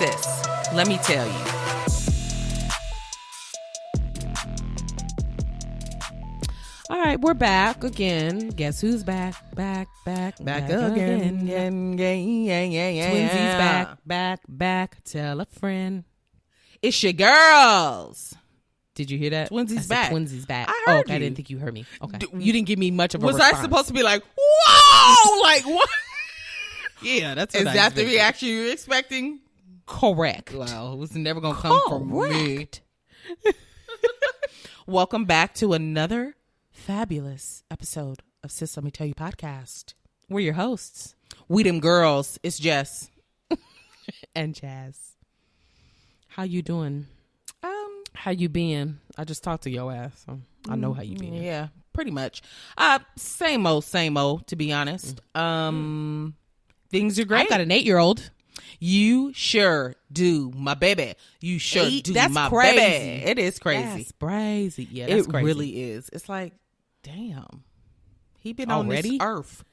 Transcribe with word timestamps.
sis, 0.00 0.46
let 0.72 0.88
me 0.88 0.96
tell 1.02 1.26
you. 1.26 1.44
All 6.88 6.98
right, 6.98 7.20
we're 7.20 7.34
back 7.34 7.84
again. 7.84 8.48
Guess 8.48 8.80
who's 8.80 9.04
back? 9.04 9.34
Back, 9.54 9.88
back, 10.06 10.42
Back, 10.42 10.64
again, 10.64 11.42
again, 11.42 11.98
yeah, 11.98 12.14
yeah, 12.14 12.64
yeah, 12.64 12.88
yeah. 12.88 13.10
Twinsies 13.10 13.58
back, 13.58 13.98
back, 14.06 14.40
back. 14.48 15.04
Tell 15.04 15.40
a 15.40 15.44
friend. 15.44 16.04
It's 16.80 17.02
your 17.02 17.12
girls. 17.12 18.34
Did 18.94 19.10
you 19.10 19.18
hear 19.18 19.30
that? 19.30 19.50
Twinsies 19.50 19.86
back. 19.86 20.12
Twinsies 20.12 20.46
back. 20.46 20.70
I 20.70 20.72
oh, 20.72 20.92
heard 20.92 21.04
okay, 21.04 21.16
I 21.16 21.18
didn't 21.18 21.36
think 21.36 21.50
you 21.50 21.58
heard 21.58 21.74
me. 21.74 21.84
Okay, 22.00 22.18
D- 22.18 22.26
you 22.38 22.54
didn't 22.54 22.68
give 22.68 22.78
me 22.78 22.90
much 22.90 23.14
of 23.14 23.22
a 23.22 23.26
Was 23.26 23.34
response. 23.34 23.58
I 23.58 23.62
supposed 23.62 23.88
to 23.88 23.94
be 23.94 24.02
like, 24.02 24.22
whoa? 24.38 25.40
like, 25.42 25.66
what? 25.66 25.90
Yeah, 27.02 27.34
that's 27.34 27.54
Is 27.54 27.66
I 27.66 27.74
that 27.74 27.94
the 27.94 28.06
reaction 28.06 28.48
you're 28.48 28.72
expecting? 28.72 29.40
Correct. 29.90 30.54
Well, 30.54 30.92
it 30.92 30.98
was 30.98 31.16
never 31.16 31.40
going 31.40 31.56
to 31.56 31.60
come 31.60 31.80
from 31.88 32.10
me. 32.10 32.54
Correct. 32.56 32.80
Welcome 34.86 35.24
back 35.24 35.52
to 35.56 35.72
another 35.72 36.36
fabulous 36.70 37.64
episode 37.72 38.20
of 38.44 38.52
Sis 38.52 38.76
Let 38.76 38.84
Me 38.84 38.92
Tell 38.92 39.08
You 39.08 39.14
podcast. 39.14 39.94
We're 40.28 40.40
your 40.40 40.54
hosts 40.54 41.16
We 41.48 41.64
them 41.64 41.80
girls. 41.80 42.38
It's 42.44 42.58
Jess. 42.58 43.10
and 44.34 44.54
Jazz. 44.54 45.16
How 46.28 46.44
you 46.44 46.62
doing? 46.62 47.06
Um, 47.64 48.02
How 48.14 48.30
you 48.30 48.48
been? 48.48 49.00
I 49.18 49.24
just 49.24 49.42
talked 49.42 49.64
to 49.64 49.70
your 49.70 49.92
ass, 49.92 50.22
so 50.24 50.40
I 50.68 50.76
know 50.76 50.92
how 50.94 51.02
you 51.02 51.16
been. 51.18 51.34
yeah, 51.34 51.68
pretty 51.92 52.12
much. 52.12 52.42
Uh, 52.78 53.00
same 53.16 53.66
old, 53.66 53.84
same 53.84 54.16
old. 54.16 54.46
To 54.46 54.56
be 54.56 54.72
honest, 54.72 55.20
um, 55.34 56.36
things 56.90 57.18
are 57.18 57.24
great. 57.24 57.40
I've 57.42 57.48
got 57.48 57.60
an 57.60 57.72
eight-year-old. 57.72 58.30
You 58.78 59.32
sure 59.34 59.94
do, 60.12 60.52
my 60.54 60.74
baby. 60.74 61.14
You 61.40 61.58
sure 61.58 61.84
Eight? 61.84 62.04
do, 62.04 62.12
That's 62.12 62.32
my 62.32 62.48
crazy. 62.48 62.76
baby. 62.76 63.24
It 63.30 63.38
is 63.38 63.58
crazy. 63.58 63.82
That's 63.82 64.12
crazy. 64.12 64.88
Yeah, 64.90 65.06
that's 65.06 65.26
it 65.26 65.30
crazy. 65.30 65.44
really 65.46 65.82
is. 65.90 66.10
It's 66.12 66.28
like, 66.28 66.52
damn, 67.02 67.64
he 68.40 68.52
been 68.52 68.70
Already? 68.70 69.10
on 69.10 69.18
this 69.18 69.26
earth 69.26 69.64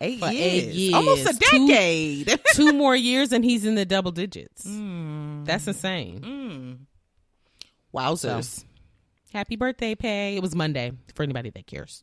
eight, 0.00 0.18
years. 0.20 0.32
eight 0.32 0.72
years. 0.74 0.94
almost 0.94 1.26
a 1.28 1.32
decade. 1.38 2.40
Two 2.54 2.72
more 2.72 2.94
years 2.96 3.32
and 3.32 3.44
he's 3.44 3.64
in 3.64 3.74
the 3.76 3.84
double 3.86 4.12
digits. 4.12 4.62
That's 4.64 5.66
insane. 5.66 6.20
Mm. 6.20 6.78
Wowzers. 7.94 8.64
Happy 9.32 9.56
birthday, 9.56 9.94
Pay. 9.94 10.36
It 10.36 10.42
was 10.42 10.54
Monday 10.54 10.92
for 11.14 11.22
anybody 11.22 11.50
that 11.50 11.66
cares. 11.66 12.02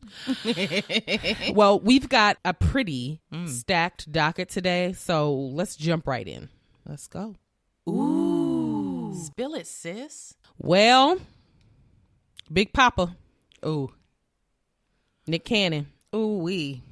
well, 1.54 1.80
we've 1.80 2.08
got 2.08 2.36
a 2.44 2.54
pretty 2.54 3.20
stacked 3.46 4.10
docket 4.12 4.48
today, 4.50 4.92
so 4.92 5.34
let's 5.34 5.74
jump 5.74 6.06
right 6.06 6.26
in. 6.26 6.48
Let's 6.86 7.06
go. 7.08 7.34
Ooh. 7.88 9.14
Spill 9.16 9.54
it, 9.54 9.66
sis. 9.66 10.34
Well, 10.58 11.18
Big 12.52 12.72
Papa, 12.72 13.16
Ooh. 13.66 13.90
Nick 15.26 15.44
Cannon, 15.44 15.86
Ooh 16.14 16.38
wee. 16.38 16.82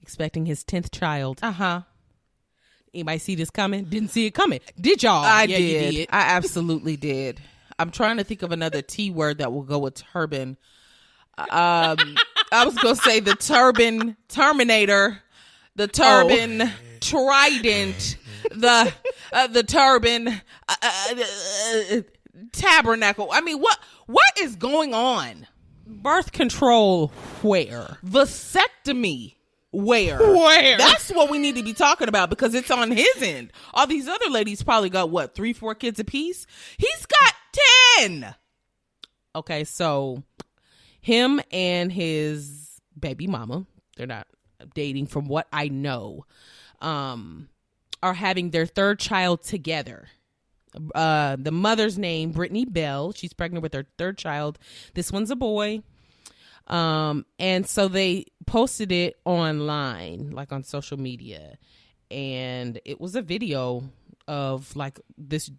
expecting 0.00 0.46
his 0.46 0.64
10th 0.64 0.90
child. 0.90 1.38
Uh 1.42 1.52
huh. 1.52 1.80
Anybody 2.94 3.18
see 3.18 3.34
this 3.34 3.50
coming? 3.50 3.84
Didn't 3.84 4.10
see 4.10 4.26
it 4.26 4.32
coming. 4.34 4.60
Did 4.80 5.02
y'all? 5.02 5.24
I 5.24 5.44
Yeah, 5.44 5.58
you 5.58 5.78
did. 5.92 6.08
I 6.10 6.20
absolutely 6.34 6.96
did. 6.96 7.40
I'm 7.82 7.90
trying 7.90 8.18
to 8.18 8.24
think 8.24 8.42
of 8.42 8.52
another 8.52 8.80
T 8.80 9.10
word 9.10 9.38
that 9.38 9.52
will 9.52 9.64
go 9.64 9.80
with 9.80 9.94
turban. 9.96 10.56
Um, 11.36 11.98
I 12.52 12.64
was 12.64 12.76
gonna 12.76 12.94
say 12.94 13.18
the 13.18 13.34
turban 13.34 14.16
Terminator, 14.28 15.20
the 15.74 15.88
turban 15.88 16.70
Trident, 17.00 18.16
the 18.50 18.92
uh, 19.32 19.46
the 19.48 19.64
turban 19.64 20.28
uh, 20.28 20.40
uh, 20.68 21.14
uh, 21.90 22.00
tabernacle. 22.52 23.28
I 23.32 23.40
mean, 23.40 23.58
what 23.58 23.78
what 24.06 24.38
is 24.38 24.54
going 24.54 24.94
on? 24.94 25.48
Birth 25.84 26.30
control 26.30 27.08
where? 27.42 27.98
Vasectomy. 28.06 29.34
Where? 29.72 30.18
Where? 30.18 30.76
That's 30.76 31.10
what 31.10 31.30
we 31.30 31.38
need 31.38 31.56
to 31.56 31.62
be 31.62 31.72
talking 31.72 32.08
about 32.08 32.28
because 32.28 32.54
it's 32.54 32.70
on 32.70 32.90
his 32.90 33.22
end. 33.22 33.52
All 33.72 33.86
these 33.86 34.06
other 34.06 34.28
ladies 34.28 34.62
probably 34.62 34.90
got 34.90 35.10
what, 35.10 35.34
three, 35.34 35.54
four 35.54 35.74
kids 35.74 35.98
apiece? 35.98 36.46
He's 36.76 37.06
got 37.06 37.34
10. 37.98 38.34
Okay, 39.34 39.64
so 39.64 40.22
him 41.00 41.40
and 41.50 41.90
his 41.90 42.80
baby 42.98 43.26
mama, 43.26 43.64
they're 43.96 44.06
not 44.06 44.26
dating 44.74 45.06
from 45.06 45.26
what 45.26 45.48
I 45.50 45.68
know, 45.68 46.26
um, 46.82 47.48
are 48.02 48.14
having 48.14 48.50
their 48.50 48.66
third 48.66 48.98
child 48.98 49.42
together. 49.42 50.08
Uh, 50.94 51.36
the 51.38 51.50
mother's 51.50 51.98
name, 51.98 52.32
Brittany 52.32 52.64
Bell. 52.66 53.12
She's 53.12 53.32
pregnant 53.32 53.62
with 53.62 53.72
her 53.74 53.86
third 53.96 54.18
child. 54.18 54.58
This 54.94 55.10
one's 55.10 55.30
a 55.30 55.36
boy. 55.36 55.82
Um, 56.66 57.26
and 57.38 57.66
so 57.66 57.88
they 57.88 58.26
posted 58.46 58.92
it 58.92 59.16
online, 59.24 60.30
like 60.30 60.52
on 60.52 60.62
social 60.62 60.98
media, 60.98 61.58
and 62.10 62.80
it 62.84 63.00
was 63.00 63.16
a 63.16 63.22
video 63.22 63.84
of 64.28 64.74
like 64.76 65.00
this 65.18 65.50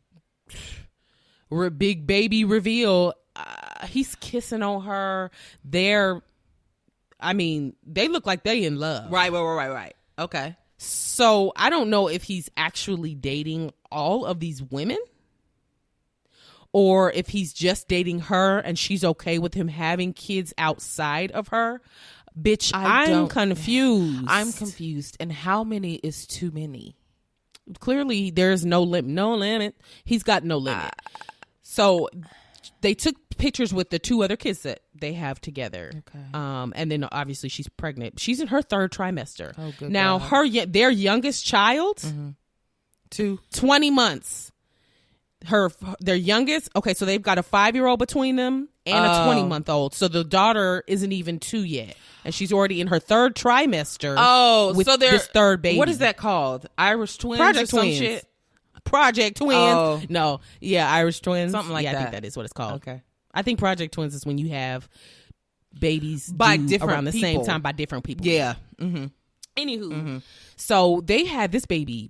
re- 1.49 1.69
big 1.69 2.07
baby 2.07 2.45
reveal. 2.45 3.13
Uh, 3.35 3.87
he's 3.87 4.15
kissing 4.15 4.61
on 4.61 4.83
her. 4.83 5.31
They're, 5.63 6.21
I 7.19 7.33
mean, 7.33 7.75
they 7.85 8.07
look 8.07 8.25
like 8.25 8.43
they 8.43 8.63
in 8.63 8.79
love. 8.79 9.11
Right, 9.11 9.31
right, 9.31 9.41
right, 9.41 9.55
right, 9.55 9.73
right. 9.73 9.95
Okay. 10.19 10.55
So 10.77 11.53
I 11.55 11.69
don't 11.69 11.89
know 11.89 12.07
if 12.07 12.23
he's 12.23 12.49
actually 12.57 13.15
dating 13.15 13.71
all 13.91 14.25
of 14.25 14.39
these 14.39 14.61
women 14.61 14.97
or 16.73 17.11
if 17.11 17.29
he's 17.29 17.53
just 17.53 17.87
dating 17.87 18.19
her 18.19 18.59
and 18.59 18.77
she's 18.77 19.03
okay 19.03 19.37
with 19.39 19.53
him 19.53 19.67
having 19.67 20.11
kids 20.11 20.53
outside 20.57 21.31
of 21.31 21.49
her. 21.49 21.81
Bitch, 22.39 22.71
I 22.73 23.11
I'm 23.13 23.27
confused. 23.27 24.25
I'm 24.27 24.51
confused. 24.51 25.17
And 25.19 25.31
how 25.31 25.63
many 25.63 25.95
is 25.95 26.25
too 26.25 26.49
many? 26.51 26.97
Clearly, 27.79 28.31
there's 28.31 28.65
no 28.65 28.81
limit. 28.81 29.11
No 29.11 29.35
limit. 29.35 29.75
He's 30.03 30.23
got 30.23 30.43
no 30.43 30.57
limit. 30.57 30.83
Ah. 30.83 31.21
so 31.61 32.09
they 32.81 32.93
took 32.95 33.15
pictures 33.37 33.73
with 33.73 33.89
the 33.89 33.99
two 33.99 34.23
other 34.23 34.35
kids 34.35 34.63
that 34.63 34.81
they 34.95 35.13
have 35.13 35.39
together. 35.41 35.91
Okay. 35.95 36.25
Um, 36.33 36.73
and 36.75 36.91
then 36.91 37.07
obviously 37.11 37.49
she's 37.49 37.67
pregnant. 37.67 38.19
She's 38.19 38.39
in 38.39 38.47
her 38.47 38.61
third 38.61 38.91
trimester. 38.91 39.53
Oh, 39.57 39.73
good 39.77 39.91
now 39.91 40.17
God. 40.17 40.29
her 40.29 40.65
their 40.65 40.89
youngest 40.89 41.45
child, 41.45 42.03
Two. 43.09 43.39
20 43.53 43.91
months. 43.91 44.51
Her 45.45 45.69
their 45.99 46.15
youngest. 46.15 46.69
Okay, 46.75 46.93
so 46.93 47.05
they've 47.05 47.21
got 47.21 47.37
a 47.37 47.43
five 47.43 47.75
year 47.75 47.85
old 47.85 47.99
between 47.99 48.35
them 48.37 48.69
and 48.85 49.05
a 49.05 49.23
Oh. 49.23 49.25
20 49.25 49.43
month 49.43 49.69
old. 49.69 49.93
So 49.93 50.07
the 50.07 50.23
daughter 50.23 50.83
isn't 50.87 51.11
even 51.11 51.39
two 51.39 51.63
yet, 51.63 51.95
and 52.23 52.33
she's 52.33 52.53
already 52.53 52.79
in 52.79 52.87
her 52.87 52.99
third 52.99 53.35
trimester. 53.35 54.15
Oh, 54.17 54.73
so 54.83 54.95
they're 54.97 55.11
this 55.11 55.27
third 55.27 55.61
baby. 55.61 55.77
What 55.77 55.89
is 55.89 55.97
that 55.99 56.15
called? 56.17 56.67
Irish 56.77 57.17
twins 57.17 57.39
Project 57.39 57.63
or 57.63 57.67
some 57.67 57.79
Twins. 57.81 57.97
shit? 57.97 58.25
Project 58.85 59.37
Twins. 59.37 59.59
Oh. 59.59 60.01
No, 60.09 60.39
yeah, 60.61 60.91
Irish 60.91 61.19
Twins. 61.21 61.51
Something 61.51 61.73
like 61.73 61.83
yeah, 61.83 61.91
I 61.91 61.95
think 61.95 62.05
that. 62.11 62.21
that 62.21 62.25
is 62.27 62.35
what 62.37 62.43
it's 62.45 62.53
called. 62.53 62.75
Okay. 62.75 63.01
I 63.33 63.41
think 63.41 63.59
Project 63.59 63.93
Twins 63.93 64.13
is 64.13 64.25
when 64.25 64.37
you 64.37 64.49
have 64.49 64.87
babies 65.77 66.31
By 66.31 66.57
different 66.57 66.93
around 66.93 67.05
the 67.05 67.11
same 67.13 67.43
time 67.43 67.61
by 67.61 67.71
different 67.71 68.03
people. 68.03 68.25
Yeah. 68.25 68.55
Mm-hmm. 68.79 69.05
Anywho, 69.57 70.21
so 70.55 71.01
they 71.05 71.25
had 71.25 71.51
this 71.51 71.65
baby. 71.65 72.09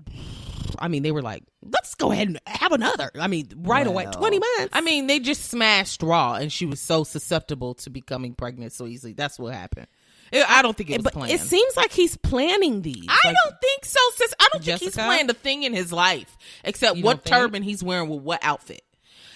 I 0.83 0.89
mean, 0.89 1.01
they 1.01 1.11
were 1.11 1.21
like, 1.21 1.43
"Let's 1.63 1.95
go 1.95 2.11
ahead 2.11 2.27
and 2.27 2.39
have 2.45 2.71
another." 2.73 3.09
I 3.15 3.27
mean, 3.27 3.47
right 3.57 3.87
away, 3.87 4.05
twenty 4.11 4.37
months. 4.39 4.69
I 4.73 4.81
mean, 4.81 5.07
they 5.07 5.19
just 5.19 5.45
smashed 5.45 6.03
Raw, 6.03 6.33
and 6.33 6.51
she 6.51 6.65
was 6.65 6.79
so 6.81 7.03
susceptible 7.03 7.73
to 7.75 7.89
becoming 7.89 8.33
pregnant 8.33 8.73
so 8.73 8.85
easily. 8.85 9.13
That's 9.13 9.39
what 9.39 9.53
happened. 9.53 9.87
It- 10.31 10.45
I 10.49 10.61
don't 10.61 10.75
think 10.75 10.89
it 10.89 10.97
was 10.97 11.03
but 11.03 11.13
planned. 11.13 11.31
it 11.31 11.39
seems 11.41 11.77
like 11.77 11.91
he's 11.91 12.17
planning 12.17 12.81
these. 12.81 13.05
I 13.07 13.19
Like, 13.27 13.35
don't 13.45 13.55
think 13.61 13.85
so, 13.85 13.99
sis. 14.15 14.33
I 14.39 14.47
don't 14.51 14.63
think 14.63 14.79
he's 14.79 14.89
Jessica? 14.89 15.05
planned 15.05 15.29
a 15.29 15.33
thing 15.33 15.63
in 15.63 15.73
his 15.73 15.93
life 15.93 16.35
except 16.63 16.97
You 16.97 17.03
what 17.03 17.23
think? 17.23 17.33
turban 17.35 17.63
he's 17.63 17.83
wearing 17.83 18.09
with 18.09 18.21
what 18.21 18.39
outfit. 18.43 18.81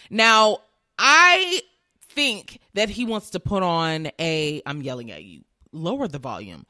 Now, 0.09 0.57
I 0.99 1.61
think 2.09 2.59
that 2.73 2.89
he 2.89 3.05
wants 3.05 3.29
to 3.31 3.39
put 3.39 3.63
on 3.63 4.09
a. 4.19 4.61
I'm 4.65 4.81
yelling 4.81 5.11
at 5.11 5.23
you. 5.23 5.43
Lower 5.71 6.07
the 6.07 6.19
volume. 6.19 6.65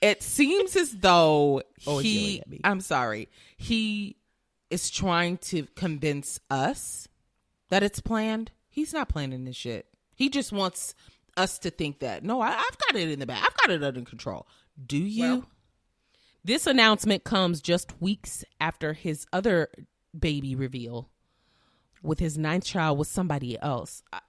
It 0.00 0.22
seems 0.22 0.76
as 0.76 0.92
though 0.98 1.62
Oh, 1.86 1.98
he. 1.98 2.42
I'm 2.64 2.80
sorry. 2.80 3.28
He 3.56 4.16
is 4.70 4.90
trying 4.90 5.38
to 5.38 5.66
convince 5.76 6.40
us 6.50 7.08
that 7.70 7.82
it's 7.82 8.00
planned. 8.00 8.50
He's 8.68 8.92
not 8.92 9.08
planning 9.08 9.44
this 9.44 9.56
shit. 9.56 9.86
He 10.16 10.28
just 10.28 10.52
wants 10.52 10.94
us 11.36 11.58
to 11.60 11.70
think 11.70 12.00
that 12.00 12.22
no, 12.24 12.40
I, 12.40 12.48
I've 12.50 12.78
got 12.78 12.96
it 13.00 13.08
in 13.10 13.18
the 13.18 13.26
back. 13.26 13.42
I've 13.44 13.56
got 13.56 13.70
it 13.70 13.82
under 13.82 14.02
control. 14.02 14.46
Do 14.86 14.98
you? 14.98 15.22
Well, 15.22 15.48
This 16.44 16.66
announcement 16.66 17.24
comes 17.24 17.60
just 17.60 18.00
weeks 18.00 18.44
after 18.60 18.92
his 18.92 19.26
other 19.32 19.68
baby 20.18 20.54
reveal 20.54 21.08
with 22.02 22.18
his 22.18 22.36
ninth 22.36 22.64
child 22.64 22.98
with 22.98 23.08
somebody 23.08 23.58
else. 23.60 24.02
I- 24.12 24.20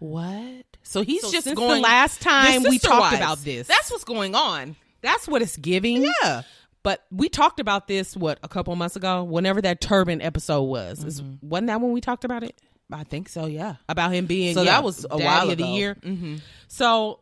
What? 0.00 0.64
So 0.82 1.02
he's 1.02 1.22
So 1.22 1.30
just 1.30 1.54
going 1.54 1.76
the 1.76 1.80
last 1.80 2.20
time 2.20 2.64
we 2.64 2.78
talked 2.78 3.14
about 3.14 3.38
this. 3.38 3.68
That's 3.68 3.90
what's 3.90 4.04
going 4.04 4.34
on. 4.34 4.74
That's 5.02 5.28
what 5.28 5.40
it's 5.42 5.56
giving. 5.56 6.02
Yeah. 6.22 6.42
But 6.82 7.04
we 7.10 7.28
talked 7.28 7.60
about 7.60 7.86
this 7.86 8.16
what 8.16 8.38
a 8.42 8.48
couple 8.48 8.74
months 8.74 8.96
ago. 8.96 9.22
Whenever 9.22 9.60
that 9.60 9.80
turban 9.80 10.20
episode 10.22 10.62
was, 10.62 11.04
Is- 11.04 11.22
mm-hmm. 11.22 11.46
wasn't 11.48 11.68
that 11.68 11.80
when 11.80 11.92
we 11.92 12.00
talked 12.00 12.24
about 12.24 12.42
it 12.42 12.58
I 12.92 13.04
think 13.04 13.28
so. 13.28 13.46
Yeah. 13.46 13.76
about 13.88 14.12
him 14.12 14.26
being? 14.26 14.54
So 14.54 14.62
yeah, 14.62 14.72
that 14.72 14.84
was 14.84 15.06
a 15.08 15.18
while 15.18 15.50
of 15.50 15.58
the 15.58 15.64
year. 15.66 15.94
Mm-hmm. 15.94 16.36
So 16.68 17.20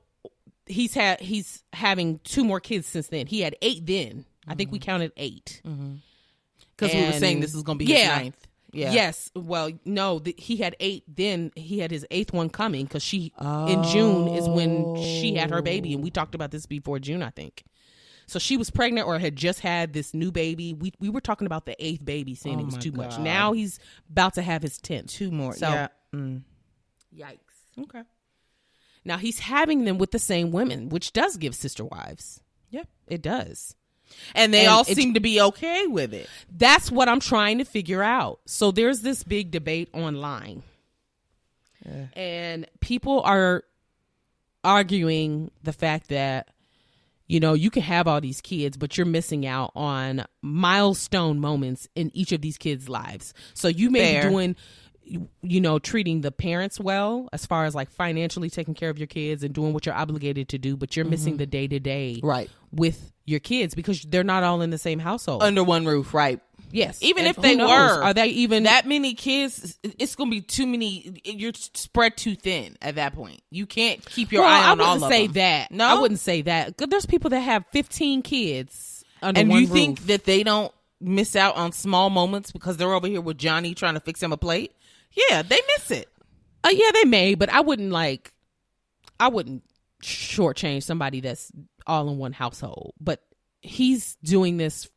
he's 0.67 0.95
had 0.95 1.21
he's 1.21 1.63
having 1.73 2.21
two 2.21 2.45
more 2.45 2.61
kids 2.61 2.87
since 2.87 3.09
then. 3.09 3.27
He 3.27 3.41
had 3.41 3.57
eight 3.63 3.87
then. 3.87 4.25
I 4.47 4.55
think 4.55 4.73
we 4.73 4.79
mm-hmm. 4.79 4.87
counted 4.87 5.13
eight. 5.17 5.61
Mm-hmm. 5.67 5.97
Because 6.77 6.95
we 6.95 7.05
were 7.05 7.13
saying 7.13 7.41
this 7.41 7.55
is 7.55 7.63
going 7.63 7.79
to 7.79 7.85
be 7.85 7.91
Yeah. 7.91 7.99
his 7.99 8.23
ninth. 8.25 8.48
Yeah. 8.73 8.93
Yes. 8.93 9.31
Well, 9.35 9.71
no, 9.85 10.19
th- 10.19 10.37
he 10.39 10.57
had 10.59 10.77
eight. 10.81 11.05
Then 11.09 11.53
he 11.57 11.79
had 11.79 11.91
his 11.91 12.05
eighth 12.11 12.33
one 12.33 12.51
coming 12.51 12.85
because 12.85 13.03
she 13.03 13.33
in 13.41 13.83
June 13.85 14.29
is 14.29 14.49
when 14.49 14.95
she 14.97 15.35
had 15.35 15.51
her 15.51 15.63
baby, 15.63 15.95
and 15.95 16.03
we 16.03 16.11
talked 16.11 16.35
about 16.35 16.51
this 16.51 16.67
before 16.67 16.99
June, 16.99 17.23
I 17.23 17.31
think. 17.31 17.65
So 18.27 18.39
she 18.39 18.59
was 18.59 18.69
pregnant 18.69 19.07
or 19.07 19.19
had 19.19 19.37
just 19.37 19.61
had 19.61 19.95
this 19.95 20.13
new 20.13 20.31
baby. 20.31 20.75
We 20.75 20.93
we 21.01 21.09
were 21.09 21.23
talking 21.23 21.47
about 21.47 21.65
the 21.65 21.75
eighth 21.83 22.05
baby, 22.05 22.35
saying 22.35 22.57
Oh 22.59 22.61
it 22.61 22.65
was 22.67 22.75
my 22.75 22.81
too 22.81 22.93
much. 22.93 23.19
Now 23.19 23.53
he's 23.53 23.79
about 24.11 24.35
to 24.35 24.43
have 24.43 24.61
his 24.63 24.77
tenth. 24.77 25.09
Two 25.11 25.31
more. 25.31 25.55
So- 25.55 25.69
yeah. 25.71 25.89
Mm. 26.15 26.43
Yikes. 27.17 27.83
Okay. 27.85 28.03
Now 29.05 29.17
he's 29.17 29.39
having 29.39 29.85
them 29.87 29.97
with 29.97 30.11
the 30.11 30.19
same 30.19 30.51
women, 30.51 30.91
which 30.91 31.15
does 31.15 31.39
give 31.39 31.55
sister 31.55 31.85
wives. 31.87 32.43
Yep, 32.71 32.87
It 33.07 33.23
does. 33.23 33.75
And 34.35 34.53
they 34.53 34.61
And 34.67 34.69
all 34.69 34.83
it- 34.87 34.95
seem 34.97 35.15
to 35.15 35.21
be 35.21 35.41
okay 35.41 35.87
with 35.87 36.13
it. 36.15 36.29
That's 36.51 36.91
what 36.91 37.09
I'm 37.09 37.21
trying 37.21 37.59
to 37.59 37.65
figure 37.65 38.03
out. 38.03 38.41
So 38.47 38.71
there's 38.71 39.01
this 39.03 39.23
big 39.23 39.51
debate 39.51 39.89
online. 39.93 40.63
Yeah. 41.87 42.07
And 42.15 42.67
people 42.81 43.23
are 43.23 43.65
arguing 44.65 45.51
the 45.63 45.73
fact 45.73 46.09
that 46.09 46.49
you 47.31 47.41
know, 47.41 47.53
you 47.53 47.71
can 47.71 47.83
have 47.83 48.09
all 48.09 48.23
these 48.23 48.41
kids, 48.41 48.79
but 48.79 48.97
you're 48.97 49.05
missing 49.05 49.45
out 49.45 49.71
on 49.77 50.25
milestone 50.41 51.39
moments 51.39 51.87
in 51.95 52.11
each 52.15 52.33
of 52.33 52.41
these 52.41 52.57
kids' 52.57 52.89
lives. 52.89 53.35
So 53.53 53.69
you 53.69 53.91
may 53.91 54.01
Fair. 54.15 54.23
be 54.23 54.29
doing 54.31 54.57
you 55.43 55.61
know, 55.61 55.79
treating 55.79 56.21
the 56.21 56.31
parents 56.31 56.79
well 56.79 57.29
as 57.33 57.47
far 57.47 57.65
as 57.65 57.75
like 57.75 57.91
financially 57.91 58.51
taking 58.51 58.75
care 58.75 58.91
of 58.91 58.99
your 58.99 59.07
kids 59.07 59.43
and 59.43 59.55
doing 59.55 59.73
what 59.73 59.87
you're 59.87 59.95
obligated 59.95 60.49
to 60.51 60.59
do, 60.59 60.77
but 60.77 60.97
you're 60.97 61.05
mm-hmm. 61.05 61.11
missing 61.11 61.37
the 61.37 61.47
day 61.47 61.67
to 61.67 61.79
day 61.81 62.21
Right. 62.23 62.51
with 62.73 63.13
your 63.25 63.41
kids 63.41 63.75
because 63.75 64.03
they're 64.03 64.25
not 64.25 64.43
all 64.43 64.63
in 64.63 64.71
the 64.71 64.79
same 64.79 64.99
household. 64.99 65.43
Under 65.43 65.63
one 65.65 65.87
roof, 65.87 66.15
right. 66.15 66.41
Yes. 66.71 66.99
Even 67.03 67.27
And 67.27 67.37
if 67.37 67.43
they 67.43 67.57
knows? 67.57 67.71
were, 67.71 68.03
are 68.03 68.15
they 68.15 68.27
even 68.27 68.65
that 68.65 68.87
many 68.87 69.15
kids, 69.15 69.79
it's 69.83 70.15
going 70.15 70.31
to 70.31 70.37
be 70.37 70.41
too 70.41 70.67
many. 70.67 71.21
You're 71.25 71.55
spread 71.55 72.17
too 72.17 72.35
thin 72.35 72.77
at 72.83 72.97
that 72.97 73.15
point. 73.15 73.41
You 73.51 73.67
can't 73.67 74.05
keep 74.05 74.33
your 74.33 74.43
well, 74.43 74.51
eye 74.51 74.71
on 74.71 74.81
all 74.81 74.95
of 74.97 75.01
them. 75.01 75.05
I 75.05 75.09
wouldn't 75.09 75.35
say 75.35 75.41
that. 75.41 75.71
No? 75.71 75.87
I 75.87 75.95
wouldn't 75.95 76.21
say 76.21 76.43
that. 76.43 76.77
There's 76.77 77.07
people 77.07 77.31
that 77.31 77.41
have 77.41 77.65
15 77.73 78.23
kids 78.23 79.05
under 79.23 79.41
And 79.41 79.53
you 79.53 79.67
think 79.67 80.07
that 80.07 80.25
they 80.25 80.43
don't 80.43 80.73
miss 81.01 81.37
out 81.37 81.57
on 81.57 81.73
small 81.73 82.11
moments 82.11 82.53
because 82.53 82.77
they're 82.77 82.93
over 82.93 83.07
here 83.07 83.21
with 83.21 83.39
Johnny 83.39 83.75
trying 83.75 83.95
to 83.95 84.01
fix 84.01 84.23
him 84.23 84.33
a 84.33 84.37
plate? 84.37 84.73
Yeah, 85.13 85.43
they 85.43 85.59
miss 85.77 85.91
it. 85.91 86.09
Uh, 86.65 86.71
yeah, 86.73 86.91
they 86.93 87.05
may, 87.05 87.35
but 87.35 87.49
I 87.51 87.61
wouldn't 87.61 87.91
like. 87.91 88.33
I 89.21 89.29
wouldn't 89.29 89.65
shortchange 90.03 90.83
somebody 90.83 91.21
that's 91.21 91.51
all 91.87 92.09
in 92.09 92.19
one 92.19 92.33
household. 92.33 92.95
But 93.01 93.23
he's 93.61 94.17
doing 94.23 94.57
this 94.57 94.89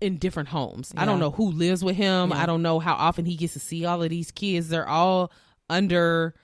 in 0.00 0.18
different 0.18 0.48
homes. 0.48 0.92
I 0.96 1.04
don't 1.04 1.20
know 1.20 1.30
who 1.30 1.50
lives 1.50 1.82
with 1.82 1.96
him. 1.96 2.32
I 2.32 2.46
don't 2.46 2.62
know 2.62 2.78
how 2.78 2.94
often 2.94 3.24
he 3.24 3.36
gets 3.36 3.54
to 3.54 3.60
see 3.60 3.84
all 3.84 4.02
of 4.02 4.10
these 4.10 4.30
kids. 4.30 4.68
They're 4.68 4.88
all 4.88 5.32
under 5.68 6.34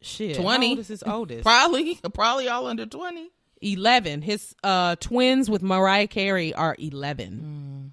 shit. 0.00 0.36
how 0.36 0.42
20. 0.42 0.70
old 0.70 0.78
is 0.78 0.88
his 0.88 1.02
oldest? 1.02 1.42
Probably, 1.42 1.98
probably 2.14 2.48
all 2.48 2.66
under 2.66 2.86
20. 2.86 3.30
11 3.64 4.22
his 4.22 4.56
uh 4.64 4.96
twins 4.96 5.48
with 5.48 5.62
mariah 5.62 6.08
carey 6.08 6.52
are 6.52 6.74
11 6.80 7.92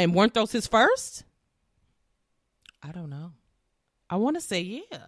and 0.00 0.14
weren't 0.14 0.34
those 0.34 0.52
his 0.52 0.66
first 0.66 1.24
I 2.82 2.92
don't 2.92 3.10
know. 3.10 3.32
i 4.08 4.16
want 4.16 4.36
to 4.36 4.40
say 4.40 4.60
yeah 4.90 4.98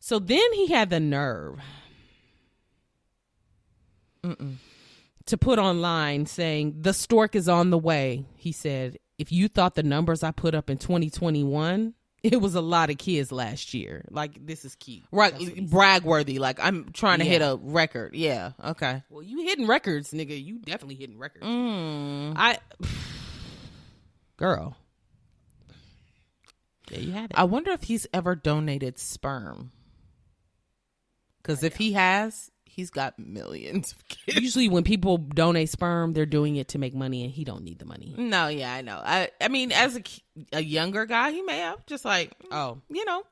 so 0.00 0.18
then 0.18 0.52
he 0.54 0.66
had 0.68 0.90
the 0.90 1.00
nerve 1.00 1.60
to 5.26 5.36
put 5.36 5.58
online 5.58 6.26
saying 6.26 6.76
the 6.80 6.92
stork 6.94 7.34
is 7.34 7.48
on 7.48 7.70
the 7.70 7.78
way 7.78 8.24
he 8.36 8.52
said 8.52 8.98
if 9.18 9.30
you 9.32 9.48
thought 9.48 9.74
the 9.74 9.82
numbers 9.82 10.22
i 10.22 10.30
put 10.30 10.54
up 10.54 10.70
in 10.70 10.78
2021 10.78 11.94
it 12.22 12.40
was 12.40 12.54
a 12.54 12.60
lot 12.60 12.88
of 12.88 12.98
kids 12.98 13.32
last 13.32 13.74
year 13.74 14.04
like 14.10 14.44
this 14.46 14.64
is 14.64 14.74
cute 14.76 15.02
Right, 15.10 15.32
That's 15.32 15.44
what 15.44 15.54
he 15.54 15.60
said. 15.62 15.70
brag 15.70 16.02
worthy. 16.04 16.38
Like 16.38 16.60
I'm 16.62 16.92
trying 16.92 17.18
to 17.18 17.24
hit 17.24 17.42
a 17.42 17.58
record. 17.60 18.14
Yeah. 18.14 18.52
Okay. 18.64 19.02
well 19.10 19.22
you 19.24 19.42
hitting 19.42 19.66
records 19.66 20.12
nigga 20.12 20.40
you 20.42 20.58
definitely 20.60 20.94
hitting 20.94 21.18
records 21.18 21.44
Mm. 21.44 22.34
I, 22.36 22.58
girl, 24.42 24.76
there 26.88 26.98
you 26.98 27.12
have 27.12 27.26
it. 27.26 27.32
I 27.36 27.44
wonder 27.44 27.70
if 27.70 27.84
he's 27.84 28.08
ever 28.12 28.34
donated 28.34 28.98
sperm. 28.98 29.70
Because 31.40 31.62
if 31.62 31.76
he 31.76 31.92
has, 31.92 32.50
he's 32.64 32.90
got 32.90 33.18
millions 33.20 33.92
of 33.92 34.08
kids. 34.08 34.40
Usually, 34.40 34.68
when 34.68 34.82
people 34.82 35.16
donate 35.18 35.68
sperm, 35.68 36.12
they're 36.12 36.26
doing 36.26 36.56
it 36.56 36.68
to 36.68 36.78
make 36.78 36.92
money, 36.92 37.22
and 37.22 37.32
he 37.32 37.44
don't 37.44 37.62
need 37.62 37.78
the 37.78 37.84
money. 37.84 38.14
No, 38.18 38.48
yeah, 38.48 38.72
I 38.74 38.82
know. 38.82 39.00
I, 39.04 39.30
I 39.40 39.46
mean, 39.46 39.70
as 39.70 39.96
a, 39.96 40.02
a 40.52 40.62
younger 40.62 41.06
guy, 41.06 41.30
he 41.30 41.42
may 41.42 41.58
have 41.58 41.86
just 41.86 42.04
like, 42.04 42.32
Oh, 42.50 42.80
you 42.88 43.04
know. 43.04 43.22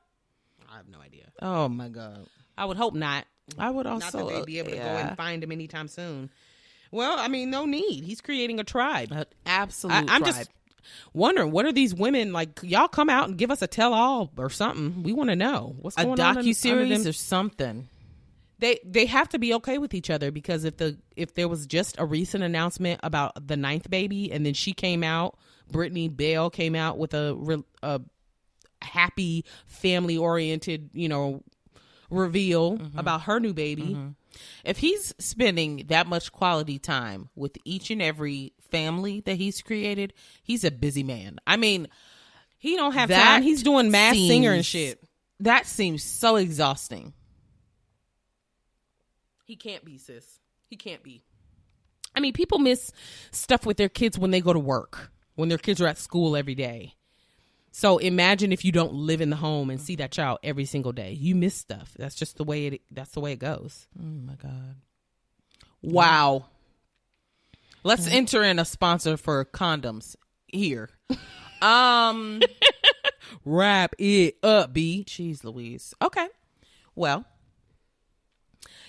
I 0.71 0.77
have 0.77 0.87
no 0.87 0.99
idea. 1.01 1.25
Oh 1.41 1.67
my 1.67 1.89
god. 1.89 2.25
I 2.57 2.63
would 2.63 2.77
hope 2.77 2.93
not. 2.93 3.25
I 3.57 3.69
would 3.69 3.85
also 3.85 4.19
not 4.19 4.27
that 4.29 4.33
they'd 4.33 4.45
be 4.45 4.59
able 4.59 4.71
to 4.71 4.77
go 4.77 4.83
and 4.83 5.17
find 5.17 5.43
him 5.43 5.51
anytime 5.51 5.89
soon. 5.89 6.29
Well, 6.89 7.19
I 7.19 7.27
mean, 7.27 7.49
no 7.49 7.65
need. 7.65 8.05
He's 8.05 8.21
creating 8.21 8.61
a 8.61 8.63
tribe. 8.63 9.11
Uh, 9.11 9.25
absolute. 9.45 9.93
I, 9.93 9.99
I'm 9.99 10.05
tribe. 10.23 10.25
just 10.25 10.49
wondering, 11.13 11.51
what 11.51 11.65
are 11.65 11.71
these 11.71 11.93
women 11.93 12.33
like? 12.33 12.59
Y'all 12.63 12.87
come 12.87 13.09
out 13.09 13.29
and 13.29 13.37
give 13.37 13.51
us 13.51 13.61
a 13.61 13.67
tell 13.67 13.93
all 13.93 14.31
or 14.37 14.49
something. 14.49 15.03
We 15.03 15.13
want 15.13 15.29
to 15.29 15.35
know 15.35 15.75
what's 15.79 15.97
a 15.97 16.03
going 16.03 16.19
on. 16.19 16.37
under 16.37 16.41
docu 16.41 16.55
series 16.55 17.07
or 17.07 17.13
something. 17.13 17.87
they 18.61 18.79
they 18.85 19.05
have 19.07 19.27
to 19.29 19.39
be 19.39 19.53
okay 19.55 19.77
with 19.77 19.93
each 19.93 20.09
other 20.09 20.31
because 20.31 20.63
if 20.63 20.77
the 20.77 20.97
if 21.17 21.33
there 21.33 21.49
was 21.49 21.65
just 21.65 21.99
a 21.99 22.05
recent 22.05 22.43
announcement 22.43 23.01
about 23.03 23.47
the 23.47 23.57
ninth 23.57 23.89
baby 23.89 24.31
and 24.31 24.45
then 24.45 24.53
she 24.53 24.71
came 24.71 25.03
out 25.03 25.37
brittany 25.69 26.07
bell 26.07 26.49
came 26.49 26.75
out 26.75 26.97
with 26.97 27.13
a 27.13 27.63
a 27.83 27.99
happy 28.81 29.43
family 29.67 30.17
oriented 30.17 30.89
you 30.93 31.09
know 31.09 31.43
reveal 32.09 32.77
mm-hmm. 32.77 32.97
about 32.97 33.21
her 33.23 33.39
new 33.39 33.53
baby 33.53 33.95
mm-hmm. 33.95 34.09
If 34.63 34.77
he's 34.77 35.13
spending 35.19 35.85
that 35.87 36.07
much 36.07 36.31
quality 36.31 36.79
time 36.79 37.29
with 37.35 37.57
each 37.65 37.91
and 37.91 38.01
every 38.01 38.53
family 38.69 39.21
that 39.21 39.35
he's 39.35 39.61
created, 39.61 40.13
he's 40.43 40.63
a 40.63 40.71
busy 40.71 41.03
man. 41.03 41.39
I 41.45 41.57
mean, 41.57 41.87
he 42.57 42.75
don't 42.75 42.93
have 42.93 43.09
That 43.09 43.23
time. 43.23 43.43
He's 43.43 43.63
doing 43.63 43.91
Masked 43.91 44.19
Singer 44.19 44.51
and 44.51 44.65
shit. 44.65 45.03
That 45.39 45.65
seems 45.65 46.03
so 46.03 46.35
exhausting. 46.35 47.13
he 49.45 49.55
can't 49.55 49.83
be 49.83 49.97
sis. 49.97 50.39
He 50.69 50.77
can't 50.77 51.03
be. 51.03 51.23
I 52.15 52.19
mean 52.19 52.33
people 52.33 52.59
miss 52.59 52.91
stuff 53.31 53.65
with 53.65 53.77
their 53.77 53.89
kids 53.89 54.17
when 54.19 54.31
they 54.31 54.41
go 54.41 54.53
to 54.53 54.59
work 54.59 55.11
when 55.35 55.49
their 55.49 55.57
kids 55.57 55.81
are 55.81 55.87
at 55.87 55.97
school 55.97 56.35
every 56.35 56.55
day 56.55 56.95
So 57.71 57.97
imagine 57.97 58.51
if 58.51 58.65
you 58.65 58.71
don't 58.71 58.93
live 58.93 59.21
in 59.21 59.29
the 59.29 59.37
home 59.37 59.69
and 59.69 59.79
see 59.79 59.95
that 59.95 60.11
child 60.11 60.39
every 60.43 60.65
single 60.65 60.91
day. 60.91 61.13
You 61.13 61.35
miss 61.35 61.55
stuff. 61.55 61.93
That's 61.97 62.15
just 62.15 62.37
the 62.37 62.43
way 62.43 62.67
it 62.67 62.81
that's 62.91 63.11
the 63.11 63.21
way 63.21 63.31
it 63.31 63.39
goes. 63.39 63.87
Oh 63.97 64.03
my 64.03 64.35
god. 64.35 64.75
Wow. 65.81 66.45
Let's 67.83 68.07
enter 68.07 68.43
in 68.43 68.59
a 68.59 68.65
sponsor 68.65 69.17
for 69.17 69.45
condoms 69.45 70.15
here. 70.47 70.89
um 71.61 72.41
Wrap 73.45 73.95
it 73.97 74.37
up, 74.43 74.73
B. 74.73 75.03
Jeez 75.07 75.43
Louise. 75.43 75.93
Okay. 76.01 76.27
Well, 76.95 77.25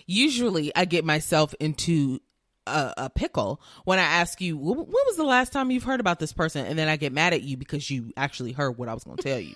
usually 0.06 0.74
I 0.74 0.84
get 0.84 1.04
myself 1.04 1.54
into 1.60 2.20
a, 2.66 2.94
a 2.96 3.10
pickle 3.10 3.60
when 3.84 3.98
I 3.98 4.02
ask 4.02 4.40
you, 4.40 4.56
when 4.56 4.78
was 4.86 5.16
the 5.16 5.24
last 5.24 5.52
time 5.52 5.70
you've 5.70 5.82
heard 5.84 6.00
about 6.00 6.18
this 6.18 6.32
person? 6.32 6.66
And 6.66 6.78
then 6.78 6.88
I 6.88 6.96
get 6.96 7.12
mad 7.12 7.32
at 7.32 7.42
you 7.42 7.56
because 7.56 7.90
you 7.90 8.12
actually 8.16 8.52
heard 8.52 8.78
what 8.78 8.88
I 8.88 8.94
was 8.94 9.04
going 9.04 9.16
to 9.16 9.22
tell 9.22 9.40
you. 9.40 9.54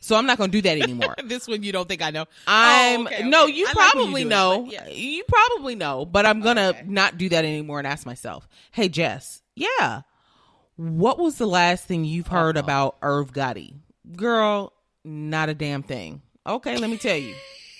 So 0.00 0.16
I'm 0.16 0.26
not 0.26 0.36
going 0.36 0.50
to 0.50 0.56
do 0.60 0.62
that 0.62 0.78
anymore. 0.82 1.14
This 1.24 1.46
one 1.46 1.62
you 1.62 1.70
don't 1.72 1.86
think 1.88 2.02
I 2.02 2.10
know. 2.10 2.24
I'm 2.46 3.02
Oh, 3.02 3.10
okay, 3.10 3.22
no, 3.22 3.46
you 3.46 3.64
I 3.66 3.68
like 3.68 3.68
you 3.68 3.74
probably 3.92 4.22
it, 4.22 4.28
know. 4.28 4.66
yeah. 4.68 4.88
You 4.88 5.22
probably 5.28 5.76
know, 5.76 6.04
but 6.04 6.26
I'm 6.26 6.40
gonna 6.40 6.68
Okay. 6.70 6.82
not 6.86 7.16
do 7.18 7.28
that 7.28 7.44
anymore 7.44 7.78
and 7.78 7.86
ask 7.86 8.04
myself, 8.04 8.48
"Hey, 8.72 8.88
Jess, 8.88 9.42
yeah, 9.54 10.02
what 10.76 11.18
was 11.20 11.36
the 11.38 11.46
last 11.46 11.86
thing 11.86 12.04
you've 12.04 12.26
uh-huh. 12.26 12.36
heard 12.36 12.56
Uh-oh. 12.56 12.64
about 12.64 12.96
Irv 13.02 13.32
Gotti, 13.32 13.74
girl? 14.16 14.72
Not 15.04 15.48
a 15.48 15.54
damn 15.54 15.82
thing. 15.84 16.22
Okay, 16.46 16.76
let 16.76 16.90
me 16.90 16.96
tell 16.98 17.16
you. 17.16 17.34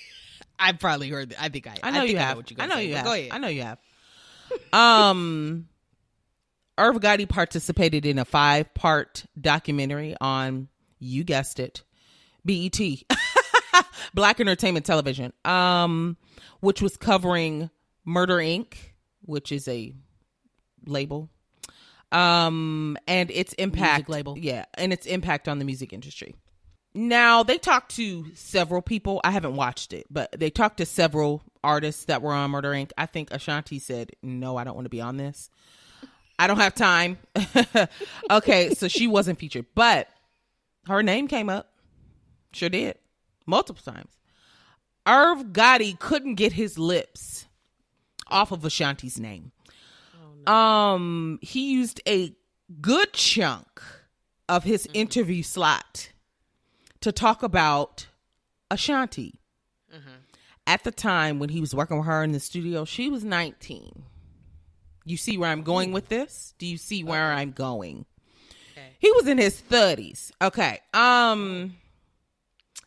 I've 0.59 0.79
probably 0.79 1.09
heard 1.09 1.31
that. 1.31 1.43
I 1.43 1.49
think 1.49 1.67
I. 1.67 1.75
I 1.83 1.91
know 1.91 2.01
think 2.01 2.13
you 2.13 2.19
I 2.19 2.23
have. 2.23 2.39
I 2.59 2.67
know 2.67 2.77
you 2.79 2.95
have. 2.95 3.05
Go 3.05 3.13
ahead. 3.13 3.29
I 3.33 3.39
know 3.39 3.49
you 3.49 3.63
have. 3.63 3.79
Um, 4.73 5.69
Irv 6.79 6.97
Gotti 6.97 7.29
participated 7.29 8.07
in 8.07 8.19
a 8.19 8.25
five-part 8.25 9.27
documentary 9.41 10.17
on, 10.21 10.69
you 10.99 11.25
guessed 11.25 11.61
it, 11.61 11.83
BET, 12.45 12.79
Black 14.15 14.41
Entertainment 14.41 14.85
Television, 14.87 15.33
um, 15.45 16.17
which 16.61 16.83
was 16.83 16.97
covering 16.97 17.71
Murder 18.05 18.39
Inc., 18.39 18.75
which 19.25 19.53
is 19.53 19.69
a 19.69 19.95
label, 20.87 21.31
Um, 22.11 22.97
and 23.07 23.31
its 23.31 23.53
impact 23.55 24.09
label. 24.09 24.37
Yeah, 24.39 24.65
and 24.75 24.93
its 24.93 25.07
impact 25.07 25.49
on 25.49 25.59
the 25.59 25.65
music 25.65 25.93
industry. 25.93 26.35
Now 26.95 27.43
they 27.43 27.59
talked 27.59 27.95
to 27.97 28.27
several 28.35 28.83
people. 28.83 29.21
I 29.25 29.31
haven't 29.31 29.57
watched 29.57 29.93
it, 29.93 30.07
but 30.11 30.31
they 30.39 30.51
talked 30.51 30.77
to 30.79 30.87
several 30.87 31.43
artists 31.65 32.05
that 32.07 32.23
were 32.23 32.33
on 32.33 32.51
Murder 32.51 32.73
Inc. 32.73 32.91
I 32.99 33.07
think 33.07 33.31
Ashanti 33.31 33.79
said, 33.79 34.13
"No, 34.23 34.57
I 34.57 34.65
don't 34.65 34.75
want 34.75 34.85
to 34.85 34.91
be 34.91 35.01
on 35.01 35.17
this. 35.17 35.49
I 36.39 36.47
don't 36.47 36.59
have 36.59 36.75
time." 36.75 37.19
okay, 38.31 38.75
so 38.75 38.89
she 38.89 39.07
wasn't 39.07 39.39
featured, 39.39 39.67
but 39.75 40.09
her 40.87 41.03
name 41.03 41.29
came 41.29 41.49
up. 41.49 41.73
Sure 42.53 42.69
did, 42.69 42.99
multiple 43.47 43.83
times. 43.83 44.13
Irv 45.07 45.47
Gotti 45.53 45.99
couldn't 45.99 46.35
get 46.35 46.53
his 46.53 46.79
lips 46.79 47.47
off 48.29 48.53
of 48.53 48.65
Ashanti's 48.65 49.19
name. 49.19 49.53
Um, 50.47 51.39
he 51.41 51.73
used 51.73 52.01
a 52.07 52.35
good 52.81 53.13
chunk 53.13 53.83
of 54.49 54.65
his 54.65 54.89
interview 54.93 55.43
slot 55.43 56.11
to 57.03 57.13
talk 57.13 57.43
about 57.43 58.07
Ashanti. 58.71 59.41
At 60.67 60.85
the 60.85 60.93
time 60.93 61.39
when 61.39 61.49
he 61.51 61.61
was 61.61 61.75
working 61.75 61.99
with 61.99 62.07
her 62.07 62.23
in 62.23 62.33
the 62.33 62.41
studio, 62.41 62.85
she 62.85 63.11
was 63.11 63.25
19. 63.25 64.05
You 65.05 65.17
see 65.17 65.37
where 65.37 65.51
I'm 65.51 65.63
going 65.63 65.93
with 65.93 66.09
this? 66.09 66.55
Do 66.59 66.67
you 66.67 66.77
see 66.79 67.03
where 67.05 67.33
I'm 67.33 67.51
going? 67.51 68.07
He 69.01 69.11
was 69.13 69.27
in 69.27 69.39
his 69.39 69.61
30s. 69.61 70.31
Okay. 70.41 70.79
Um 70.95 71.77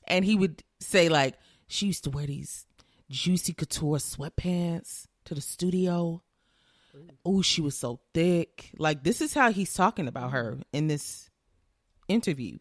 and 0.07 0.23
he 0.23 0.35
would 0.35 0.63
say 0.79 1.09
like 1.09 1.35
she 1.67 1.87
used 1.87 2.05
to 2.05 2.09
wear 2.09 2.25
these 2.27 2.65
juicy 3.09 3.53
couture 3.53 3.97
sweatpants 3.97 5.07
to 5.25 5.35
the 5.35 5.41
studio. 5.41 6.21
Oh, 7.25 7.41
she 7.41 7.59
was 7.61 7.77
so 7.77 7.99
thick. 8.13 8.71
Like 8.77 9.03
this 9.03 9.19
is 9.19 9.33
how 9.33 9.51
he's 9.51 9.73
talking 9.73 10.07
about 10.07 10.31
her 10.31 10.57
in 10.71 10.87
this 10.87 11.29
interview. 12.07 12.59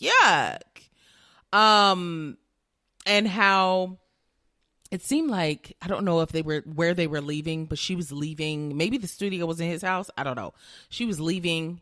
Yuck. 0.00 0.60
Um 1.52 2.36
and 3.04 3.28
how 3.28 3.98
it 4.90 5.02
seemed 5.02 5.30
like 5.30 5.76
I 5.82 5.88
don't 5.88 6.04
know 6.04 6.20
if 6.20 6.30
they 6.30 6.42
were 6.42 6.62
where 6.66 6.94
they 6.94 7.06
were 7.06 7.20
leaving, 7.20 7.66
but 7.66 7.78
she 7.78 7.94
was 7.94 8.12
leaving. 8.12 8.76
Maybe 8.76 8.98
the 8.98 9.08
studio 9.08 9.46
was 9.46 9.60
in 9.60 9.68
his 9.68 9.82
house. 9.82 10.10
I 10.16 10.24
don't 10.24 10.36
know. 10.36 10.54
She 10.88 11.06
was 11.06 11.20
leaving 11.20 11.80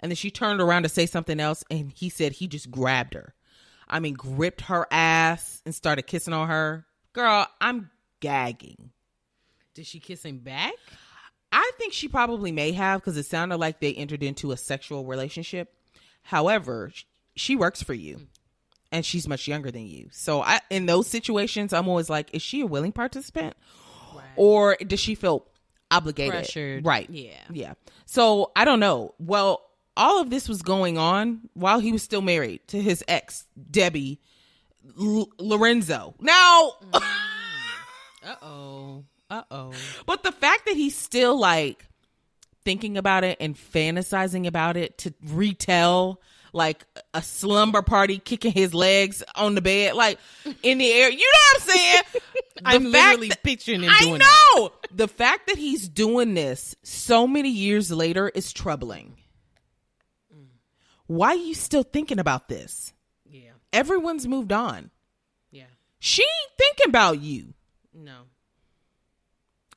and 0.00 0.10
then 0.10 0.16
she 0.16 0.30
turned 0.30 0.60
around 0.60 0.84
to 0.84 0.88
say 0.88 1.06
something 1.06 1.40
else 1.40 1.62
and 1.70 1.92
he 1.94 2.08
said 2.08 2.32
he 2.32 2.48
just 2.48 2.70
grabbed 2.70 3.14
her. 3.14 3.34
I 3.88 4.00
mean, 4.00 4.14
gripped 4.14 4.62
her 4.62 4.86
ass 4.90 5.62
and 5.66 5.74
started 5.74 6.06
kissing 6.06 6.32
on 6.32 6.48
her. 6.48 6.86
Girl, 7.12 7.46
I'm 7.60 7.90
gagging. 8.20 8.90
Did 9.74 9.86
she 9.86 9.98
kiss 9.98 10.24
him 10.24 10.38
back? 10.38 10.74
I 11.52 11.70
think 11.76 11.92
she 11.92 12.06
probably 12.06 12.52
may 12.52 12.72
have 12.72 13.00
because 13.00 13.16
it 13.16 13.26
sounded 13.26 13.56
like 13.56 13.80
they 13.80 13.92
entered 13.92 14.22
into 14.22 14.52
a 14.52 14.56
sexual 14.56 15.04
relationship. 15.04 15.74
However, 16.22 16.92
she 17.36 17.56
works 17.56 17.82
for 17.82 17.94
you 17.94 18.26
and 18.92 19.04
she's 19.04 19.28
much 19.28 19.46
younger 19.48 19.70
than 19.70 19.86
you. 19.86 20.08
So 20.12 20.42
I 20.42 20.60
in 20.70 20.86
those 20.86 21.06
situations 21.06 21.72
I'm 21.72 21.88
always 21.88 22.10
like 22.10 22.30
is 22.32 22.42
she 22.42 22.60
a 22.60 22.66
willing 22.66 22.92
participant 22.92 23.54
or 24.36 24.76
does 24.86 25.00
she 25.00 25.14
feel 25.14 25.46
obligated? 25.90 26.32
Pressured. 26.32 26.84
Right. 26.84 27.08
Yeah. 27.10 27.40
Yeah. 27.50 27.74
So 28.06 28.52
I 28.56 28.64
don't 28.64 28.80
know. 28.80 29.14
Well, 29.18 29.62
all 29.96 30.20
of 30.20 30.30
this 30.30 30.48
was 30.48 30.62
going 30.62 30.98
on 30.98 31.40
while 31.54 31.80
he 31.80 31.92
was 31.92 32.02
still 32.02 32.22
married 32.22 32.66
to 32.68 32.80
his 32.80 33.04
ex, 33.08 33.46
Debbie 33.70 34.20
L- 34.98 35.28
Lorenzo. 35.38 36.14
Now, 36.20 36.72
Uh 38.22 38.34
oh. 38.42 39.04
Uh 39.30 39.42
oh. 39.50 39.72
but 40.06 40.22
the 40.22 40.32
fact 40.32 40.66
that 40.66 40.74
he's 40.74 40.96
still 40.96 41.38
like 41.38 41.86
thinking 42.64 42.96
about 42.98 43.24
it 43.24 43.38
and 43.40 43.56
fantasizing 43.56 44.46
about 44.46 44.76
it 44.76 44.98
to 44.98 45.14
retell 45.28 46.20
like 46.52 46.84
a 47.14 47.22
slumber 47.22 47.82
party 47.82 48.18
kicking 48.18 48.52
his 48.52 48.74
legs 48.74 49.22
on 49.34 49.54
the 49.54 49.60
bed 49.60 49.94
like 49.94 50.18
in 50.62 50.78
the 50.78 50.90
air. 50.92 51.10
You 51.10 51.18
know 51.18 51.24
what 51.24 51.62
i'm 51.62 51.68
saying? 51.68 52.02
I'm 52.64 52.84
literally 52.84 53.28
that- 53.28 53.42
picturing 53.42 53.82
him 53.82 53.90
I 53.92 53.98
doing 54.00 54.18
that. 54.18 54.52
know! 54.56 54.72
The 54.92 55.08
fact 55.08 55.46
that 55.46 55.56
he's 55.56 55.88
doing 55.88 56.34
this 56.34 56.74
so 56.82 57.26
many 57.26 57.50
years 57.50 57.90
later 57.90 58.28
is 58.28 58.52
troubling. 58.52 59.16
Mm. 60.34 60.44
Why 61.06 61.28
are 61.28 61.34
you 61.36 61.54
still 61.54 61.82
thinking 61.84 62.18
about 62.18 62.48
this? 62.48 62.92
Yeah. 63.28 63.50
everyone's 63.72 64.26
moved 64.26 64.52
on. 64.52 64.90
Yeah. 65.50 65.64
she 66.00 66.22
ain't 66.22 66.52
thinking 66.58 66.90
about 66.90 67.20
you. 67.20 67.54
No. 67.94 68.22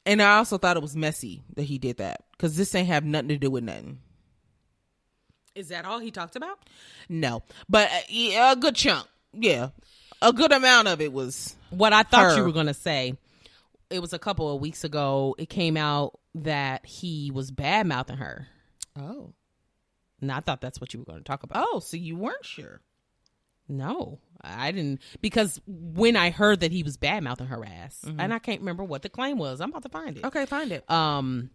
and 0.05 0.21
i 0.21 0.37
also 0.37 0.57
thought 0.57 0.77
it 0.77 0.83
was 0.83 0.95
messy 0.95 1.43
that 1.55 1.63
he 1.63 1.77
did 1.77 1.97
that 1.97 2.23
because 2.31 2.55
this 2.57 2.73
ain't 2.75 2.87
have 2.87 3.03
nothing 3.03 3.29
to 3.29 3.37
do 3.37 3.49
with 3.49 3.63
nothing 3.63 3.99
Is 5.55 5.69
that 5.69 5.85
all 5.85 5.99
he 5.99 6.11
talked 6.11 6.35
about? 6.35 6.57
No, 7.09 7.43
but 7.69 7.89
uh, 7.91 7.99
yeah, 8.09 8.51
a 8.51 8.55
good 8.55 8.75
chunk. 8.75 9.07
Yeah, 9.33 9.69
a 10.21 10.33
good 10.33 10.51
amount 10.51 10.87
of 10.87 10.99
it 11.01 11.13
was. 11.13 11.55
What 11.69 11.93
I 11.93 12.03
thought 12.03 12.31
Her. 12.31 12.37
you 12.37 12.43
were 12.43 12.51
going 12.51 12.67
to 12.67 12.73
say, 12.73 13.13
it 13.89 13.99
was 13.99 14.13
a 14.13 14.19
couple 14.19 14.53
of 14.53 14.61
weeks 14.61 14.83
ago, 14.83 15.35
it 15.37 15.49
came 15.49 15.75
out 15.77 16.19
that 16.35 16.85
he 16.85 17.31
was 17.33 17.49
bad 17.51 17.87
mouthing 17.87 18.17
her. 18.17 18.47
Oh, 18.95 19.33
And 20.21 20.31
I 20.31 20.39
thought 20.39 20.61
that's 20.61 20.79
what 20.79 20.93
you 20.93 20.99
were 20.99 21.05
going 21.05 21.17
to 21.19 21.23
talk 21.23 21.41
about. 21.43 21.65
oh, 21.67 21.79
so 21.79 21.97
you 21.97 22.15
weren't 22.15 22.45
sure? 22.45 22.81
No, 23.67 24.19
I 24.41 24.71
didn't. 24.71 25.01
Because 25.21 25.59
when 25.65 26.15
I 26.15 26.29
heard 26.29 26.59
that 26.59 26.71
he 26.71 26.83
was 26.83 26.97
bad 26.97 27.23
mouthing 27.23 27.47
her 27.47 27.63
ass, 27.65 28.01
Mm-hmm. 28.05 28.19
and 28.19 28.33
I 28.33 28.39
can't 28.39 28.59
remember 28.61 28.83
what 28.83 29.01
the 29.01 29.09
claim 29.09 29.37
was, 29.37 29.61
I'm 29.61 29.69
about 29.69 29.83
to 29.83 29.89
find 29.89 30.17
it. 30.17 30.25
Okay, 30.25 30.45
find 30.45 30.71
it. 30.71 30.89
um 30.91 31.49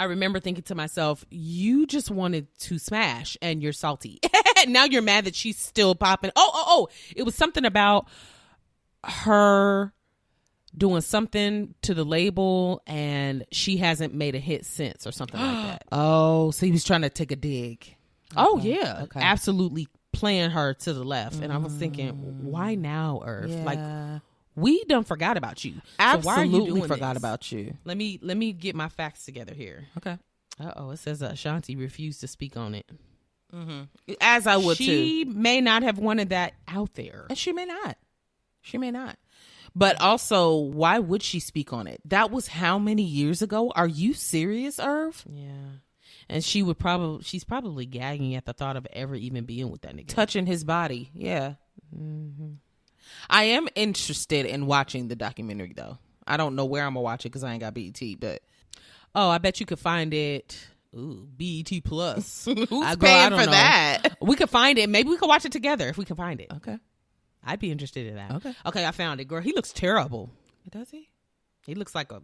I 0.00 0.04
remember 0.04 0.40
thinking 0.40 0.64
to 0.64 0.74
myself, 0.74 1.26
you 1.28 1.86
just 1.86 2.10
wanted 2.10 2.46
to 2.60 2.78
smash 2.78 3.36
and 3.42 3.62
you're 3.62 3.74
salty. 3.74 4.18
now 4.66 4.86
you're 4.86 5.02
mad 5.02 5.26
that 5.26 5.34
she's 5.34 5.58
still 5.58 5.94
popping. 5.94 6.30
Oh, 6.34 6.50
oh, 6.54 6.64
oh. 6.66 6.88
It 7.14 7.24
was 7.24 7.34
something 7.34 7.66
about 7.66 8.08
her 9.04 9.92
doing 10.74 11.02
something 11.02 11.74
to 11.82 11.92
the 11.92 12.04
label 12.04 12.80
and 12.86 13.44
she 13.52 13.76
hasn't 13.76 14.14
made 14.14 14.34
a 14.34 14.38
hit 14.38 14.64
since 14.64 15.06
or 15.06 15.12
something 15.12 15.38
like 15.38 15.66
that. 15.66 15.84
Oh, 15.92 16.50
so 16.50 16.64
he 16.64 16.72
was 16.72 16.82
trying 16.82 17.02
to 17.02 17.10
take 17.10 17.30
a 17.30 17.36
dig. 17.36 17.94
Oh 18.34 18.58
yeah. 18.58 19.00
okay. 19.02 19.20
Absolutely 19.20 19.86
playing 20.12 20.48
her 20.52 20.72
to 20.72 20.94
the 20.94 21.04
left. 21.04 21.42
And 21.42 21.52
I 21.52 21.58
was 21.58 21.74
thinking, 21.74 22.12
mm. 22.14 22.40
why 22.44 22.74
now? 22.74 23.20
Like 23.22 23.78
Yeah. 23.78 24.20
We 24.56 24.84
done 24.84 25.04
forgot 25.04 25.36
about 25.36 25.64
you. 25.64 25.74
So 25.74 25.80
why 25.98 26.06
are 26.06 26.10
you 26.12 26.16
absolutely 26.56 26.70
doing 26.80 26.88
forgot 26.88 27.14
this? 27.14 27.20
about 27.22 27.52
you. 27.52 27.74
Let 27.84 27.96
me 27.96 28.18
let 28.22 28.36
me 28.36 28.52
get 28.52 28.74
my 28.74 28.88
facts 28.88 29.24
together 29.24 29.54
here. 29.54 29.86
Okay, 29.98 30.18
Uh 30.58 30.72
oh, 30.76 30.90
it 30.90 30.98
says 30.98 31.22
uh, 31.22 31.26
Ashanti 31.32 31.76
refused 31.76 32.20
to 32.20 32.28
speak 32.28 32.56
on 32.56 32.74
it. 32.74 32.88
as 34.20 34.46
I 34.46 34.56
would 34.56 34.76
too, 34.76 34.84
she 34.84 35.24
may 35.24 35.60
not 35.60 35.82
have 35.82 35.98
wanted 35.98 36.28
that 36.30 36.54
out 36.68 36.94
there. 36.94 37.26
and 37.28 37.38
she 37.38 37.52
may 37.52 37.64
not. 37.64 37.96
She 38.62 38.78
may 38.78 38.90
not. 38.90 39.16
But 39.74 40.00
also, 40.00 40.56
why 40.56 40.98
would 40.98 41.22
she 41.22 41.38
speak 41.40 41.72
on 41.72 41.86
it? 41.86 42.00
That 42.04 42.30
was 42.32 42.48
how 42.48 42.78
many 42.78 43.02
years 43.04 43.40
ago? 43.40 43.72
Are 43.76 43.86
you 43.86 44.14
serious, 44.14 44.80
Irv? 44.80 45.24
Yeah, 45.30 45.78
and 46.28 46.44
she 46.44 46.62
would 46.62 46.78
probably 46.78 47.22
she's 47.22 47.44
probably 47.44 47.86
gagging 47.86 48.34
at 48.34 48.44
the 48.46 48.52
thought 48.52 48.76
of 48.76 48.86
ever 48.92 49.14
even 49.14 49.44
being 49.44 49.70
with 49.70 49.82
that 49.82 49.94
nigga. 49.96 50.08
touching 50.08 50.46
his 50.46 50.64
body. 50.64 51.10
Yeah. 51.14 51.54
I 53.28 53.44
am 53.44 53.68
interested 53.74 54.46
in 54.46 54.66
watching 54.66 55.08
the 55.08 55.16
documentary 55.16 55.72
though. 55.76 55.98
I 56.26 56.36
don't 56.36 56.54
know 56.56 56.64
where 56.64 56.84
I'm 56.84 56.94
gonna 56.94 57.02
watch 57.02 57.24
it 57.26 57.30
because 57.30 57.44
I 57.44 57.52
ain't 57.52 57.60
got 57.60 57.74
BET, 57.74 58.00
but 58.18 58.42
Oh, 59.14 59.28
I 59.28 59.38
bet 59.38 59.58
you 59.60 59.66
could 59.66 59.78
find 59.80 60.14
it. 60.14 60.58
Ooh, 60.96 61.26
BET 61.36 61.70
Plus. 61.84 62.44
who's 62.46 62.58
I- 62.60 62.66
girl, 62.66 62.82
I 62.82 62.96
paying 62.96 63.30
don't 63.30 63.40
for 63.40 63.46
know. 63.46 63.52
that? 63.52 64.16
we 64.20 64.36
could 64.36 64.50
find 64.50 64.78
it. 64.78 64.88
Maybe 64.88 65.08
we 65.08 65.16
could 65.16 65.28
watch 65.28 65.44
it 65.44 65.52
together 65.52 65.88
if 65.88 65.98
we 65.98 66.04
can 66.04 66.16
find 66.16 66.40
it. 66.40 66.48
Okay. 66.56 66.78
I'd 67.44 67.58
be 67.60 67.70
interested 67.70 68.06
in 68.06 68.16
that. 68.16 68.30
Okay. 68.32 68.54
Okay, 68.66 68.84
I 68.86 68.90
found 68.90 69.20
it, 69.20 69.24
girl. 69.26 69.40
He 69.40 69.52
looks 69.52 69.72
terrible. 69.72 70.30
Does 70.70 70.90
he? 70.90 71.08
He 71.66 71.74
looks 71.74 71.94
like 71.94 72.12
a 72.12 72.20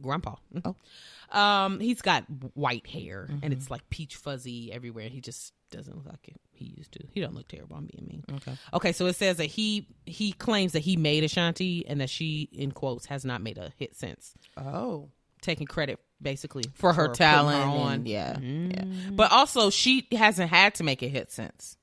grandpa. 0.00 0.36
Mm-hmm. 0.54 0.70
Oh. 0.70 1.38
Um, 1.38 1.80
he's 1.80 2.02
got 2.02 2.24
white 2.54 2.86
hair 2.86 3.26
and 3.28 3.40
mm-hmm. 3.42 3.52
it's 3.52 3.70
like 3.70 3.88
peach 3.90 4.16
fuzzy 4.16 4.72
everywhere. 4.72 5.08
He 5.08 5.20
just 5.20 5.52
doesn't 5.70 5.94
look 5.96 6.06
like 6.06 6.28
it. 6.28 6.40
He 6.52 6.72
used 6.76 6.92
to. 6.92 7.00
He 7.12 7.20
don't 7.20 7.34
look 7.34 7.48
terrible. 7.48 7.76
I'm 7.76 7.86
being 7.86 8.06
mean. 8.06 8.24
Okay. 8.36 8.56
Okay, 8.72 8.92
so 8.92 9.06
it 9.06 9.16
says 9.16 9.36
that 9.38 9.46
he 9.46 9.88
he 10.06 10.32
claims 10.32 10.72
that 10.72 10.80
he 10.80 10.96
made 10.96 11.24
Ashanti 11.24 11.84
and 11.86 12.00
that 12.00 12.10
she, 12.10 12.48
in 12.52 12.70
quotes, 12.72 13.06
has 13.06 13.24
not 13.24 13.42
made 13.42 13.58
a 13.58 13.72
hit 13.76 13.96
since, 13.96 14.34
Oh. 14.56 15.10
taking 15.42 15.66
credit 15.66 15.98
basically 16.22 16.64
For 16.74 16.92
her 16.92 17.08
talent 17.08 17.62
her 17.62 17.68
on. 17.68 17.92
and- 17.92 18.08
yeah, 18.08 18.38
yeah. 18.38 18.82
Mm. 18.82 19.16
But 19.16 19.32
also 19.32 19.70
she 19.70 20.06
hasn't 20.12 20.50
had 20.50 20.76
to 20.76 20.84
make 20.84 21.02
a 21.02 21.08
hit 21.08 21.30
since. 21.32 21.76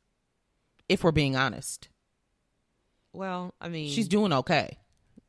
If 0.90 1.04
we're 1.04 1.12
being 1.12 1.36
honest. 1.36 1.90
Well, 3.14 3.54
I 3.62 3.70
mean, 3.70 3.92
She's 3.92 4.08
doing 4.08 4.34
okay. 4.34 4.80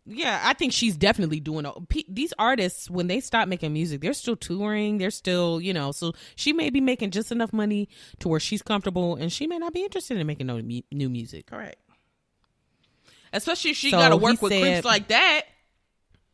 Yeah, 0.06 0.40
I 0.44 0.52
think 0.54 0.72
she's 0.72 0.96
definitely 0.96 1.40
doing. 1.40 1.64
o- 1.66 1.84
Pe- 1.88 2.02
These 2.08 2.32
artists, 2.38 2.90
when 2.90 3.06
they 3.06 3.20
stop 3.20 3.48
making 3.48 3.72
music, 3.72 4.00
they're 4.00 4.12
still 4.12 4.36
touring. 4.36 4.98
They're 4.98 5.10
still, 5.10 5.60
you 5.60 5.72
know, 5.72 5.92
so 5.92 6.12
she 6.36 6.52
may 6.52 6.70
be 6.70 6.80
making 6.80 7.10
just 7.10 7.32
enough 7.32 7.52
money 7.52 7.88
to 8.20 8.28
where 8.28 8.40
she's 8.40 8.62
comfortable, 8.62 9.16
and 9.16 9.32
she 9.32 9.46
may 9.46 9.58
not 9.58 9.72
be 9.72 9.82
interested 9.82 10.18
in 10.18 10.26
making 10.26 10.46
no 10.46 10.60
mu- 10.60 10.82
new 10.92 11.08
music. 11.08 11.46
Correct. 11.46 11.76
Especially 13.32 13.72
if 13.72 13.76
she 13.76 13.90
So 13.90 13.98
gotta 13.98 14.16
work 14.16 14.40
with 14.42 14.52
said- 14.52 14.60
creeps 14.62 14.84
like 14.84 15.08
that. 15.08 15.42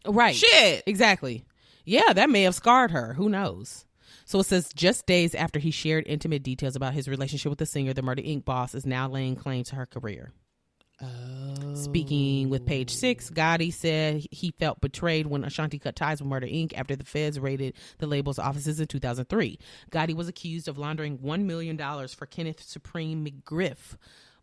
Right. 0.06 0.34
Shit. 0.34 0.82
Exactly. 0.86 1.44
Yeah, 1.84 2.12
that 2.12 2.30
may 2.30 2.42
have 2.42 2.54
scarred 2.54 2.90
her. 2.90 3.14
Who 3.14 3.28
knows? 3.28 3.86
So 4.24 4.40
it 4.40 4.46
says 4.46 4.70
just 4.74 5.06
days 5.06 5.34
after 5.34 5.58
he 5.58 5.70
shared 5.70 6.06
intimate 6.06 6.42
details 6.42 6.76
about 6.76 6.94
his 6.94 7.08
relationship 7.08 7.50
with 7.50 7.58
the 7.58 7.66
singer, 7.66 7.92
the 7.92 8.02
Murder 8.02 8.22
Inc. 8.22 8.44
boss 8.44 8.74
is 8.74 8.86
now 8.86 9.08
laying 9.08 9.34
claim 9.34 9.64
to 9.64 9.76
her 9.76 9.86
career. 9.86 10.32
Speaking 11.74 12.50
with 12.50 12.66
page 12.66 12.94
six, 12.94 13.30
Gotti 13.30 13.72
said 13.72 14.26
he 14.30 14.50
felt 14.58 14.80
betrayed 14.80 15.26
when 15.26 15.44
Ashanti 15.44 15.78
cut 15.78 15.96
ties 15.96 16.20
with 16.20 16.28
Murder 16.28 16.46
Inc. 16.46 16.74
after 16.74 16.94
the 16.94 17.04
feds 17.04 17.38
raided 17.40 17.74
the 17.98 18.06
label's 18.06 18.38
offices 18.38 18.80
in 18.80 18.86
2003. 18.86 19.58
Gotti 19.90 20.14
was 20.14 20.28
accused 20.28 20.68
of 20.68 20.78
laundering 20.78 21.18
$1 21.18 21.44
million 21.44 21.78
for 22.08 22.26
Kenneth 22.26 22.62
Supreme 22.62 23.24
McGriff, 23.24 23.96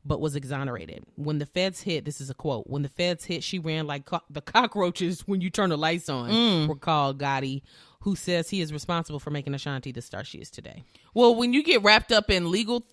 but 0.04 0.20
was 0.20 0.36
exonerated. 0.36 1.04
When 1.16 1.38
the 1.38 1.46
feds 1.46 1.82
hit, 1.82 2.06
this 2.06 2.20
is 2.20 2.30
a 2.30 2.34
quote, 2.34 2.68
when 2.68 2.82
the 2.82 2.90
feds 2.90 3.26
hit, 3.26 3.44
she 3.44 3.60
ran 3.60 3.86
like 3.86 4.06
co- 4.06 4.22
the 4.30 4.42
cockroaches 4.42 5.28
when 5.28 5.42
you 5.42 5.50
turn 5.50 5.70
the 5.70 5.78
lights 5.78 6.10
on, 6.10 6.32
mm. 6.32 6.70
recalled 6.70 7.20
Gotti, 7.20 7.62
who 8.02 8.16
says 8.16 8.50
he 8.50 8.62
is 8.62 8.74
responsible 8.74 9.20
for 9.20 9.30
making 9.30 9.54
Ashanti 9.54 9.92
the 9.92 10.02
star 10.02 10.24
she 10.24 10.40
is 10.40 10.50
today. 10.50 10.84
Well, 11.14 11.36
when 11.36 11.54
you 11.54 11.64
get 11.64 11.84
wrapped 11.84 12.12
up 12.12 12.32
in 12.32 12.50
legal 12.52 12.84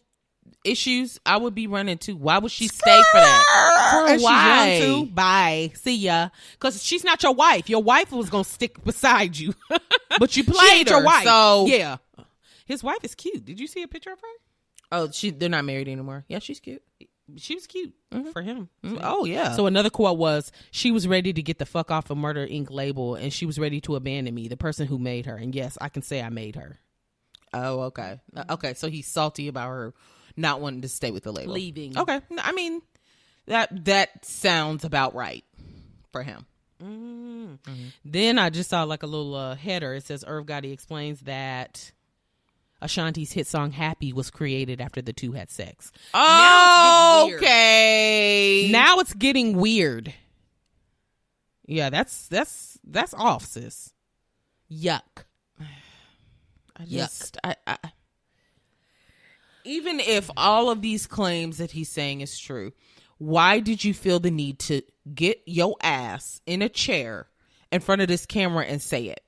issues, 0.65 1.19
I 1.27 1.37
would 1.37 1.55
be 1.55 1.67
running 1.67 1.99
too. 1.99 2.17
Why 2.17 2.39
would 2.39 2.51
she 2.53 2.69
stay 2.69 3.03
for 3.13 3.19
that? 3.19 4.05
And 4.09 4.23
Why? 4.23 4.79
She's 4.79 4.89
young 4.89 5.07
too. 5.07 5.13
Bye. 5.13 5.73
See 5.75 5.97
ya. 5.97 6.29
Because 6.53 6.83
she's 6.83 7.05
not 7.05 7.23
your 7.23 7.35
wife. 7.35 7.69
Your 7.69 7.83
wife 7.83 8.13
was 8.13 8.31
gonna 8.31 8.45
stick 8.45 8.83
beside 8.85 9.37
you, 9.39 9.55
But 10.19 10.37
you 10.37 10.45
played 10.45 10.73
ain't 10.73 10.89
your 10.91 11.01
her, 11.01 11.05
wife. 11.07 11.25
so 11.25 11.67
yeah, 11.67 11.97
his 12.67 12.83
wife 12.83 12.99
is 13.03 13.15
cute. 13.15 13.45
Did 13.45 13.61
you 13.61 13.67
see 13.67 13.83
a 13.83 13.89
picture 13.89 14.13
of 14.13 14.21
her? 14.21 14.27
Oh, 14.93 15.11
she 15.11 15.31
they're 15.31 15.49
not 15.49 15.65
married 15.65 15.89
anymore. 15.89 16.25
Yeah, 16.29 16.39
she's 16.39 16.61
cute. 16.61 16.83
She 17.37 17.55
was 17.55 17.67
cute 17.67 17.95
for 18.33 18.43
him. 18.43 18.69
Oh 18.85 19.25
yeah. 19.25 19.53
So 19.57 19.67
another 19.67 19.89
quote 19.91 20.19
was, 20.19 20.53
"She 20.71 20.91
was 20.91 21.09
ready 21.09 21.33
to 21.33 21.43
get 21.43 21.59
the 21.59 21.65
fuck 21.67 21.91
off 21.91 22.11
of 22.11 22.19
Murder 22.19 22.47
Inc. 22.47 22.71
label, 22.71 23.15
and 23.15 23.33
she 23.33 23.47
was 23.47 23.59
ready 23.59 23.81
to 23.83 23.97
abandon 23.97 24.35
me, 24.35 24.47
the 24.49 24.59
person 24.59 24.87
who 24.87 24.99
made 24.99 25.25
her. 25.27 25.37
And 25.37 25.55
yes, 25.55 25.79
I 25.81 25.89
can 25.89 26.03
say 26.03 26.21
I 26.23 26.29
made 26.29 26.57
her. 26.57 26.79
oh 27.55 27.81
okay. 27.85 28.21
Uh, 28.37 28.45
Okay, 28.51 28.75
so 28.75 28.89
he's 28.91 29.07
salty 29.07 29.49
about 29.49 29.69
her 29.69 29.95
not 30.37 30.61
wanting 30.61 30.83
to 30.83 30.89
stay 30.89 31.11
with 31.11 31.25
the 31.25 31.33
label. 31.33 31.53
Leaving. 31.55 31.97
Okay. 31.99 32.21
I 32.39 32.53
mean 32.53 32.83
that 33.47 33.85
that 33.85 34.25
sounds 34.25 34.85
about 34.85 35.15
right 35.15 35.45
for 36.13 36.23
him. 36.23 36.47
Then 38.05 38.39
I 38.39 38.51
just 38.51 38.71
saw 38.71 38.83
like 38.85 39.03
a 39.03 39.07
little 39.07 39.35
uh, 39.35 39.55
header. 39.55 39.95
It 39.95 40.05
says 40.05 40.25
Irv 40.27 40.47
Gotti 40.47 40.73
explains 40.73 41.21
that 41.21 41.93
Ashanti's 42.83 43.33
hit 43.33 43.47
song 43.47 43.73
"Happy" 43.73 44.13
was 44.13 44.31
created 44.31 44.81
after 44.81 45.01
the 45.01 45.13
two 45.13 45.33
had 45.33 45.51
sex. 45.51 45.93
Now 46.13 47.27
getting 47.27 47.31
weird. 47.31 47.43
okay. 47.43 48.69
Now 48.71 48.99
it's 48.99 49.15
getting 49.15 49.57
weird. 49.57 50.13
Yeah, 51.67 51.91
that's 51.91 52.29
that's 52.29 52.79
that's 52.85 53.15
off, 53.15 53.45
sis. 53.47 53.95
Yuck. 54.71 55.25
I 56.77 56.85
just, 56.87 57.39
I, 57.45 57.57
I, 57.67 57.79
even 59.65 60.01
if 60.01 60.31
all 60.37 60.71
of 60.71 60.83
these 60.83 61.07
claims 61.07 61.59
that 61.59 61.73
he's 61.73 61.91
saying 61.91 62.21
is 62.21 62.39
true, 62.39 62.73
why 63.19 63.61
did 63.61 63.85
you 63.85 63.95
feel 63.95 64.21
the 64.21 64.31
need 64.31 64.59
to 64.61 64.83
get 65.15 65.43
your 65.47 65.77
ass 65.83 66.41
in 66.47 66.63
a 66.63 66.69
chair 66.69 67.29
in 67.73 67.81
front 67.81 68.03
of 68.03 68.09
this 68.09 68.27
camera 68.27 68.65
and 68.65 68.81
say 68.81 69.07
it? 69.07 69.21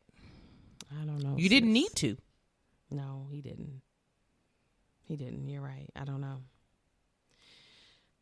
I 0.90 1.05
don't 1.05 1.23
know. 1.23 1.35
You 1.37 1.49
didn't 1.49 1.73
need 1.73 1.95
to. 1.97 2.16
No, 2.90 3.26
he 3.31 3.40
didn't. 3.40 3.83
He 5.05 5.16
didn't. 5.16 5.49
You're 5.49 5.62
right. 5.62 5.88
I 5.95 6.05
don't 6.05 6.21
know. 6.21 6.43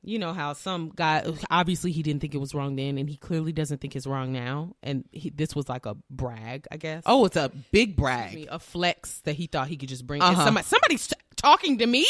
You 0.06 0.18
know 0.18 0.34
how 0.34 0.52
some 0.52 0.92
guy 0.94 1.24
obviously 1.50 1.90
he 1.90 2.02
didn't 2.02 2.20
think 2.20 2.34
it 2.34 2.38
was 2.38 2.54
wrong 2.54 2.76
then, 2.76 2.98
and 2.98 3.08
he 3.08 3.16
clearly 3.16 3.52
doesn't 3.52 3.80
think 3.80 3.96
it's 3.96 4.06
wrong 4.06 4.32
now. 4.32 4.76
And 4.82 5.04
he, 5.12 5.30
this 5.30 5.56
was 5.56 5.66
like 5.66 5.86
a 5.86 5.96
brag, 6.10 6.66
I 6.70 6.76
guess. 6.76 7.04
Oh, 7.06 7.24
it's 7.24 7.36
a 7.36 7.50
big 7.72 7.96
brag. 7.96 8.46
a 8.50 8.58
flex 8.58 9.20
that 9.20 9.32
he 9.36 9.46
thought 9.46 9.68
he 9.68 9.78
could 9.78 9.88
just 9.88 10.06
bring. 10.06 10.20
Uh-huh. 10.20 10.44
Somebody, 10.44 10.66
somebody's 10.66 11.06
t- 11.08 11.13
talking 11.44 11.78
to 11.78 11.86
me, 11.86 12.06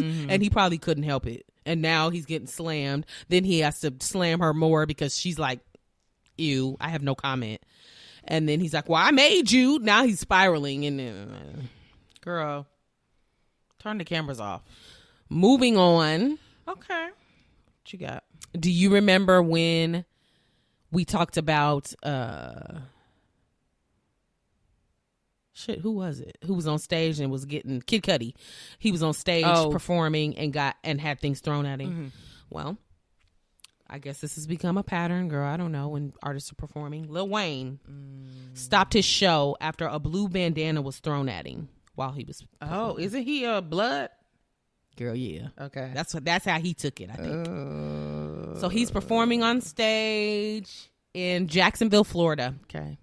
Ew! 0.00 0.26
and 0.28 0.42
he 0.42 0.48
probably 0.50 0.78
couldn't 0.78 1.02
help 1.04 1.26
it. 1.26 1.44
And 1.66 1.82
now 1.82 2.10
he's 2.10 2.24
getting 2.26 2.46
slammed. 2.46 3.04
Then 3.28 3.44
he 3.44 3.58
has 3.60 3.80
to 3.80 3.92
slam 4.00 4.40
her 4.40 4.54
more 4.54 4.86
because 4.86 5.18
she's 5.18 5.38
like, 5.38 5.60
"Ew, 6.38 6.76
I 6.80 6.88
have 6.88 7.02
no 7.02 7.14
comment." 7.14 7.60
And 8.24 8.48
then 8.48 8.60
he's 8.60 8.72
like, 8.74 8.88
"Well, 8.88 9.02
I 9.02 9.10
made 9.10 9.50
you." 9.50 9.78
Now 9.78 10.04
he's 10.04 10.20
spiraling, 10.20 10.84
and 10.86 11.00
uh, 11.00 11.62
Girl, 12.22 12.66
turn 13.78 13.98
the 13.98 14.04
cameras 14.04 14.40
off. 14.40 14.62
moving 15.28 15.76
on. 15.76 16.38
Okay. 16.68 17.04
What 17.04 17.92
you 17.92 17.98
got? 17.98 18.24
Do 18.58 18.70
you 18.70 18.94
remember 18.94 19.42
when 19.42 20.04
we 20.92 21.04
talked 21.04 21.36
about 21.36 21.92
uh 22.02 22.78
shit, 25.60 25.78
who 25.80 25.92
was 25.92 26.20
it? 26.20 26.38
Who 26.44 26.54
was 26.54 26.66
on 26.66 26.78
stage 26.78 27.20
and 27.20 27.30
was 27.30 27.44
getting 27.44 27.80
Kid 27.82 28.02
Cudi. 28.02 28.34
He 28.78 28.92
was 28.92 29.02
on 29.02 29.12
stage 29.14 29.44
Oh. 29.46 29.70
performing 29.70 30.36
and 30.36 30.52
got 30.52 30.76
and 30.84 31.00
had 31.00 31.20
things 31.20 31.40
thrown 31.40 31.66
at 31.66 31.80
him. 31.80 31.90
Mm-hmm. 31.90 32.06
Well, 32.50 32.78
I 33.88 33.98
guess 33.98 34.20
this 34.20 34.36
has 34.36 34.46
become 34.46 34.78
a 34.78 34.82
pattern, 34.82 35.28
girl. 35.28 35.46
I 35.46 35.56
don't 35.56 35.72
know 35.72 35.88
when 35.88 36.12
artists 36.22 36.52
are 36.52 36.56
performing. 36.56 37.08
Lil 37.08 37.28
Wayne 37.28 37.80
mm. 37.90 38.56
stopped 38.56 38.92
his 38.92 39.04
show 39.04 39.56
after 39.60 39.86
a 39.86 39.98
blue 39.98 40.28
bandana 40.28 40.80
was 40.80 40.98
thrown 40.98 41.28
at 41.28 41.46
him 41.46 41.68
while 41.94 42.12
he 42.12 42.24
was 42.24 42.44
Oh, 42.62 42.96
isn't 42.98 43.22
he 43.22 43.44
a 43.44 43.60
blood? 43.60 44.10
girl, 44.96 45.16
yeah. 45.16 45.48
Okay. 45.58 45.90
That's 45.94 46.12
what 46.12 46.24
that's 46.24 46.44
how 46.44 46.60
he 46.60 46.74
took 46.74 47.00
it, 47.00 47.10
I 47.10 47.16
think. 47.16 47.46
so 48.58 48.68
he's 48.68 48.90
oh. 48.90 48.92
performing 48.92 49.42
on 49.42 49.60
stage 49.60 50.90
in 51.14 51.48
Jacksonville, 51.48 52.04
Florida, 52.04 52.54
okay. 52.64 52.98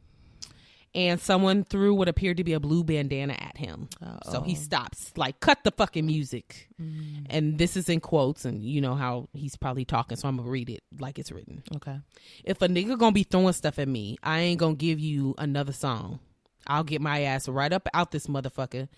And 0.98 1.22
someone 1.22 1.64
threw 1.64 1.94
what 1.94 2.10
appeared 2.10 2.38
to 2.38 2.44
be 2.44 2.54
a 2.54 2.60
blue 2.60 2.84
bandana 2.84 3.34
at 3.34 3.56
him. 3.56 3.88
So 4.32 4.42
he 4.42 4.56
stops, 4.56 5.12
like, 5.16 5.40
cut 5.40 5.64
the 5.64 5.70
fucking 5.70 6.06
music. 6.06 6.68
And 7.30 7.60
this 7.60 7.78
is 7.78 7.88
in 7.88 8.00
quotes, 8.00 8.46
and 8.46 8.64
you 8.64 8.82
know 8.82 8.96
how 8.96 9.30
he's 9.32 9.56
probably 9.56 9.86
talking, 9.86 10.18
so 10.18 10.28
I'm 10.28 10.38
gonna 10.38 10.50
read 10.50 10.72
it 10.72 10.82
like 11.00 11.20
it's 11.20 11.32
written. 11.32 11.62
Okay. 11.76 12.00
If 12.44 12.64
a 12.64 12.68
nigga 12.68 12.98
gonna 12.98 13.12
be 13.12 13.24
throwing 13.24 13.54
stuff 13.54 13.78
at 13.78 13.88
me, 13.88 14.18
I 14.24 14.40
ain't 14.40 14.60
gonna 14.60 14.74
give 14.74 15.00
you 15.00 15.36
another 15.38 15.72
song. 15.72 16.20
I'll 16.66 16.84
get 16.84 17.00
my 17.00 17.22
ass 17.22 17.48
right 17.48 17.72
up 17.72 17.88
out 17.94 18.10
this 18.10 18.26
motherfucker. 18.26 18.90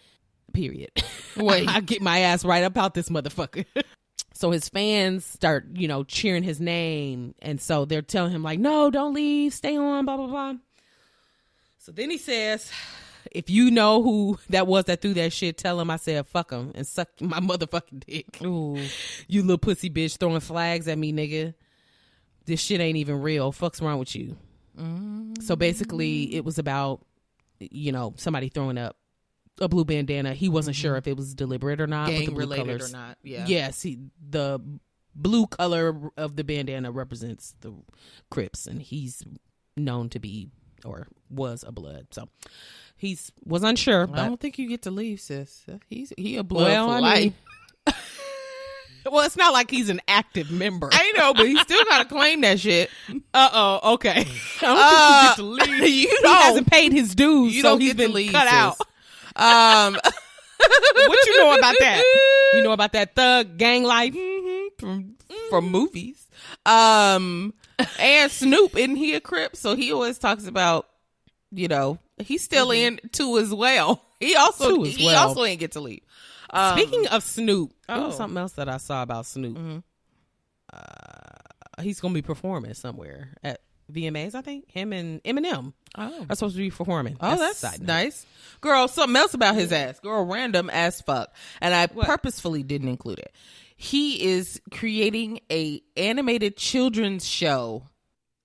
Period. 0.53 0.91
Wait. 1.37 1.67
I 1.67 1.81
get 1.81 2.01
my 2.01 2.19
ass 2.19 2.45
right 2.45 2.63
up 2.63 2.77
out 2.77 2.93
this 2.93 3.09
motherfucker. 3.09 3.65
so 4.33 4.51
his 4.51 4.69
fans 4.69 5.25
start, 5.25 5.65
you 5.73 5.89
know, 5.89 6.05
cheering 6.05 6.43
his 6.43 6.61
name, 6.61 7.35
and 7.41 7.59
so 7.59 7.83
they're 7.83 8.01
telling 8.01 8.31
him 8.31 8.41
like, 8.41 8.59
"No, 8.59 8.89
don't 8.89 9.13
leave, 9.13 9.53
stay 9.53 9.75
on." 9.75 10.05
Blah 10.05 10.15
blah 10.15 10.27
blah. 10.27 10.53
So 11.89 11.93
then 11.93 12.11
he 12.11 12.19
says, 12.19 12.69
"If 13.31 13.49
you 13.49 13.71
know 13.71 14.03
who 14.03 14.37
that 14.49 14.67
was 14.67 14.85
that 14.85 15.01
threw 15.01 15.15
that 15.15 15.33
shit, 15.33 15.57
tell 15.57 15.79
him 15.79 15.89
I 15.89 15.95
said 15.95 16.27
fuck 16.27 16.51
him 16.51 16.71
and 16.75 16.85
suck 16.85 17.09
my 17.19 17.39
motherfucking 17.39 18.05
dick." 18.05 18.39
Ooh. 18.43 18.77
You 19.27 19.41
little 19.41 19.57
pussy 19.57 19.89
bitch 19.89 20.17
throwing 20.17 20.39
flags 20.39 20.87
at 20.87 20.99
me, 20.99 21.11
nigga. 21.11 21.55
This 22.45 22.59
shit 22.59 22.79
ain't 22.79 22.97
even 22.97 23.23
real. 23.23 23.51
Fuck's 23.51 23.81
wrong 23.81 23.97
with 23.97 24.15
you? 24.15 24.37
Mm-hmm. 24.77 25.41
So 25.41 25.55
basically, 25.55 26.35
it 26.35 26.45
was 26.45 26.59
about, 26.59 27.03
you 27.59 27.91
know, 27.91 28.13
somebody 28.17 28.49
throwing 28.49 28.77
up 28.77 28.95
a 29.59 29.67
blue 29.67 29.83
bandana. 29.83 30.35
He 30.35 30.47
wasn't 30.47 30.75
sure 30.75 30.91
mm-hmm. 30.91 30.97
if 30.99 31.07
it 31.07 31.17
was 31.17 31.33
deliberate 31.33 31.81
or 31.81 31.87
not. 31.87 32.09
Gang 32.09 32.35
related 32.35 32.67
colors- 32.67 32.93
or 32.93 32.97
not? 32.97 33.17
Yeah. 33.23 33.45
Yes, 33.47 33.81
he, 33.81 33.97
the 34.29 34.61
blue 35.15 35.47
color 35.47 36.11
of 36.15 36.35
the 36.35 36.43
bandana 36.43 36.91
represents 36.91 37.55
the 37.61 37.73
Crips, 38.29 38.67
and 38.67 38.79
he's 38.79 39.23
known 39.75 40.09
to 40.09 40.19
be 40.19 40.51
or 40.85 41.07
was 41.29 41.63
a 41.67 41.71
blood. 41.71 42.07
So 42.11 42.27
he's 42.97 43.31
was 43.45 43.63
unsure, 43.63 44.09
I 44.13 44.25
don't 44.27 44.39
think 44.39 44.57
you 44.59 44.67
get 44.67 44.81
to 44.83 44.91
leave, 44.91 45.19
sis. 45.21 45.65
He's 45.87 46.13
he 46.17 46.37
a 46.37 46.43
blood 46.43 46.63
well, 46.67 46.87
for 46.87 46.93
I 46.95 46.99
life. 46.99 47.33
mean, 47.87 47.95
well, 49.11 49.25
it's 49.25 49.37
not 49.37 49.53
like 49.53 49.71
he's 49.71 49.89
an 49.89 50.01
active 50.07 50.51
member. 50.51 50.89
I 50.91 51.11
know, 51.17 51.33
but 51.33 51.47
he 51.47 51.57
still 51.59 51.83
gotta 51.85 52.05
claim 52.05 52.41
that 52.41 52.59
shit. 52.59 52.89
Uh 53.33 53.49
oh. 53.53 53.93
Okay. 53.93 54.25
I 54.61 55.35
don't 55.35 55.37
think 55.37 55.59
you 55.61 55.67
get 55.67 55.67
to 55.67 55.79
leave. 55.81 56.09
you 56.11 56.19
He 56.21 56.27
hasn't 56.33 56.67
paid 56.67 56.91
his 56.93 57.15
dues, 57.15 57.55
You 57.55 57.61
so 57.61 57.77
he's 57.77 57.93
been 57.93 58.09
to 58.09 58.15
leave, 58.15 58.31
cut 58.31 58.45
sis. 58.45 58.53
out. 58.53 58.77
Um, 59.35 59.93
what 59.95 61.27
you 61.27 61.37
know 61.37 61.57
about 61.57 61.75
that? 61.79 62.03
You 62.53 62.61
know 62.63 62.71
about 62.73 62.91
that 62.93 63.15
thug 63.15 63.57
gang 63.57 63.83
life? 63.83 64.13
from 64.77 65.15
from 65.49 65.69
movies. 65.71 66.27
Um, 66.65 67.53
and 67.99 68.31
Snoop 68.31 68.77
isn't 68.77 68.95
he 68.95 69.13
a 69.13 69.21
Crip? 69.21 69.55
So 69.55 69.75
he 69.75 69.91
always 69.91 70.17
talks 70.17 70.47
about, 70.47 70.87
you 71.51 71.67
know, 71.67 71.99
he's 72.19 72.43
still 72.43 72.71
in 72.71 72.99
too 73.11 73.37
as 73.37 73.53
well. 73.53 74.01
He 74.19 74.35
also 74.35 74.83
he 74.83 75.05
well. 75.05 75.29
also 75.29 75.45
ain't 75.45 75.61
get 75.61 75.71
to 75.71 75.79
leave. 75.79 76.01
Um, 76.49 76.77
Speaking 76.77 77.07
of 77.07 77.23
Snoop, 77.23 77.71
oh. 77.87 78.11
something 78.11 78.37
else 78.37 78.51
that 78.53 78.67
I 78.67 78.75
saw 78.75 79.01
about 79.01 79.25
Snoop. 79.25 79.81
Uh, 80.73 81.81
he's 81.81 82.01
gonna 82.01 82.13
be 82.13 82.21
performing 82.21 82.73
somewhere 82.73 83.29
at 83.45 83.61
VMAs. 83.91 84.35
I 84.35 84.41
think 84.41 84.69
him 84.69 84.93
and 84.93 85.23
Eminem 85.23 85.73
oh, 85.97 86.25
are 86.29 86.35
supposed 86.35 86.55
to 86.55 86.61
be 86.61 86.69
performing. 86.69 87.17
Oh, 87.19 87.37
that's 87.37 87.59
side 87.59 87.81
nice. 87.81 88.25
Girl, 88.61 88.87
something 88.87 89.15
else 89.15 89.33
about 89.33 89.55
his 89.55 89.71
ass. 89.71 89.99
Girl, 89.99 90.25
random 90.25 90.69
as 90.69 91.01
fuck. 91.01 91.33
And 91.61 91.73
I 91.73 91.87
What? 91.87 92.05
purposefully 92.05 92.63
didn't 92.63 92.89
include 92.89 93.19
it. 93.19 93.33
He 93.81 94.25
is 94.27 94.61
creating 94.71 95.39
a 95.49 95.81
animated 95.95 96.57
children's 96.57 97.25
show. 97.25 97.83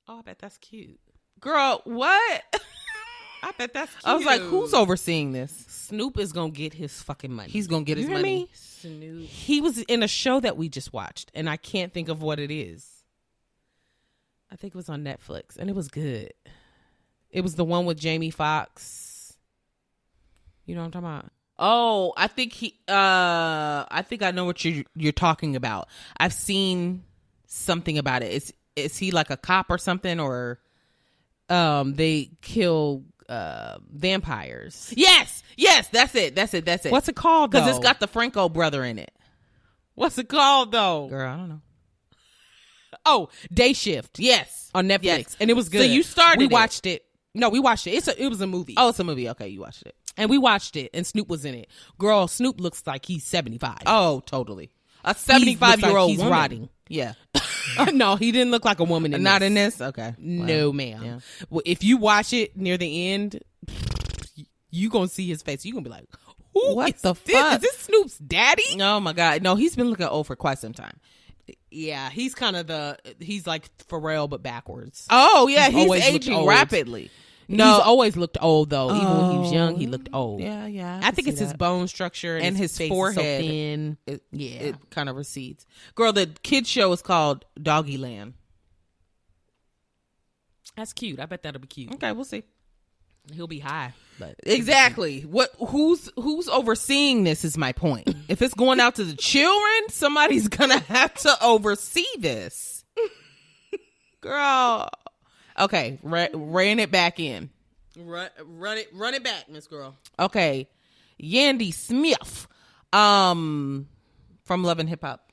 Oh, 0.07 0.21
I 0.21 0.23
bet 0.23 0.39
that's 0.39 0.59
cute. 0.59 1.01
Girl, 1.41 1.81
what? 1.83 2.45
I 3.43 3.51
bet 3.59 3.75
that's 3.75 3.91
cute. 3.93 4.05
I 4.05 4.15
was 4.15 4.25
like, 4.25 4.41
who's 4.43 4.73
overseeing 4.73 5.33
this? 5.33 5.51
Snoop 5.69 6.19
is 6.21 6.33
gonna 6.33 6.53
get 6.53 6.73
his 6.73 7.03
fucking 7.03 7.33
money. 7.33 7.51
He's 7.51 7.67
gonna 7.67 7.83
get 7.83 7.99
You 7.99 8.05
his 8.05 8.13
money. 8.13 8.23
me? 8.23 8.51
Snoop. 8.55 9.27
He 9.27 9.61
was 9.61 9.79
in 9.79 10.05
a 10.05 10.09
show 10.09 10.39
that 10.39 10.57
we 10.57 10.69
just 10.69 10.93
watched, 10.93 11.33
and 11.35 11.51
I 11.51 11.57
can't 11.57 11.93
think 11.93 12.09
of 12.09 12.23
what 12.23 12.39
it 12.39 12.53
is. 12.53 12.89
I 14.53 14.57
think 14.57 14.73
it 14.73 14.77
was 14.77 14.89
on 14.89 15.03
Netflix, 15.03 15.57
and 15.59 15.69
it 15.69 15.75
was 15.75 15.89
good. 15.89 16.33
It 17.31 17.41
was 17.41 17.57
the 17.57 17.65
one 17.65 17.87
with 17.87 17.99
Jamie 17.99 18.31
Foxx. 18.31 19.37
You 20.65 20.77
know 20.77 20.83
what 20.83 20.95
I'm 20.95 21.03
talking 21.03 21.09
about? 21.09 21.33
Oh, 21.59 22.13
I 22.17 22.27
think 22.27 22.53
he. 22.53 22.75
Uh, 22.89 23.85
I 23.89 24.05
think 24.07 24.23
I 24.23 24.31
know 24.33 24.45
what 24.45 24.65
you 24.65 24.85
you're 24.97 25.13
talking 25.13 25.55
about. 25.57 25.89
I've 26.17 26.33
seen 26.33 27.05
something 27.47 27.97
about 27.99 28.23
it. 28.23 28.33
Is 28.33 28.53
is 28.77 28.99
he 28.99 29.11
like 29.13 29.31
a 29.31 29.37
cop 29.37 29.67
or 29.71 29.79
something 29.79 30.19
or? 30.21 30.59
Um, 31.51 31.95
they 31.95 32.31
kill 32.41 33.05
uh 33.29 33.77
vampires. 33.93 34.93
Yes, 34.97 35.43
yes, 35.57 35.89
that's 35.89 36.15
it. 36.15 36.35
That's 36.35 36.55
it. 36.55 36.65
That's 36.65 36.87
it. 36.87 36.93
What's 36.93 37.09
it 37.09 37.17
called? 37.17 37.51
Because 37.51 37.69
it's 37.69 37.79
got 37.85 38.01
the 38.01 38.07
Franco 38.07 38.49
brother 38.49 38.83
in 38.83 38.99
it. 38.99 39.13
what's 39.95 40.17
it 40.19 40.29
called 40.29 40.73
though? 40.73 41.07
Girl, 41.09 41.31
I 41.31 41.37
don't 41.37 41.49
know. 41.51 41.61
Oh, 43.07 43.29
Day 43.53 43.75
Shift. 43.75 44.19
Yes, 44.19 44.71
on 44.75 44.89
Netflix, 44.89 45.03
Yes. 45.05 45.37
and 45.41 45.51
it 45.51 45.55
was 45.55 45.67
So 45.67 45.73
good. 45.73 45.91
you 45.91 46.03
started 46.03 46.39
We 46.39 46.45
it. 46.47 46.53
watched 46.53 46.87
it. 46.87 47.05
No, 47.35 47.49
we 47.51 47.61
watched 47.61 47.87
it. 47.87 47.91
It's 47.91 48.09
a, 48.09 48.23
it 48.23 48.29
was 48.29 48.41
a 48.41 48.47
movie. 48.47 48.75
Oh, 48.77 48.89
it's 48.89 49.01
a 49.01 49.05
movie. 49.05 49.29
Okay, 49.31 49.49
you 49.49 49.61
watched 49.61 49.83
it. 49.83 49.95
And 50.17 50.31
we 50.31 50.39
watched 50.39 50.77
it, 50.77 50.91
and 50.95 51.07
Snoop 51.07 51.29
was 51.29 51.45
in 51.45 51.55
it. 51.55 51.69
Girl, 51.99 52.27
Snoop 52.29 52.61
looks 52.61 52.83
like 52.87 53.05
he's 53.07 53.25
seventy 53.25 53.59
five. 53.59 53.79
Oh, 53.87 54.23
totally. 54.27 54.71
A 55.05 55.15
seventy-five 55.15 55.81
year 55.81 55.97
old 55.97 56.11
he's 56.11 56.19
woman. 56.19 56.33
rotting. 56.33 56.69
Yeah, 56.89 57.13
no, 57.93 58.17
he 58.17 58.31
didn't 58.33 58.51
look 58.51 58.65
like 58.65 58.81
a 58.81 58.85
woman. 58.85 59.13
In 59.15 59.23
not 59.23 59.41
this. 59.41 59.47
in 59.49 59.55
this. 59.55 59.81
Okay, 59.81 60.15
No, 60.19 60.69
Wow. 60.71 60.73
ma'am. 60.73 61.05
Yeah. 61.05 61.19
Well, 61.51 61.63
if 61.67 61.83
you 61.85 61.97
watch 61.99 62.33
it 62.33 62.57
near 62.57 62.77
the 62.79 63.13
end, 63.13 63.41
you 64.71 64.89
gonna 64.91 65.09
see 65.09 65.27
his 65.29 65.43
face. 65.43 65.65
You 65.65 65.73
gonna 65.73 65.85
be 65.85 65.91
like, 65.91 66.07
Who 66.53 66.75
What 66.75 66.97
the 66.99 67.15
this? 67.15 67.35
fuck? 67.37 67.55
Is 67.57 67.61
this 67.61 67.79
Snoop's 67.81 68.19
daddy? 68.19 68.63
Oh 68.81 69.01
my 69.01 69.13
god, 69.13 69.43
no, 69.43 69.55
he's 69.57 69.77
been 69.77 69.89
looking 69.91 70.07
old 70.07 70.27
for 70.27 70.37
quite 70.37 70.59
some 70.59 70.73
time. 70.73 70.99
Yeah, 71.71 72.09
he's 72.11 72.35
kind 72.35 72.57
of 72.57 72.67
the 72.67 72.99
he's 73.21 73.47
like 73.47 73.69
Pharrell 73.89 74.29
but 74.29 74.43
backwards. 74.43 75.07
Oh 75.11 75.47
yeah, 75.49 75.69
He's 75.69 75.93
he's, 75.93 76.05
aging 76.05 76.47
rapidly. 76.47 77.11
No, 77.49 77.75
he's 77.75 77.81
always 77.83 78.17
looked 78.17 78.39
old 78.41 78.71
though. 78.71 78.95
Even 78.95 79.19
when 79.19 79.31
he 79.33 79.39
was 79.39 79.53
young, 79.53 79.77
he 79.79 79.87
Oh, 79.87 79.91
looked 79.91 80.09
old. 80.13 80.41
Yeah, 80.41 80.67
yeah. 80.67 81.01
I 81.03 81.11
think 81.11 81.29
it's 81.29 81.41
his 81.41 81.53
bone 81.53 81.89
structure 81.89 82.37
and, 82.37 82.47
And 82.47 82.57
his, 82.57 82.71
his 82.71 82.79
face 82.79 82.89
so 82.89 82.95
forehead. 82.95 83.41
thin. 83.45 83.97
It, 84.07 84.23
Yeah. 84.33 84.51
it 84.61 84.91
kind 84.91 85.09
of 85.09 85.17
recedes. 85.17 85.67
Girl, 85.95 86.13
the 86.13 86.27
kids 86.43 86.69
show 86.69 86.93
is 86.93 87.03
called 87.03 87.45
Doggyland. 87.59 88.35
That's 90.77 90.93
cute. 90.93 91.21
I 91.21 91.27
bet 91.27 91.43
that'll 91.43 91.61
be 91.61 91.67
cute. 91.69 91.93
Okay, 91.95 92.13
we'll 92.13 92.25
see. 92.25 92.43
He'll 93.33 93.47
be 93.47 93.61
high, 93.61 93.95
but 94.19 94.35
Exactly. 94.45 95.23
What? 95.23 95.51
Who's 95.69 96.11
who's 96.17 96.47
overseeing 96.49 97.25
this? 97.25 97.43
Is 97.45 97.57
my 97.57 97.73
point. 97.73 98.09
If 98.29 98.41
it's 98.43 98.55
going 98.55 98.81
out 98.81 98.95
to 98.97 99.05
the 99.05 99.15
children, 99.17 99.89
somebody's 99.89 100.49
gonna 100.49 100.79
have 100.81 101.15
to 101.15 101.45
oversee 101.45 102.05
this. 102.19 102.85
Girl. 104.21 104.89
Okay, 105.59 105.99
re- 106.03 106.31
rein 106.33 106.79
it 106.81 106.91
back 106.91 107.21
in. 107.21 107.51
run, 107.97 108.29
run 108.45 108.79
it, 108.79 108.89
run 108.93 109.15
it 109.15 109.23
back, 109.23 109.49
Miss 109.49 109.67
Girl. 109.67 109.95
Okay, 110.19 110.69
Yandy 111.23 111.73
Smith, 111.73 112.49
um, 112.93 113.89
from 114.45 114.65
Love 114.65 114.79
and 114.81 114.89
Hip 114.89 115.03
Hop, 115.03 115.31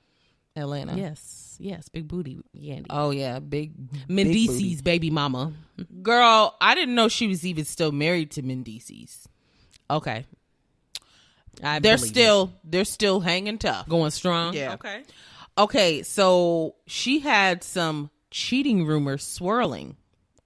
Atlanta. 0.55 0.95
Yes, 0.95 1.57
yes, 1.59 1.89
big 1.89 2.07
booty, 2.07 2.39
Yandy. 2.55 2.85
Oh 2.89 3.09
yeah, 3.11 3.39
big 3.39 3.73
big. 3.91 4.07
Mendeecees' 4.07 4.83
baby 4.83 5.09
mama. 5.09 5.53
Girl, 6.03 6.55
I 6.61 6.75
didn't 6.75 6.93
know 6.95 7.07
she 7.07 7.27
was 7.27 7.45
even 7.45 7.65
still 7.65 7.91
married 7.91 8.31
to 8.31 8.43
Mendeecees. 8.43 9.25
Okay, 9.89 10.25
I 11.63 11.79
They're 11.79 11.97
believe 11.97 12.09
still 12.11 12.53
they're 12.63 12.85
still 12.85 13.19
hanging 13.21 13.57
tough. 13.57 13.89
going 13.89 14.11
strong. 14.11 14.53
Yeah. 14.53 14.73
Okay. 14.75 15.03
Okay, 15.57 16.03
so 16.03 16.75
she 16.87 17.19
had 17.19 17.63
some 17.63 18.09
cheating 18.29 18.85
rumors 18.85 19.23
swirling 19.25 19.97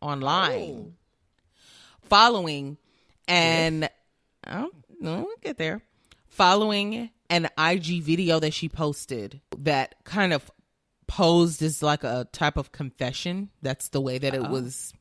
online. 0.05 0.93
Following 2.03 2.77
and 3.27 3.89
oh, 4.47 4.69
no, 4.99 5.15
we'll 5.23 5.27
get 5.41 5.57
there. 5.57 5.81
Following 6.27 7.09
an 7.29 7.49
IG 7.57 8.03
video 8.03 8.39
that 8.39 8.53
she 8.53 8.69
posted 8.69 9.41
that 9.57 9.95
kind 10.03 10.31
of 10.33 10.51
posed 11.07 11.61
as 11.63 11.81
like 11.81 12.03
a 12.03 12.27
type 12.31 12.57
of 12.57 12.71
confession. 12.71 13.49
That's 13.63 13.89
the 13.89 14.01
way 14.01 14.17
that 14.19 14.35
it 14.35 14.41
was 14.49 14.93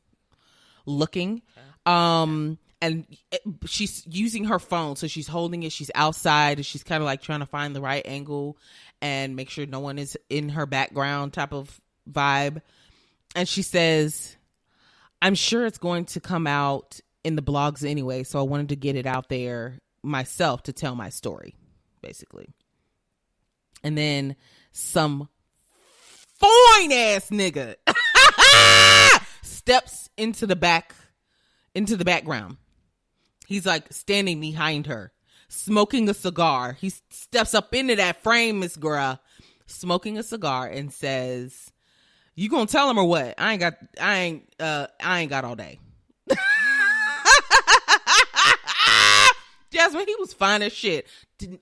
looking. 0.85 1.41
Um 1.85 2.57
and 2.81 3.05
it- 3.31 3.41
she's 3.67 4.05
using 4.07 4.45
her 4.45 4.59
phone. 4.59 4.95
So 4.95 5.07
she's 5.07 5.27
holding 5.27 5.63
it. 5.63 5.71
She's 5.71 5.91
outside. 5.95 6.57
And 6.57 6.65
she's 6.65 6.83
kind 6.83 7.01
of 7.01 7.05
like 7.05 7.21
trying 7.21 7.39
to 7.41 7.45
find 7.45 7.75
the 7.75 7.81
right 7.81 8.05
angle 8.05 8.57
and 9.01 9.35
make 9.35 9.49
sure 9.49 9.65
no 9.67 9.79
one 9.79 9.97
is 9.99 10.17
in 10.29 10.49
her 10.49 10.65
background 10.65 11.33
type 11.33 11.53
of 11.53 11.79
vibe. 12.11 12.61
And 13.35 13.47
she 13.47 13.61
says 13.61 14.35
i'm 15.25 15.35
sure 15.35 15.65
it's 15.65 15.77
going 15.77 16.05
to 16.05 16.19
come 16.19 16.47
out 16.47 16.99
in 17.23 17.35
the 17.35 17.41
blogs 17.41 17.87
anyway 17.87 18.23
so 18.23 18.39
i 18.39 18.43
wanted 18.43 18.69
to 18.69 18.75
get 18.75 18.95
it 18.95 19.05
out 19.05 19.29
there 19.29 19.79
myself 20.03 20.63
to 20.63 20.71
tell 20.71 20.95
my 20.95 21.09
story 21.09 21.55
basically. 22.05 22.53
And 23.83 23.97
then 23.97 24.35
some 24.71 25.29
fine 26.37 26.91
ass 26.91 27.29
nigga 27.29 27.75
steps 29.41 30.09
into 30.17 30.45
the 30.45 30.55
back 30.55 30.95
into 31.73 31.97
the 31.97 32.05
background. 32.05 32.57
He's 33.47 33.65
like 33.65 33.91
standing 33.91 34.39
behind 34.39 34.87
her 34.87 35.11
smoking 35.47 36.09
a 36.09 36.13
cigar. 36.13 36.73
He 36.73 36.89
steps 37.09 37.53
up 37.53 37.73
into 37.73 37.95
that 37.95 38.23
frame 38.23 38.59
miss 38.59 38.75
girl 38.75 39.19
smoking 39.67 40.17
a 40.17 40.23
cigar 40.23 40.67
and 40.67 40.93
says 40.93 41.71
you 42.35 42.49
gonna 42.49 42.65
tell 42.65 42.89
him 42.89 42.97
or 42.97 43.05
what 43.05 43.33
i 43.37 43.51
ain't 43.53 43.59
got 43.59 43.73
i 43.99 44.17
ain't 44.19 44.43
uh 44.59 44.87
i 45.01 45.21
ain't 45.21 45.29
got 45.29 45.45
all 45.45 45.55
day 45.55 45.79
Jasmine, 49.71 50.07
he 50.07 50.15
was 50.19 50.33
fine 50.33 50.61
as 50.61 50.71
shit. 50.71 51.05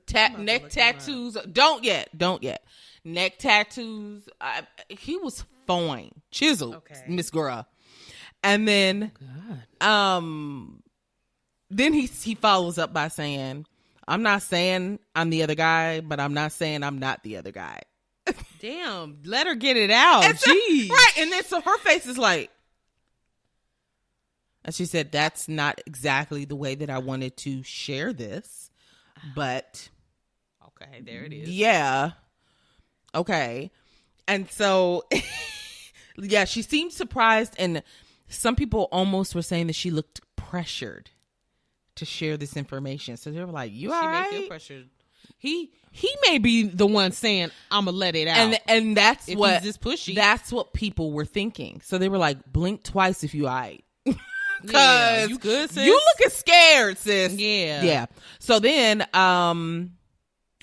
Ta- 0.06 0.36
neck 0.38 0.70
tattoos. 0.70 1.36
Don't 1.52 1.84
yet. 1.84 2.10
Don't 2.16 2.44
yet. 2.44 2.64
Neck 3.04 3.40
tattoos. 3.40 4.30
I, 4.40 4.62
he 4.88 5.18
was 5.18 5.44
fine. 5.66 6.12
Chiseled. 6.32 6.76
Okay. 6.76 7.02
Miss 7.08 7.32
Girl. 7.32 7.66
And 8.44 8.68
then, 8.68 9.12
God. 9.80 9.88
um, 9.88 10.84
then 11.70 11.94
he 11.94 12.06
he 12.06 12.36
follows 12.36 12.78
up 12.78 12.94
by 12.94 13.08
saying, 13.08 13.66
"I'm 14.08 14.22
not 14.22 14.42
saying 14.42 15.00
I'm 15.16 15.30
the 15.30 15.44
other 15.44 15.56
guy, 15.56 16.02
but 16.02 16.20
I'm 16.20 16.34
not 16.34 16.52
saying 16.52 16.84
I'm 16.84 17.00
not 17.00 17.24
the 17.24 17.38
other 17.38 17.52
guy." 17.52 17.82
Damn, 18.60 19.18
let 19.26 19.48
her 19.48 19.56
get 19.56 19.76
it 19.78 19.92
out. 19.92 20.24
And 20.26 20.38
so- 20.40 20.52
Jeez. 20.54 20.90
right. 20.90 21.12
And 21.20 21.32
then 21.32 21.44
so 21.44 21.60
her 21.62 21.78
face 21.80 22.06
is 22.06 22.18
like, 22.18 22.50
and 24.66 24.74
she 24.74 24.86
said, 24.86 25.12
"That's 25.12 25.50
not 25.50 25.82
exactly 25.86 26.46
the 26.46 26.56
way 26.56 26.76
that 26.76 26.90
I 26.90 27.00
wanted 27.00 27.36
to 27.38 27.64
share 27.64 28.14
this, 28.14 28.72
but." 29.36 29.90
Okay, 30.82 31.02
there 31.02 31.24
it 31.26 31.34
is. 31.34 31.50
Yeah. 31.50 32.12
Okay. 33.14 33.72
And 34.28 34.50
so, 34.50 35.04
yeah, 36.18 36.46
she 36.46 36.62
seemed 36.62 36.94
surprised, 36.94 37.56
and 37.60 37.84
some 38.30 38.56
people 38.56 38.88
almost 38.92 39.36
were 39.36 39.42
saying 39.42 39.68
that 39.68 39.76
she 39.76 39.92
looked 39.92 40.22
pressured 40.38 41.10
to 41.96 42.06
share 42.06 42.38
this 42.38 42.56
information. 42.56 43.18
So 43.18 43.32
they 43.32 43.40
were 43.44 43.52
like, 43.52 43.74
"You 43.74 43.90
She 43.90 43.94
all 43.96 44.10
may 44.10 44.30
feel 44.30 44.48
pressured. 44.48 44.90
He 45.38 45.72
he 45.92 46.10
may 46.28 46.38
be 46.40 46.64
the 46.64 46.88
one 46.88 47.12
saying, 47.12 47.52
"I'ma 47.70 47.92
let 47.92 48.16
it 48.16 48.28
out." 48.28 48.38
And 48.38 48.60
and 48.68 48.98
that's 48.98 49.30
If 49.30 49.38
what 49.38 49.62
this 49.64 49.78
pushy. 49.78 50.16
That's 50.16 50.52
what 50.52 50.74
people 50.74 51.12
were 51.12 51.26
thinking. 51.26 51.82
So 51.84 51.98
they 51.98 52.10
were 52.10 52.18
like, 52.18 52.52
"Blink 52.52 52.84
twice 52.84 53.24
if 53.24 53.34
you 53.34 53.48
all 53.48 53.54
right." 53.54 53.84
Yeah, 54.66 55.20
Cause 55.20 55.30
you 55.30 55.40
good, 55.40 55.70
sis? 55.72 55.86
You 55.86 56.00
looking 56.14 56.30
scared, 56.30 56.98
sis. 56.98 57.34
Yeah. 57.34 57.84
Yeah. 57.84 58.06
So 58.40 58.60
then 58.60 59.06
um 59.14 59.94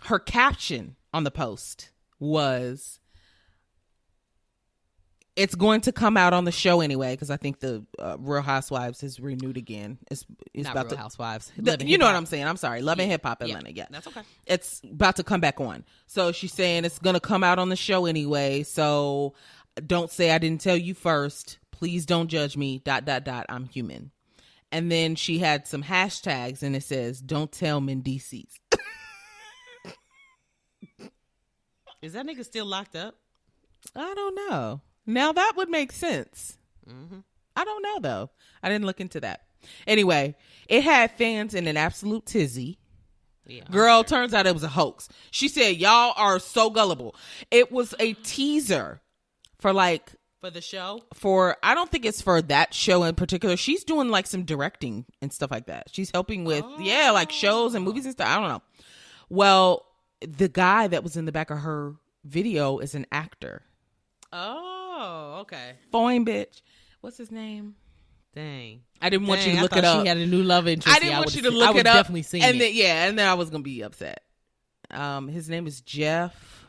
her 0.04 0.18
caption 0.18 0.96
on 1.12 1.24
the 1.24 1.30
post 1.30 1.90
was 2.18 2.99
it's 5.40 5.54
going 5.54 5.80
to 5.82 5.92
come 5.92 6.18
out 6.18 6.34
on 6.34 6.44
the 6.44 6.52
show 6.52 6.82
anyway 6.82 7.14
because 7.14 7.30
I 7.30 7.38
think 7.38 7.60
the 7.60 7.82
uh, 7.98 8.16
Real 8.20 8.42
Housewives 8.42 9.02
is 9.02 9.18
renewed 9.18 9.56
again. 9.56 9.96
It's 10.10 10.26
it's 10.52 10.64
Not 10.64 10.72
about 10.72 10.84
Real 10.86 10.90
to 10.90 10.96
Housewives. 10.98 11.50
the- 11.56 11.78
you 11.86 11.96
know 11.96 12.04
what 12.04 12.14
I'm 12.14 12.26
saying. 12.26 12.46
I'm 12.46 12.58
sorry. 12.58 12.82
Love 12.82 12.98
and 13.00 13.10
Hip 13.10 13.22
Hop 13.24 13.40
Atlanta. 13.42 13.72
Yeah. 13.72 13.86
That's 13.90 14.06
okay. 14.06 14.20
It's 14.46 14.82
about 14.84 15.16
to 15.16 15.24
come 15.24 15.40
back 15.40 15.58
on. 15.58 15.84
So 16.06 16.30
she's 16.32 16.52
saying 16.52 16.84
it's 16.84 16.98
going 16.98 17.14
to 17.14 17.20
come 17.20 17.42
out 17.42 17.58
on 17.58 17.70
the 17.70 17.76
show 17.76 18.04
anyway. 18.04 18.64
So 18.64 19.32
don't 19.86 20.10
say 20.10 20.30
I 20.30 20.38
didn't 20.38 20.60
tell 20.60 20.76
you 20.76 20.92
first. 20.92 21.58
Please 21.70 22.04
don't 22.04 22.28
judge 22.28 22.56
me. 22.58 22.78
Dot 22.78 23.06
dot 23.06 23.24
dot. 23.24 23.46
I'm 23.48 23.64
human. 23.64 24.10
And 24.70 24.92
then 24.92 25.14
she 25.16 25.38
had 25.38 25.66
some 25.66 25.82
hashtags 25.82 26.62
and 26.62 26.76
it 26.76 26.82
says, 26.82 27.20
"Don't 27.20 27.50
tell 27.50 27.80
Mendeecees." 27.80 28.52
Is 32.02 32.12
that 32.14 32.26
nigga 32.26 32.44
still 32.44 32.66
locked 32.66 32.96
up? 32.96 33.14
I 33.96 34.14
don't 34.14 34.34
know. 34.34 34.80
Now 35.12 35.32
that 35.32 35.52
would 35.56 35.68
make 35.68 35.92
sense. 35.92 36.56
Mm-hmm. 36.88 37.18
I 37.56 37.64
don't 37.64 37.82
know 37.82 37.98
though. 38.00 38.30
I 38.62 38.68
didn't 38.68 38.86
look 38.86 39.00
into 39.00 39.20
that. 39.20 39.42
Anyway, 39.86 40.34
it 40.68 40.82
had 40.84 41.10
fans 41.12 41.54
in 41.54 41.66
an 41.66 41.76
absolute 41.76 42.26
tizzy. 42.26 42.78
Yeah. 43.46 43.64
Girl, 43.70 44.04
turns 44.04 44.32
out 44.32 44.46
it 44.46 44.54
was 44.54 44.62
a 44.62 44.68
hoax. 44.68 45.08
She 45.30 45.48
said, 45.48 45.76
Y'all 45.76 46.12
are 46.16 46.38
so 46.38 46.70
gullible. 46.70 47.16
It 47.50 47.72
was 47.72 47.94
a 47.98 48.12
teaser 48.14 49.00
for 49.58 49.72
like 49.72 50.12
For 50.40 50.50
the 50.50 50.60
show? 50.60 51.02
for 51.14 51.56
I 51.62 51.74
don't 51.74 51.90
think 51.90 52.04
it's 52.04 52.22
for 52.22 52.40
that 52.42 52.72
show 52.72 53.02
in 53.02 53.14
particular. 53.16 53.56
She's 53.56 53.84
doing 53.84 54.08
like 54.08 54.26
some 54.26 54.44
directing 54.44 55.04
and 55.20 55.32
stuff 55.32 55.50
like 55.50 55.66
that. 55.66 55.88
She's 55.90 56.10
helping 56.12 56.44
with 56.44 56.64
yeah, 56.78 57.10
like 57.10 57.32
shows 57.32 57.74
and 57.74 57.84
movies 57.84 58.04
and 58.04 58.12
stuff. 58.12 58.28
I 58.28 58.38
don't 58.38 58.48
know. 58.48 58.62
Well, 59.28 59.84
the 60.20 60.48
guy 60.48 60.86
that 60.88 61.02
was 61.02 61.16
in 61.16 61.24
the 61.24 61.32
back 61.32 61.50
of 61.50 61.58
her 61.58 61.94
video 62.24 62.78
is 62.78 62.94
an 62.94 63.06
actor. 63.10 63.62
Oh, 64.32 64.79
okay. 65.02 65.74
Fine 65.92 66.24
bitch. 66.26 66.62
What's 67.00 67.16
his 67.16 67.30
name? 67.30 67.74
Dang. 68.34 68.82
I 69.02 69.10
didn't 69.10 69.26
want 69.26 69.40
Dang, 69.40 69.50
you 69.50 69.56
to 69.56 69.62
look 69.62 69.70
thought 69.72 69.78
it 69.80 69.84
up. 69.84 70.02
She 70.02 70.08
had 70.08 70.16
a 70.18 70.26
new 70.26 70.42
love 70.42 70.68
interest. 70.68 70.94
I 70.94 71.00
didn't 71.00 71.10
Yeah, 71.10 71.18
want 71.18 71.26
would've 71.26 71.44
you 71.44 71.50
to 71.50 71.56
look 71.56 71.66
I 71.68 71.70
it 71.70 71.74
would've 71.74 71.86
up. 71.86 71.94
Definitely 71.94 72.22
seen 72.22 72.42
and 72.42 72.56
it. 72.56 72.58
then 72.60 72.70
yeah, 72.74 73.06
and 73.06 73.18
then 73.18 73.26
I 73.28 73.34
was 73.34 73.50
gonna 73.50 73.62
be 73.64 73.82
upset. 73.82 74.22
Um, 74.90 75.28
his 75.28 75.48
name 75.48 75.66
is 75.66 75.80
Jeff 75.80 76.66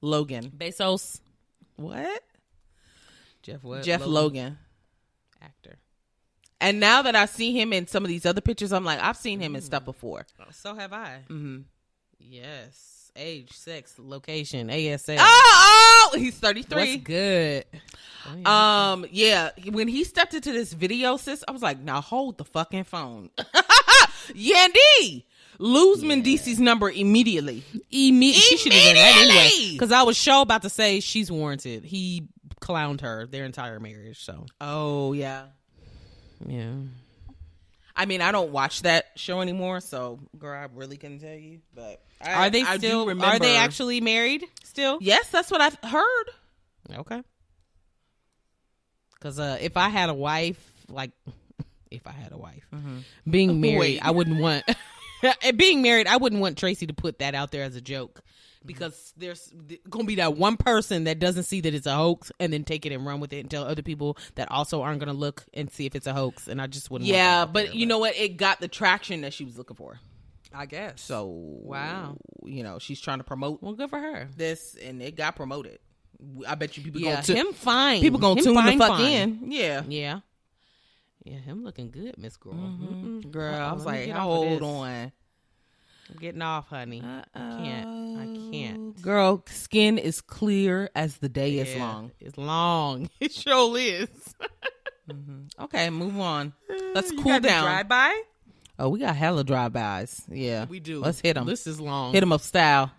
Logan. 0.00 0.50
Bezos. 0.56 1.20
What? 1.76 2.22
Jeff 3.42 3.62
what? 3.62 3.82
Jeff 3.82 4.04
Logan. 4.04 4.58
Actor. 5.40 5.78
And 6.60 6.80
now 6.80 7.02
that 7.02 7.14
I 7.14 7.26
see 7.26 7.58
him 7.58 7.72
in 7.72 7.86
some 7.86 8.04
of 8.04 8.08
these 8.08 8.26
other 8.26 8.40
pictures, 8.40 8.72
I'm 8.72 8.84
like, 8.84 9.00
I've 9.00 9.16
seen 9.16 9.38
him 9.40 9.54
in 9.54 9.62
stuff 9.62 9.84
before. 9.84 10.26
So 10.52 10.74
have 10.74 10.92
I. 10.92 11.20
Mm-hmm. 11.28 11.58
Yes. 12.18 12.97
Age, 13.18 13.52
sex, 13.52 13.94
location, 13.98 14.68
ASL. 14.68 15.16
Oh, 15.18 16.10
oh, 16.14 16.18
he's 16.18 16.36
33. 16.36 16.76
What's 16.92 17.02
good? 17.02 17.64
Oh, 18.26 18.36
yeah. 18.36 18.92
Um, 18.92 19.06
yeah, 19.10 19.50
when 19.70 19.88
he 19.88 20.04
stepped 20.04 20.34
into 20.34 20.52
this 20.52 20.72
video, 20.72 21.16
sis, 21.16 21.42
I 21.48 21.50
was 21.50 21.62
like, 21.62 21.80
now 21.80 22.00
hold 22.00 22.38
the 22.38 22.44
fucking 22.44 22.84
phone. 22.84 23.30
Yandy, 24.28 25.24
lose 25.58 26.02
Mendeecees' 26.02 26.58
number 26.58 26.90
immediately. 26.90 27.62
Imme- 27.92 28.32
she 28.34 28.56
should 28.56 28.72
have 28.72 28.84
done 28.84 28.94
that 28.96 29.16
anyway. 29.16 29.72
Because 29.72 29.92
I 29.92 30.02
was 30.02 30.16
sure 30.16 30.42
about 30.42 30.62
to 30.62 30.70
say 30.70 31.00
she's 31.00 31.30
warranted. 31.30 31.84
He 31.84 32.28
clowned 32.60 33.00
her 33.00 33.26
their 33.26 33.44
entire 33.44 33.80
marriage. 33.80 34.22
So 34.24 34.46
Oh, 34.60 35.12
yeah. 35.12 35.46
yeah. 36.46 36.72
I 37.98 38.06
mean, 38.06 38.22
I 38.22 38.30
don't 38.30 38.52
watch 38.52 38.82
that 38.82 39.06
show 39.16 39.40
anymore, 39.40 39.80
so 39.80 40.20
girl, 40.38 40.56
I 40.56 40.68
really 40.72 40.96
couldn't 40.96 41.18
tell 41.18 41.34
you. 41.34 41.58
But 41.74 42.00
I, 42.22 42.46
Are 42.46 42.50
they 42.50 42.62
I 42.62 42.78
still? 42.78 43.10
Are 43.10 43.38
they 43.40 43.56
actually 43.56 44.00
married 44.00 44.44
still? 44.62 44.98
Yes, 45.00 45.28
that's 45.30 45.50
what 45.50 45.60
I've 45.60 45.76
heard. 45.82 46.24
Okay. 46.94 47.20
Because 49.14 49.40
uh, 49.40 49.58
if 49.60 49.76
I 49.76 49.88
had 49.88 50.10
a 50.10 50.14
wife, 50.14 50.72
like 50.88 51.10
if 51.90 52.06
I 52.06 52.12
had 52.12 52.30
a 52.30 52.38
wife, 52.38 52.64
being 53.28 53.60
married, 53.60 53.78
Wait. 53.78 54.00
I 54.00 54.12
wouldn't 54.12 54.40
want. 54.40 54.64
being 55.56 55.82
married, 55.82 56.06
I 56.06 56.18
wouldn't 56.18 56.40
want 56.40 56.56
Tracy 56.56 56.86
to 56.86 56.94
put 56.94 57.18
that 57.18 57.34
out 57.34 57.50
there 57.50 57.64
as 57.64 57.74
a 57.74 57.80
joke. 57.80 58.22
Because 58.68 59.12
there's 59.16 59.52
gonna 59.90 60.04
be 60.04 60.14
that 60.16 60.36
one 60.36 60.56
person 60.56 61.04
that 61.04 61.18
doesn't 61.18 61.42
see 61.44 61.60
that 61.62 61.74
it's 61.74 61.86
a 61.86 61.96
hoax 61.96 62.30
and 62.38 62.52
then 62.52 62.62
take 62.62 62.86
it 62.86 62.92
and 62.92 63.04
run 63.04 63.18
with 63.18 63.32
it 63.32 63.40
and 63.40 63.50
tell 63.50 63.64
other 63.64 63.82
people 63.82 64.16
that 64.36 64.48
also 64.50 64.82
aren't 64.82 65.00
gonna 65.00 65.12
look 65.12 65.44
and 65.54 65.68
see 65.70 65.86
if 65.86 65.96
it's 65.96 66.06
a 66.06 66.12
hoax. 66.14 66.46
And 66.46 66.62
I 66.62 66.66
just 66.68 66.90
wouldn't. 66.90 67.08
Yeah, 67.08 67.44
but 67.46 67.66
there, 67.66 67.74
you 67.74 67.86
know 67.86 67.98
what? 67.98 68.16
It 68.16 68.36
got 68.36 68.60
the 68.60 68.68
traction 68.68 69.22
that 69.22 69.32
she 69.32 69.44
was 69.44 69.58
looking 69.58 69.76
for. 69.76 69.98
I 70.54 70.66
guess. 70.66 71.00
So 71.02 71.26
Wow. 71.26 72.16
you 72.44 72.62
know, 72.62 72.78
she's 72.78 73.00
trying 73.00 73.18
to 73.18 73.24
promote 73.24 73.62
well, 73.62 73.72
good 73.74 73.90
for 73.90 73.98
her. 73.98 74.28
this, 74.36 74.76
and 74.82 75.02
it 75.02 75.16
got 75.16 75.34
promoted. 75.36 75.78
I 76.46 76.54
bet 76.54 76.76
you 76.76 76.82
people 76.82 77.00
Yeah, 77.00 77.14
gonna 77.14 77.22
tu- 77.24 77.34
him 77.34 77.52
fine. 77.52 78.00
people 78.00 78.18
gonna 78.18 78.38
Him 78.40 78.44
tune 78.44 78.54
fine, 78.54 78.78
the 78.78 78.84
fuck 78.86 78.98
fine. 78.98 79.12
in. 79.12 79.52
Yeah, 79.52 79.82
Yeah. 79.88 80.20
Yeah, 81.24 81.38
him 81.38 81.62
looking 81.62 81.90
good, 81.90 82.16
Miss 82.16 82.36
Girl. 82.38 82.54
Mm-mm. 82.54 83.30
girl. 83.30 83.54
I 83.54 83.72
was 83.72 83.84
like, 83.84 84.06
get 84.06 84.16
off 84.16 84.22
of 84.44 84.48
hold 84.48 84.62
on. 84.62 85.12
I'm 86.10 86.16
getting 86.18 86.40
off, 86.40 86.68
honey. 86.68 87.02
I 87.02 87.24
can't. 87.34 88.18
I 88.18 88.24
can't. 88.24 88.54
Girl, 89.02 89.44
skin 89.46 89.98
is 89.98 90.20
clear 90.20 90.90
as 90.94 91.18
the 91.18 91.28
day 91.28 91.58
is 91.58 91.76
long. 91.76 92.12
It's 92.20 92.36
long. 92.38 93.10
It 93.20 93.32
sure 93.32 93.76
is. 93.78 94.08
Mm-hmm. 95.10 95.64
Okay, 95.64 95.90
move 95.90 96.18
on. 96.18 96.52
Uh, 96.70 96.74
Let's 96.94 97.10
You 97.10 97.22
cool 97.22 97.40
down. 97.40 97.64
Drive-by? 97.64 98.22
Oh, 98.78 98.88
we 98.90 99.00
got 99.00 99.16
hella 99.16 99.42
drive-bys. 99.44 100.24
Yeah, 100.30 100.66
We 100.66 100.80
do. 100.80 101.00
Let's 101.00 101.20
hit 101.20 101.34
them. 101.34 101.46
This 101.46 101.66
is 101.66 101.80
long. 101.80 102.12
Hit 102.12 102.20
them 102.20 102.32
up 102.32 102.40
style. 102.40 102.92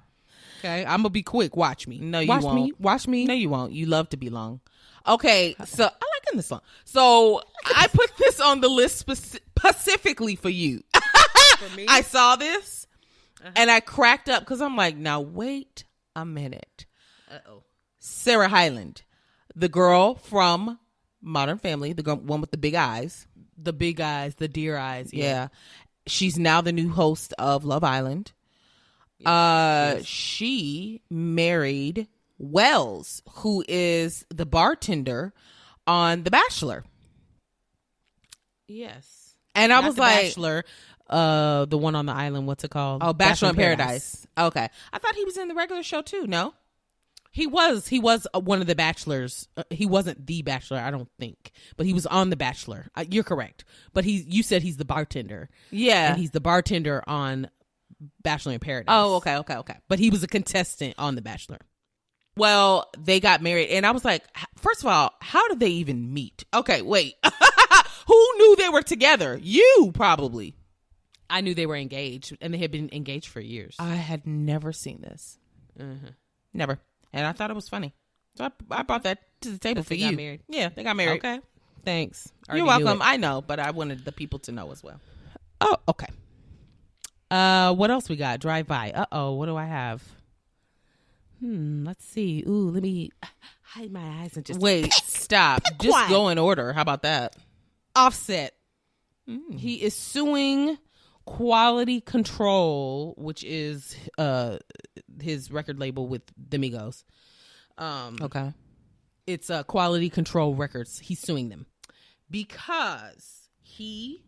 Okay, 0.59 0.83
I'm 0.83 0.99
gonna 0.99 1.09
be 1.09 1.23
quick. 1.23 1.55
Watch 1.55 1.87
me. 1.87 1.99
No, 1.99 2.19
you 2.19 2.27
Watch 2.27 2.43
won't. 2.43 2.79
Watch 2.81 3.07
me. 3.07 3.25
No, 3.25 3.33
you 3.33 3.49
won't. 3.49 3.71
You 3.71 3.85
love 3.85 4.09
to 4.09 4.17
be 4.17 4.29
long. 4.29 4.59
Okay, 5.07 5.55
so 5.65 5.85
I 5.85 5.87
like 5.87 6.31
in 6.31 6.37
this 6.37 6.47
song. 6.47 6.61
So 6.83 7.41
I 7.65 7.87
put 7.87 8.11
this 8.17 8.41
on 8.41 8.59
the 8.59 8.67
list 8.67 9.07
speci- 9.07 9.39
specifically 9.57 10.35
for 10.35 10.49
you. 10.49 10.83
For 11.57 11.75
me? 11.75 11.85
I 11.89 12.01
saw 12.01 12.35
this 12.35 12.87
uh-huh. 13.41 13.51
and 13.55 13.71
I 13.71 13.79
cracked 13.79 14.29
up 14.29 14.41
because 14.41 14.61
I'm 14.61 14.75
like, 14.75 14.97
now 14.97 15.21
wait 15.21 15.85
a 16.15 16.25
minute. 16.25 16.85
Uh-oh. 17.29 17.63
Sarah 17.99 18.47
Hyland, 18.49 19.03
the 19.55 19.69
girl 19.69 20.15
from 20.15 20.79
Modern 21.21 21.57
Family, 21.57 21.93
the 21.93 22.03
girl, 22.03 22.15
one 22.15 22.41
with 22.41 22.51
the 22.51 22.57
big 22.57 22.75
eyes. 22.75 23.27
The 23.57 23.73
big 23.73 23.99
eyes, 23.99 24.35
the 24.35 24.47
deer 24.47 24.77
eyes. 24.77 25.09
Yeah. 25.11 25.49
She's 26.07 26.39
now 26.39 26.61
the 26.61 26.71
new 26.71 26.89
host 26.89 27.33
of 27.37 27.65
Love 27.65 27.83
Island. 27.83 28.31
uh 29.25 29.97
she 30.03 31.01
married 31.09 32.07
Wells, 32.37 33.21
who 33.29 33.65
is 33.67 34.25
the 34.29 34.45
bartender 34.45 35.33
on 35.85 36.23
The 36.23 36.31
Bachelor. 36.31 36.85
Yes. 38.67 39.35
And 39.55 39.73
I 39.73 39.81
Not 39.81 39.87
was 39.87 39.95
the 39.95 40.01
like, 40.01 40.21
Bachelor, 40.27 40.63
uh, 41.09 41.65
the 41.65 41.77
one 41.77 41.95
on 41.95 42.05
the 42.05 42.13
island. 42.13 42.47
What's 42.47 42.63
it 42.63 42.71
called? 42.71 43.01
"Oh, 43.03 43.13
Bachelor 43.13 43.49
in 43.49 43.55
Paradise." 43.55 44.25
Okay. 44.37 44.67
I 44.93 44.97
thought 44.99 45.15
he 45.15 45.25
was 45.25 45.37
in 45.37 45.47
the 45.47 45.55
regular 45.55 45.83
show 45.83 46.01
too. 46.01 46.25
No. 46.27 46.53
He 47.31 47.45
was. 47.45 47.87
He 47.87 47.99
was 47.99 48.25
uh, 48.33 48.39
one 48.39 48.59
of 48.59 48.65
the 48.67 48.73
bachelors. 48.75 49.47
Uh, 49.55 49.63
he 49.69 49.85
wasn't 49.85 50.25
the 50.25 50.41
bachelor, 50.41 50.79
I 50.79 50.89
don't 50.89 51.09
think, 51.19 51.51
but 51.77 51.85
he 51.85 51.93
was 51.93 52.07
on 52.07 52.31
the 52.31 52.35
Bachelor. 52.35 52.87
Uh, 52.95 53.05
you're 53.07 53.23
correct. 53.23 53.65
But 53.93 54.03
he, 54.03 54.25
you 54.27 54.41
said 54.41 54.63
he's 54.63 54.77
the 54.77 54.85
bartender, 54.85 55.47
Yeah. 55.69 56.09
and 56.13 56.19
he's 56.19 56.31
the 56.31 56.41
bartender 56.41 57.03
on 57.05 57.51
Bachelor 58.23 58.53
in 58.53 58.59
Paradise. 58.59 58.85
oh, 58.89 59.17
okay, 59.17 59.35
okay, 59.37 59.57
okay. 59.57 59.75
But 59.87 59.99
he 59.99 60.09
was 60.09 60.23
a 60.23 60.27
contestant 60.27 60.95
on 60.97 61.13
the 61.13 61.21
Bachelor. 61.21 61.59
Well, 62.35 62.89
they 62.97 63.19
got 63.19 63.43
married, 63.43 63.69
and 63.69 63.85
I 63.85 63.91
was 63.91 64.03
like, 64.03 64.23
first 64.57 64.79
of 64.81 64.87
all, 64.87 65.13
how 65.21 65.47
did 65.49 65.59
they 65.59 65.69
even 65.69 66.11
meet? 66.11 66.45
Okay, 66.51 66.81
wait. 66.81 67.13
Who 68.07 68.27
knew 68.37 68.55
they 68.55 68.69
were 68.69 68.81
together? 68.81 69.37
You 69.41 69.91
probably. 69.93 70.55
I 71.29 71.41
knew 71.41 71.53
they 71.53 71.65
were 71.65 71.75
engaged, 71.75 72.35
and 72.41 72.53
they 72.53 72.57
had 72.57 72.71
been 72.71 72.89
engaged 72.91 73.27
for 73.27 73.39
years. 73.39 73.75
I 73.79 73.95
had 73.95 74.25
never 74.25 74.71
seen 74.73 75.01
this. 75.01 75.37
Never. 76.53 76.79
And 77.13 77.25
I 77.25 77.31
thought 77.33 77.51
it 77.51 77.55
was 77.55 77.69
funny. 77.69 77.93
So 78.35 78.45
I, 78.45 78.51
I 78.71 78.83
brought 78.83 79.03
that 79.03 79.19
to 79.41 79.49
the 79.51 79.57
table 79.57 79.83
for 79.83 79.89
they 79.89 79.99
got 79.99 80.11
you. 80.11 80.17
married. 80.17 80.41
Yeah, 80.47 80.69
they 80.69 80.83
got 80.83 80.95
married. 80.95 81.19
okay, 81.19 81.39
thanks. 81.83 82.31
You're 82.53 82.65
welcome. 82.65 83.01
I 83.01 83.17
know, 83.17 83.41
but 83.41 83.59
I 83.59 83.71
wanted 83.71 84.05
the 84.05 84.11
people 84.11 84.39
to 84.39 84.51
know 84.51 84.71
as 84.71 84.83
well. 84.83 84.99
Oh, 85.61 85.77
okay. 85.87 86.07
Uh, 87.31 87.73
what 87.73 87.91
else 87.91 88.09
we 88.09 88.15
got? 88.15 88.39
Drive 88.39 88.67
by. 88.67 88.91
Uh 88.91 89.05
oh, 89.11 89.33
what 89.33 89.45
do 89.47 89.55
I 89.55 89.65
have? 89.65 90.03
Hmm. 91.39 91.85
Let's 91.85 92.05
see. 92.05 92.43
Ooh, 92.47 92.69
let 92.71 92.83
me 92.83 93.11
hide 93.61 93.91
my 93.91 94.21
eyes 94.21 94.35
and 94.35 94.45
just 94.45 94.59
Wait, 94.59 94.91
stop. 94.93 95.61
Just 95.81 95.93
quiet. 95.93 96.09
go 96.09 96.29
in 96.29 96.37
order. 96.37 96.73
How 96.73 96.81
about 96.81 97.03
that? 97.03 97.35
Offset. 97.95 98.53
He 99.55 99.75
is 99.75 99.93
suing 99.95 100.79
Quality 101.37 102.01
Control, 102.01 103.13
which 103.17 103.43
is 103.43 103.95
uh 104.17 104.57
his 105.21 105.51
record 105.51 105.79
label 105.79 106.07
with 106.07 106.23
the 106.49 106.57
Migos. 106.57 107.03
Um, 107.77 108.17
Okay. 108.21 108.51
it's 109.27 109.49
uh, 109.49 109.63
Quality 109.63 110.09
Control 110.09 110.55
Records. 110.55 110.99
He's 110.99 111.19
suing 111.19 111.49
them 111.49 111.65
because 112.29 113.49
he 113.61 114.23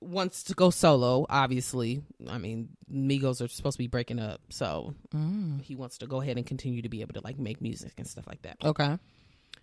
wants 0.00 0.44
to 0.44 0.54
go 0.54 0.70
solo. 0.70 1.26
Obviously, 1.28 2.02
I 2.28 2.38
mean, 2.38 2.68
Migos 2.92 3.44
are 3.44 3.48
supposed 3.48 3.76
to 3.76 3.82
be 3.82 3.86
breaking 3.88 4.18
up, 4.18 4.40
so 4.50 4.94
he 5.62 5.74
wants 5.74 5.98
to 5.98 6.06
go 6.06 6.20
ahead 6.20 6.36
and 6.36 6.46
continue 6.46 6.82
to 6.82 6.88
be 6.88 7.00
able 7.00 7.14
to 7.14 7.20
like 7.20 7.38
make 7.38 7.60
music 7.60 7.92
and 7.98 8.06
stuff 8.06 8.26
like 8.26 8.42
that. 8.42 8.58
Okay. 8.64 8.98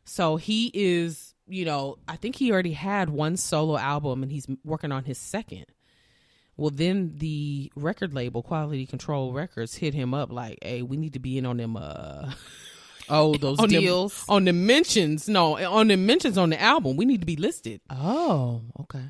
So 0.06 0.36
he 0.36 0.70
is, 0.74 1.34
you 1.48 1.64
know, 1.66 1.98
I 2.08 2.18
think 2.18 2.36
he 2.36 2.52
already 2.52 2.74
had 2.74 3.10
one 3.10 3.38
solo 3.38 3.78
album 3.78 4.22
and 4.24 4.32
he's 4.32 4.48
working 4.66 4.92
on 4.92 5.04
his 5.06 5.18
second. 5.18 5.66
Well, 6.56 6.70
then 6.70 7.14
the 7.18 7.72
record 7.76 8.14
label, 8.14 8.44
Quality 8.44 8.86
Control 8.86 9.34
Records, 9.34 9.76
hit 9.76 9.94
him 9.94 10.14
up 10.14 10.32
like, 10.32 10.60
"Hey, 10.62 10.82
we 10.84 10.98
need 10.98 11.14
to 11.14 11.20
be 11.20 11.38
in 11.38 11.46
on 11.46 11.58
them 11.58 11.76
uh 11.78 12.32
Oh, 13.10 13.36
those 13.36 13.60
on 13.60 13.68
them- 13.70 13.82
deals. 13.82 14.24
on 14.30 14.46
the 14.46 14.54
mentions. 14.54 15.28
No, 15.28 15.58
on 15.58 15.88
the 15.90 15.98
mentions 15.98 16.38
on 16.38 16.52
the 16.52 16.62
album. 16.62 16.96
We 16.96 17.06
need 17.06 17.20
to 17.22 17.26
be 17.26 17.36
listed." 17.36 17.82
oh, 17.90 18.62
okay. 18.82 19.04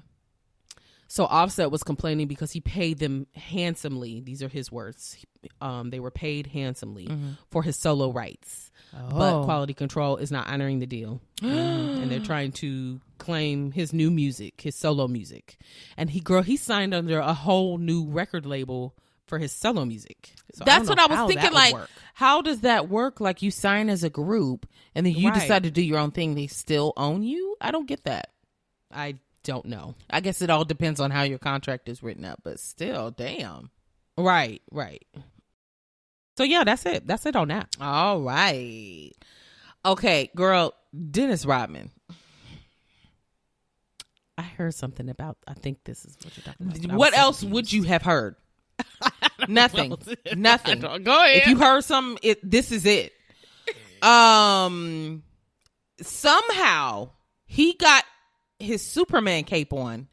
So 1.08 1.26
Offset 1.26 1.70
was 1.70 1.84
complaining 1.84 2.28
because 2.28 2.52
he 2.52 2.60
paid 2.62 2.98
them 3.00 3.28
handsomely. 3.36 4.20
These 4.22 4.42
are 4.42 4.48
his 4.48 4.72
words. 4.72 5.18
Um, 5.62 5.90
they 5.92 6.00
were 6.00 6.10
paid 6.12 6.48
handsomely 6.48 7.08
for 7.52 7.62
his 7.64 7.76
solo 7.78 8.12
rights, 8.12 8.72
but 8.92 9.42
Oh. 9.42 9.44
Quality 9.44 9.74
Control 9.74 10.18
is 10.18 10.32
not 10.32 10.48
honoring 10.48 10.80
the 10.80 10.88
deal, 10.88 11.22
and 11.42 12.10
they're 12.12 12.20
trying 12.20 12.52
to 12.54 13.00
claim 13.20 13.72
his 13.72 13.94
new 13.94 14.10
music, 14.10 14.62
his 14.62 14.76
solo 14.76 15.08
music. 15.08 15.58
And 15.98 16.10
he, 16.10 16.20
girl, 16.20 16.42
he 16.42 16.58
signed 16.58 16.94
under 16.94 17.20
a 17.20 17.34
whole 17.34 17.78
new 17.78 18.06
record 18.06 18.46
label 18.46 18.96
for 19.28 19.38
his 19.40 19.52
solo 19.52 19.86
music. 19.86 20.34
So 20.54 20.64
That's 20.66 20.88
don't 20.88 20.98
what 20.98 21.12
I 21.12 21.14
was 21.24 21.28
thinking. 21.28 21.54
Like, 21.54 21.76
how 22.14 22.42
does 22.42 22.62
that 22.62 22.90
work? 22.90 23.20
Like, 23.22 23.42
you 23.42 23.52
sign 23.52 23.90
as 23.90 24.04
a 24.04 24.10
group, 24.10 24.68
and 24.96 25.06
then 25.06 25.14
you 25.14 25.30
Right. 25.30 25.40
decide 25.42 25.64
to 25.64 25.72
do 25.72 25.82
your 25.82 26.00
own 26.00 26.12
thing. 26.12 26.36
They 26.36 26.48
still 26.48 26.94
own 26.98 27.24
you. 27.24 27.56
I 27.62 27.72
don't 27.72 27.88
get 27.88 28.04
that. 28.06 28.30
I 28.92 29.16
don't 29.44 29.66
know. 29.66 29.96
I 30.10 30.20
guess 30.20 30.42
it 30.42 30.50
all 30.50 30.66
depends 30.66 31.00
on 31.00 31.12
how 31.12 31.24
your 31.24 31.40
contract 31.40 31.90
is 31.90 32.02
written 32.04 32.26
up, 32.26 32.40
but 32.44 32.60
still, 32.60 33.12
damn. 33.12 33.70
Right, 34.18 34.62
right. 34.72 35.06
So 36.38 36.44
yeah, 36.44 36.64
that's 36.64 36.86
it. 36.86 37.06
That's 37.06 37.26
it 37.26 37.36
on 37.36 37.50
that. 37.50 37.76
All 37.80 38.22
right. 38.22 39.12
Okay, 39.86 40.32
girl, 40.36 40.74
Dennis 41.12 41.46
Rodman. 41.46 41.92
I 44.38 44.42
heard 44.44 44.74
something 44.74 45.10
about. 45.10 45.38
I 45.48 45.54
think 45.54 45.84
this 45.84 46.06
is 46.06 46.18
what 46.24 46.36
you're 46.36 46.44
talking 46.44 46.86
about. 46.86 46.98
What 46.98 47.16
else 47.16 47.44
would 47.44 47.72
you 47.72 47.84
have 47.84 48.02
heard? 48.02 48.36
Nothing. 49.48 49.96
Nothing. 50.36 50.80
Go 51.04 51.24
ahead. 51.24 51.38
If 51.38 51.48
you 51.48 51.58
heard 51.60 51.84
something, 51.84 52.18
it 52.24 52.50
this 52.50 52.72
is 52.72 52.86
it. 52.86 53.14
Um 54.02 55.24
somehow 56.02 57.10
he 57.46 57.74
got 57.74 58.04
his 58.64 58.82
Superman 58.86 59.44
cape 59.44 59.74
on 59.74 60.08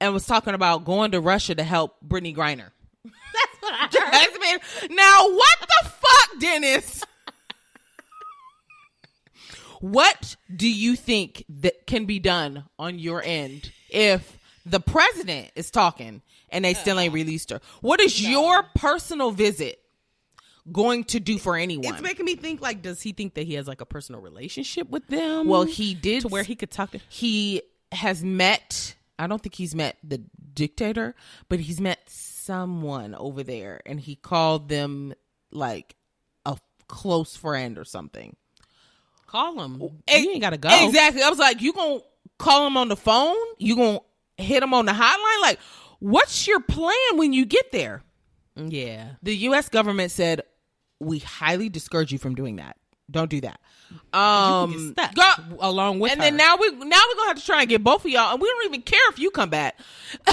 and 0.00 0.12
was 0.12 0.26
talking 0.26 0.54
about 0.54 0.84
going 0.84 1.12
to 1.12 1.20
Russia 1.20 1.54
to 1.54 1.62
help 1.64 1.96
Brittney 2.06 2.34
Griner. 2.34 2.70
That's 3.04 3.62
what 3.62 3.74
I 3.74 4.58
heard. 4.82 4.90
Now 4.90 5.28
what 5.28 5.58
the 5.60 5.88
fuck, 5.90 6.40
Dennis? 6.40 7.04
what 9.82 10.36
do 10.54 10.70
you 10.70 10.94
think 10.94 11.44
that 11.48 11.86
can 11.86 12.04
be 12.04 12.20
done 12.20 12.64
on 12.78 12.98
your 12.98 13.20
end 13.22 13.72
if 13.90 14.38
the 14.64 14.78
president 14.78 15.50
is 15.56 15.72
talking 15.72 16.22
and 16.50 16.64
they 16.64 16.74
still 16.74 16.98
ain't 17.00 17.12
released 17.12 17.50
her? 17.50 17.60
What 17.80 18.00
is 18.00 18.22
your 18.22 18.62
personal 18.76 19.32
visit 19.32 19.80
going 20.70 21.02
to 21.04 21.18
do 21.18 21.36
for 21.36 21.56
anyone? 21.56 21.94
It's 21.94 22.02
making 22.02 22.24
me 22.26 22.36
think 22.36 22.60
like, 22.60 22.80
does 22.80 23.02
he 23.02 23.12
think 23.12 23.34
that 23.34 23.44
he 23.44 23.54
has 23.54 23.66
like 23.66 23.80
a 23.80 23.86
personal 23.86 24.20
relationship 24.20 24.88
with 24.88 25.08
them? 25.08 25.48
well, 25.48 25.64
he 25.64 25.94
did 25.94 26.22
to 26.22 26.28
where 26.28 26.44
he 26.44 26.54
could 26.54 26.70
talk 26.70 26.92
to. 26.92 27.00
he 27.08 27.62
has 27.92 28.24
met 28.24 28.94
I 29.18 29.26
don't 29.26 29.40
think 29.40 29.54
he's 29.54 29.74
met 29.74 29.98
the 30.02 30.20
dictator, 30.52 31.14
but 31.48 31.60
he's 31.60 31.80
met 31.80 32.00
someone 32.08 33.14
over 33.14 33.42
there 33.44 33.80
and 33.86 34.00
he 34.00 34.16
called 34.16 34.68
them 34.68 35.14
like 35.52 35.94
a 36.44 36.56
close 36.88 37.36
friend 37.36 37.78
or 37.78 37.84
something. 37.84 38.34
Call 39.26 39.60
him. 39.60 39.80
Ex- 40.08 40.24
you 40.24 40.32
ain't 40.32 40.40
gotta 40.40 40.58
go. 40.58 40.70
Exactly. 40.88 41.22
I 41.22 41.30
was 41.30 41.38
like, 41.38 41.62
you 41.62 41.72
gonna 41.72 42.00
call 42.38 42.66
him 42.66 42.76
on 42.76 42.88
the 42.88 42.96
phone? 42.96 43.36
You 43.58 43.76
gonna 43.76 44.00
hit 44.36 44.62
him 44.62 44.74
on 44.74 44.86
the 44.86 44.92
hotline? 44.92 45.42
Like, 45.42 45.60
what's 46.00 46.46
your 46.46 46.60
plan 46.60 46.96
when 47.14 47.32
you 47.32 47.46
get 47.46 47.70
there? 47.70 48.02
Yeah. 48.56 49.12
The 49.22 49.36
U.S. 49.36 49.68
government 49.68 50.10
said 50.10 50.42
we 51.00 51.20
highly 51.20 51.68
discourage 51.68 52.12
you 52.12 52.18
from 52.18 52.34
doing 52.34 52.56
that. 52.56 52.76
Don't 53.10 53.28
do 53.30 53.40
that. 53.42 53.60
Um, 54.12 54.94
go- 55.14 55.56
along 55.60 55.98
with 56.00 56.12
and 56.12 56.20
her. 56.20 56.26
then 56.26 56.36
now 56.36 56.56
we 56.56 56.70
now 56.70 56.76
we're 57.08 57.14
gonna 57.16 57.28
have 57.28 57.38
to 57.38 57.44
try 57.44 57.60
and 57.60 57.68
get 57.68 57.82
both 57.84 58.04
of 58.04 58.10
y'all, 58.10 58.32
and 58.32 58.40
we 58.40 58.48
don't 58.48 58.64
even 58.66 58.82
care 58.82 59.00
if 59.10 59.18
you 59.18 59.30
come 59.30 59.50
back. 59.50 59.78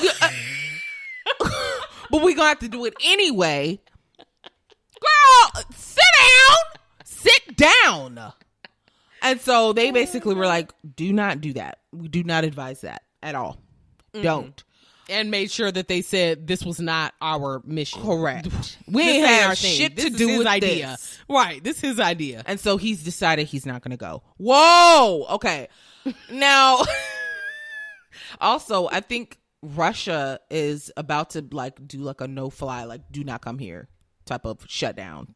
but 1.40 2.24
we're 2.24 2.36
gonna 2.36 2.50
have 2.50 2.60
to 2.60 2.70
do 2.70 2.86
it 2.86 2.94
anyway. 3.04 3.80
Girl, 5.02 5.64
sit 5.76 6.04
down. 6.18 6.58
Sit 7.04 7.58
down. 7.58 8.34
And 9.22 9.42
so 9.42 9.74
they 9.74 9.92
basically 9.92 10.36
were 10.36 10.46
like, 10.48 10.72
do 10.96 11.12
not 11.12 11.42
do 11.42 11.54
that. 11.54 11.80
We 11.92 12.08
do 12.08 12.24
not 12.24 12.44
advise 12.46 12.82
that 12.82 13.04
at 13.22 13.36
all. 13.36 13.60
Don't. 14.14 14.64
And 15.10 15.32
made 15.32 15.52
sure 15.52 15.72
that 15.72 15.88
they 15.88 16.02
said 16.02 16.48
this 16.48 16.64
was 16.64 16.80
not 16.80 17.14
our 17.22 17.62
mission. 17.66 18.02
Correct. 18.02 18.48
We 18.88 19.04
This 19.06 19.16
ain't 19.18 19.26
have 19.28 19.50
our 19.50 19.56
shit 19.56 19.96
thing. 19.96 19.96
to 19.98 20.04
This 20.04 20.06
is 20.14 20.18
do 20.18 20.28
his 20.30 20.38
with 20.40 20.48
idea. 20.48 20.88
this. 20.88 21.20
Right. 21.30 21.64
This 21.64 21.76
is 21.78 21.82
his 21.82 22.00
idea. 22.00 22.44
And 22.48 22.60
so 22.60 22.78
he's 22.78 23.04
decided 23.04 23.48
he's 23.48 23.66
not 23.66 23.82
going 23.84 23.92
to 23.92 23.98
go. 23.98 24.24
Whoa. 24.38 25.26
Okay. 25.32 25.68
now, 26.32 26.80
also, 28.42 28.88
I 28.92 29.02
think 29.02 29.38
Russia 29.62 30.40
is 30.50 30.92
about 30.98 31.32
to 31.32 31.46
like 31.52 31.86
do 31.88 32.00
like 32.00 32.22
a 32.22 32.28
no 32.28 32.50
fly, 32.50 32.86
like 32.86 33.02
do 33.12 33.24
not 33.24 33.42
come 33.42 33.60
here 33.60 33.88
type 34.26 34.46
of 34.46 34.66
shutdown. 34.68 35.34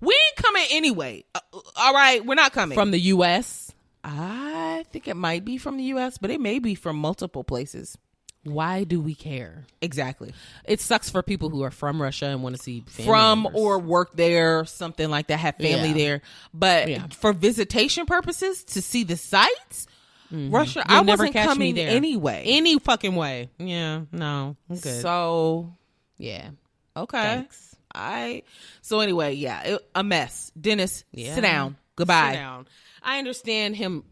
We 0.00 0.12
ain't 0.12 0.36
coming 0.36 0.66
anyway. 0.70 1.24
Uh, 1.34 1.40
all 1.76 1.92
right, 1.94 2.24
we're 2.24 2.34
not 2.34 2.52
coming. 2.52 2.76
From 2.76 2.90
the 2.90 3.00
U.S. 3.00 3.72
I 4.04 4.84
think 4.92 5.08
it 5.08 5.14
might 5.16 5.44
be 5.44 5.58
from 5.58 5.76
the 5.76 5.84
U.S., 5.84 6.18
but 6.18 6.30
it 6.30 6.40
may 6.40 6.58
be 6.60 6.74
from 6.74 6.96
multiple 6.96 7.42
places. 7.44 7.98
Why 8.48 8.84
do 8.84 9.00
we 9.00 9.14
care? 9.14 9.64
Exactly. 9.80 10.32
It 10.64 10.80
sucks 10.80 11.10
for 11.10 11.22
people 11.22 11.50
who 11.50 11.62
are 11.62 11.70
from 11.70 12.00
Russia 12.00 12.26
and 12.26 12.42
want 12.42 12.56
to 12.56 12.62
see 12.62 12.80
family 12.86 13.06
from 13.10 13.42
members. 13.44 13.60
or 13.60 13.78
work 13.78 14.16
there, 14.16 14.64
something 14.64 15.08
like 15.08 15.28
that, 15.28 15.38
have 15.38 15.56
family 15.56 15.88
Yeah. 15.88 15.94
there. 15.94 16.22
But 16.54 16.88
Yeah. 16.88 17.06
for 17.18 17.32
visitation 17.32 18.06
purposes, 18.06 18.64
to 18.64 18.82
see 18.82 19.04
the 19.04 19.16
sights, 19.16 19.86
mm-hmm. 20.32 20.50
Russia, 20.54 20.84
You'll 20.88 20.98
I 20.98 21.02
never 21.02 21.24
wasn't 21.24 21.44
coming 21.44 21.74
there. 21.74 21.90
anyway. 21.90 22.42
any 22.46 22.78
fucking 22.78 23.14
way. 23.14 23.50
Yeah, 23.58 24.02
no. 24.12 24.56
So 24.74 25.72
yeah, 26.18 26.50
okay, 26.96 27.22
Thanks. 27.22 27.76
I. 27.94 28.42
So 28.82 29.00
anyway, 29.00 29.34
yeah, 29.34 29.62
it, 29.62 29.88
a 29.94 30.02
mess. 30.04 30.52
Dennis, 30.60 31.04
yeah. 31.12 31.34
sit 31.34 31.40
down. 31.42 31.76
Goodbye. 31.96 32.32
Sit 32.32 32.38
down. 32.38 32.66
I 33.02 33.18
understand 33.18 33.76
him 33.76 34.04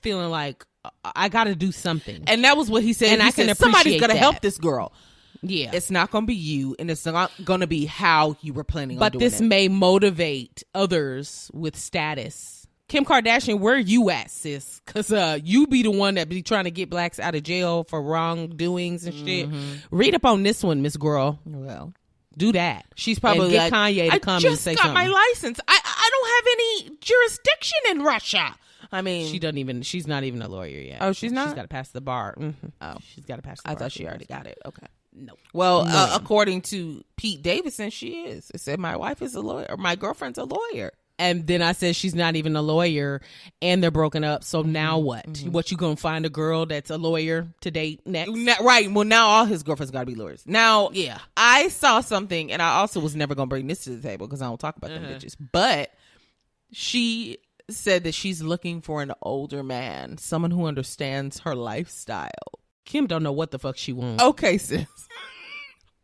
feeling 0.00 0.30
like 0.30 0.66
I 1.04 1.28
got 1.28 1.44
to 1.44 1.54
do 1.54 1.72
something. 1.72 2.24
And 2.26 2.44
that 2.44 2.56
was 2.56 2.70
what 2.70 2.82
he 2.82 2.92
said. 2.92 3.12
And 3.12 3.22
He 3.22 3.28
I 3.28 3.30
can 3.32 3.46
said, 3.48 3.56
somebody's 3.58 3.80
appreciate 3.94 4.00
gonna 4.00 4.16
help 4.16 4.40
this 4.40 4.56
girl. 4.58 4.92
yeah, 5.42 5.70
It's 5.74 5.90
not 5.90 6.10
gonna 6.10 6.26
be 6.26 6.34
you, 6.34 6.74
and 6.78 6.90
it's 6.90 7.04
not 7.04 7.30
gonna 7.44 7.66
be 7.66 7.84
how 7.86 8.36
you 8.40 8.52
were 8.54 8.64
planning 8.64 8.96
on 8.96 9.00
but 9.00 9.18
this 9.18 9.40
it. 9.40 9.44
may 9.44 9.68
motivate 9.68 10.62
others 10.74 11.50
with 11.52 11.76
status. 11.76 12.66
Kim 12.88 13.04
Kardashian, 13.04 13.60
where 13.60 13.78
you 13.78 14.10
at, 14.10 14.30
sis? 14.32 14.80
Because 14.84 15.12
uh, 15.12 15.38
you 15.44 15.66
be 15.68 15.82
the 15.84 15.92
one 15.92 16.16
that 16.16 16.28
be 16.28 16.42
trying 16.42 16.64
to 16.64 16.72
get 16.72 16.90
blacks 16.90 17.20
out 17.20 17.34
of 17.36 17.42
jail 17.44 17.84
for 17.84 18.02
wrongdoings 18.02 19.04
and 19.04 19.14
shit. 19.14 19.48
Mm-hmm. 19.48 19.74
Read 19.96 20.14
up 20.16 20.24
on 20.24 20.42
this 20.42 20.64
one, 20.64 20.82
Miss 20.82 20.96
Girl. 20.96 21.38
well, 21.44 21.92
Do 22.36 22.50
that. 22.52 22.86
She's 22.96 23.20
probably 23.20 23.56
like, 23.56 23.72
Kanye 23.72 24.08
to 24.08 24.14
I 24.14 24.18
come 24.18 24.34
and 24.36 24.42
just 24.42 24.62
say 24.64 24.74
got 24.74 24.92
my 24.92 25.06
license. 25.06 25.60
I 25.68 25.78
I 25.84 26.10
don't 26.10 26.28
have 26.34 26.88
any 26.90 26.96
jurisdiction 27.00 27.78
in 27.90 28.02
Russia. 28.02 28.56
I 28.92 29.02
mean, 29.02 29.30
She 29.30 29.38
doesn't 29.38 29.58
even. 29.58 29.82
She's 29.82 30.06
not 30.06 30.24
even 30.24 30.42
a 30.42 30.48
lawyer 30.48 30.80
yet. 30.80 30.98
Oh, 31.00 31.12
she's 31.12 31.32
not? 31.32 31.48
She's 31.48 31.54
got 31.54 31.62
to 31.62 31.68
pass 31.68 31.90
the 31.90 32.00
bar. 32.00 32.34
Mhm. 32.38 32.54
Oh. 32.80 32.96
she's 33.14 33.24
got 33.24 33.36
to 33.36 33.42
pass. 33.42 33.60
The 33.62 33.68
I 33.70 33.74
bar. 33.74 33.78
thought 33.80 33.92
she 33.92 34.06
already 34.06 34.24
got 34.26 34.46
it. 34.46 34.58
Okay. 34.66 34.86
No. 35.12 35.34
Well, 35.52 35.84
No. 35.84 35.90
uh, 35.92 36.10
according 36.14 36.62
to 36.62 37.04
Pete 37.16 37.42
Davidson, 37.42 37.90
she 37.90 38.26
is. 38.26 38.50
It 38.54 38.60
said 38.60 38.78
my 38.80 38.96
wife 38.96 39.22
is 39.22 39.34
a 39.34 39.40
lawyer, 39.40 39.66
or 39.68 39.76
my 39.76 39.96
girlfriend's 39.96 40.38
a 40.38 40.44
lawyer. 40.44 40.92
And 41.18 41.46
then 41.46 41.60
I 41.60 41.72
said 41.72 41.94
she's 41.96 42.14
not 42.14 42.34
even 42.36 42.56
a 42.56 42.62
lawyer, 42.62 43.20
and 43.60 43.82
they're 43.82 43.90
broken 43.90 44.24
up. 44.24 44.42
So 44.42 44.62
Mm-hmm. 44.62 44.72
now 44.72 44.98
what? 44.98 45.38
What 45.44 45.70
you 45.70 45.76
gonna 45.76 45.96
find 45.96 46.24
a 46.24 46.30
girl 46.30 46.64
that's 46.64 46.88
a 46.90 46.96
lawyer 46.96 47.46
to 47.60 47.70
date 47.70 48.06
next? 48.06 48.30
Na- 48.34 48.54
right. 48.62 48.90
Well, 48.90 49.04
now 49.04 49.26
all 49.26 49.44
his 49.44 49.62
girlfriends 49.62 49.90
got 49.90 50.00
to 50.00 50.06
be 50.06 50.14
lawyers. 50.14 50.42
Now, 50.46 50.88
Yeah. 50.92 51.18
I 51.36 51.68
saw 51.68 52.00
something, 52.00 52.50
and 52.50 52.62
I 52.62 52.76
also 52.78 53.00
was 53.00 53.14
never 53.14 53.34
going 53.34 53.48
to 53.48 53.50
bring 53.50 53.66
this 53.66 53.84
to 53.84 53.90
the 53.90 54.00
table 54.08 54.26
because 54.26 54.40
I 54.40 54.46
don't 54.46 54.58
talk 54.58 54.76
about 54.78 54.88
them 54.90 55.04
Uh-huh. 55.04 55.12
bitches. 55.14 55.36
But 55.52 55.92
she 56.72 57.38
said 57.72 58.04
that 58.04 58.14
she's 58.14 58.42
looking 58.42 58.80
for 58.80 59.02
an 59.02 59.12
older 59.22 59.62
man, 59.62 60.18
someone 60.18 60.50
who 60.50 60.66
understands 60.66 61.40
her 61.40 61.54
lifestyle. 61.54 62.30
Kim 62.84 63.06
don't 63.06 63.22
know 63.22 63.32
what 63.32 63.50
the 63.50 63.58
fuck 63.58 63.76
she 63.76 63.92
wants. 63.92 64.22
Okay, 64.22 64.58
sis. 64.58 64.86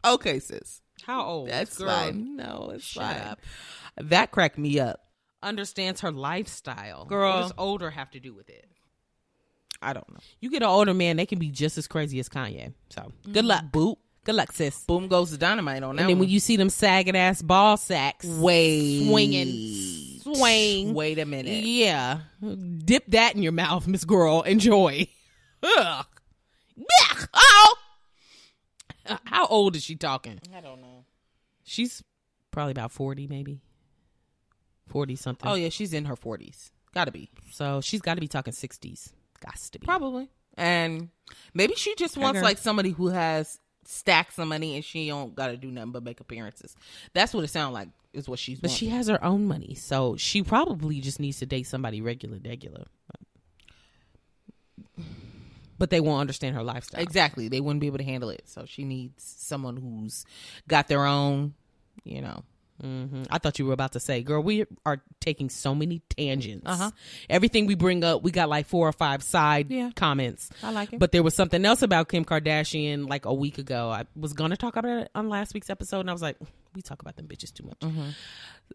okay, 0.05 0.39
sis. 0.39 0.83
how 1.05 1.25
old? 1.25 1.49
That's 1.49 1.79
Girl, 1.79 1.89
fine. 1.89 2.37
No, 2.37 2.71
it's 2.75 2.85
shut 2.85 3.05
fine. 3.05 3.29
up. 3.29 3.41
That 3.97 4.31
cracked 4.31 4.59
me 4.59 4.79
up. 4.79 5.01
Understands 5.43 6.01
her 6.03 6.13
lifestyle. 6.13 7.05
Girl. 7.07 7.33
what 7.33 7.43
does 7.43 7.53
older 7.59 7.91
have 7.91 8.11
to 8.13 8.21
do 8.21 8.35
with 8.35 8.49
it? 8.49 8.69
I 9.83 9.93
don't 9.93 10.09
know. 10.09 10.21
You 10.41 10.51
get 10.51 10.63
an 10.63 10.69
older 10.69 10.95
man, 10.95 11.17
they 11.17 11.27
can 11.27 11.39
be 11.39 11.51
just 11.51 11.79
as 11.79 11.87
crazy 11.87 12.19
as 12.19 12.29
Kanye. 12.29 12.73
So 12.91 13.13
good 13.25 13.35
mm-hmm. 13.35 13.47
luck, 13.47 13.65
Boop. 13.71 13.97
good 14.25 14.35
luck, 14.35 14.53
sis. 14.53 14.85
Boom 14.85 15.09
goes 15.09 15.31
the 15.31 15.39
dynamite 15.39 15.83
on 15.83 15.97
that 15.97 16.03
And 16.03 16.11
then 16.11 16.19
when 16.19 16.29
you 16.29 16.41
see 16.41 16.57
them 16.57 16.71
sagging 16.71 17.17
ass 17.17 17.43
ball 17.43 17.77
sacks, 17.77 18.27
way 18.27 19.07
swinging, 19.07 19.47
swing. 20.35 20.95
Wait 20.95 21.19
a 21.19 21.27
minute. 21.27 21.65
Yeah. 21.65 22.21
Dip 22.85 23.07
that 23.09 23.35
in 23.35 23.43
your 23.43 23.53
mouth, 23.53 23.87
Miss 23.87 24.05
Girl. 24.05 24.43
Enjoy. 24.43 25.07
Ugh. 25.63 26.07
Yuck. 26.79 27.29
Oh. 27.33 27.75
Uh, 29.09 29.17
how 29.25 29.47
old 29.47 29.77
is 29.77 29.85
she 29.85 29.95
talking? 29.97 30.41
I 30.57 30.61
don't 30.61 30.81
know. 30.81 31.05
She's 31.65 32.03
probably 32.51 32.73
about 32.73 32.93
40, 32.93 33.27
maybe. 33.29 33.61
40 34.89 35.17
something. 35.17 35.49
Oh 35.51 35.55
yeah, 35.55 35.69
she's 35.69 35.93
in 35.93 36.05
her 36.05 36.17
forties. 36.17 36.71
Gotta 36.95 37.11
be. 37.11 37.31
So 37.51 37.81
she's 37.81 38.01
got 38.01 38.15
to 38.15 38.21
be 38.21 38.29
talking 38.29 38.53
60s. 38.53 39.13
Got 39.45 39.57
to 39.57 39.79
be. 39.79 39.85
Probably. 39.85 40.31
and 40.57 41.11
maybe 41.55 41.75
she 41.75 41.95
just 41.97 42.17
wants 42.17 42.39
girl. 42.39 42.45
like 42.45 42.59
somebody 42.59 42.91
who 42.91 43.09
has 43.09 43.59
stacks 43.87 44.35
some 44.37 44.49
money 44.49 44.75
and 44.77 44.85
she 44.85 45.09
don't 45.09 45.35
got 45.35 45.49
to 45.49 45.57
do 45.57 45.71
nothing 45.71 45.93
but 45.93 46.03
make 46.03 46.21
appearances. 46.21 46.77
That's 47.13 47.33
what 47.35 47.45
it 47.45 47.49
sounds 47.49 47.75
like. 47.75 47.89
Is 48.13 48.29
what 48.29 48.39
she's. 48.39 48.61
But 48.61 48.71
she 48.71 48.89
has 48.89 49.09
her 49.09 49.23
own 49.23 49.47
money, 49.47 49.75
so 49.75 50.17
she 50.17 50.43
probably 50.43 51.01
just 51.01 51.21
needs 51.21 51.39
to 51.41 51.47
date 51.47 51.67
somebody 51.67 52.01
regular, 52.01 52.39
regular. 52.43 52.85
But 55.79 55.91
they 55.91 56.01
won't 56.01 56.23
understand 56.23 56.57
her 56.57 56.63
lifestyle. 56.63 57.03
exactly. 57.03 57.49
They 57.49 57.61
wouldn't 57.61 57.83
be 57.83 57.87
able 57.89 57.99
to 57.99 58.05
handle 58.05 58.31
it. 58.31 58.45
So 58.47 58.65
she 58.67 58.85
needs 58.85 59.23
someone 59.23 59.77
who's 59.77 60.25
got 60.67 60.89
their 60.89 61.05
own. 61.05 61.55
You 62.05 62.23
know. 62.23 62.45
Hmm 62.81 63.23
I 63.31 63.39
thought 63.39 63.59
you 63.59 63.67
were 63.67 63.73
about 63.73 63.93
to 63.93 64.01
say, 64.01 64.23
girl, 64.23 64.43
we 64.43 64.65
are 64.85 65.03
taking 65.21 65.49
so 65.51 65.75
many 65.75 66.01
tangents. 66.17 66.67
Uh-huh. 66.67 66.91
Everything 67.31 67.67
we 67.67 67.75
bring 67.75 68.05
up, 68.05 68.23
we 68.23 68.31
got 68.31 68.49
like 68.49 68.67
four 68.67 68.89
or 68.89 68.93
five 68.93 69.23
side 69.23 69.71
Yeah. 69.71 69.91
comments. 69.97 70.51
I 70.63 70.71
like 70.73 70.93
it. 70.93 70.99
But 70.99 71.13
there 71.13 71.23
was 71.23 71.35
something 71.35 71.65
else 71.65 71.83
about 71.83 72.09
Kim 72.09 72.25
Kardashian 72.25 73.09
like 73.09 73.25
a 73.25 73.35
week 73.35 73.59
ago. 73.59 73.91
I 73.91 74.05
was 74.15 74.33
going 74.33 74.51
to 74.51 74.57
talk 74.57 74.77
about 74.77 75.03
it 75.03 75.11
on 75.15 75.29
last 75.29 75.55
week's 75.55 75.71
episode, 75.71 76.01
and 76.01 76.11
I 76.11 76.13
was 76.13 76.23
like, 76.23 76.37
we 76.77 76.83
talk 76.83 77.01
about 77.03 77.17
them 77.17 77.27
bitches 77.27 77.53
too 77.53 77.65
much. 77.65 77.81
Mm-hmm. 77.81 78.11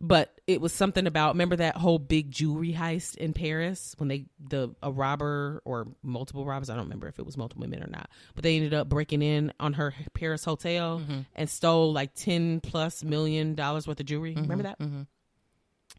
But 0.01 0.37
it 0.47 0.59
was 0.59 0.73
something 0.73 1.07
about 1.07 1.35
remember 1.35 1.55
that 1.57 1.77
whole 1.77 1.99
big 1.99 2.31
jewelry 2.31 2.73
heist 2.73 3.15
in 3.15 3.31
Paris 3.33 3.93
when 3.97 4.09
they 4.09 4.25
the 4.39 4.75
a 4.83 4.91
robber 4.91 5.61
or 5.63 5.87
multiple 6.03 6.45
robbers 6.45 6.69
I 6.69 6.75
don't 6.75 6.85
remember 6.85 7.07
if 7.07 7.19
it 7.19 7.25
was 7.25 7.37
multiple 7.37 7.61
women 7.61 7.83
or 7.83 7.87
not, 7.87 8.09
but 8.35 8.43
they 8.43 8.55
ended 8.57 8.73
up 8.73 8.89
breaking 8.89 9.21
in 9.21 9.53
on 9.59 9.73
her 9.73 9.93
Paris 10.13 10.43
hotel 10.43 10.99
Mm-hmm. 10.99 11.19
and 11.35 11.49
stole 11.49 11.93
like 11.93 12.13
ten 12.15 12.59
plus 12.59 13.03
million 13.03 13.55
dollars 13.55 13.87
worth 13.87 13.99
of 13.99 14.05
jewelry. 14.05 14.31
Mm-hmm. 14.31 14.41
Remember 14.41 14.63
that? 14.63 14.77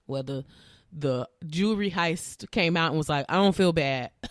Well, 0.07 0.23
the 0.23 0.45
the 0.93 1.29
jewelry 1.47 1.91
heist 1.91 2.51
came 2.51 2.77
out 2.77 2.89
and 2.89 2.99
was 2.99 3.09
like, 3.09 3.27
I 3.29 3.37
don't 3.37 3.55
feel 3.57 3.73
bad. 3.73 4.11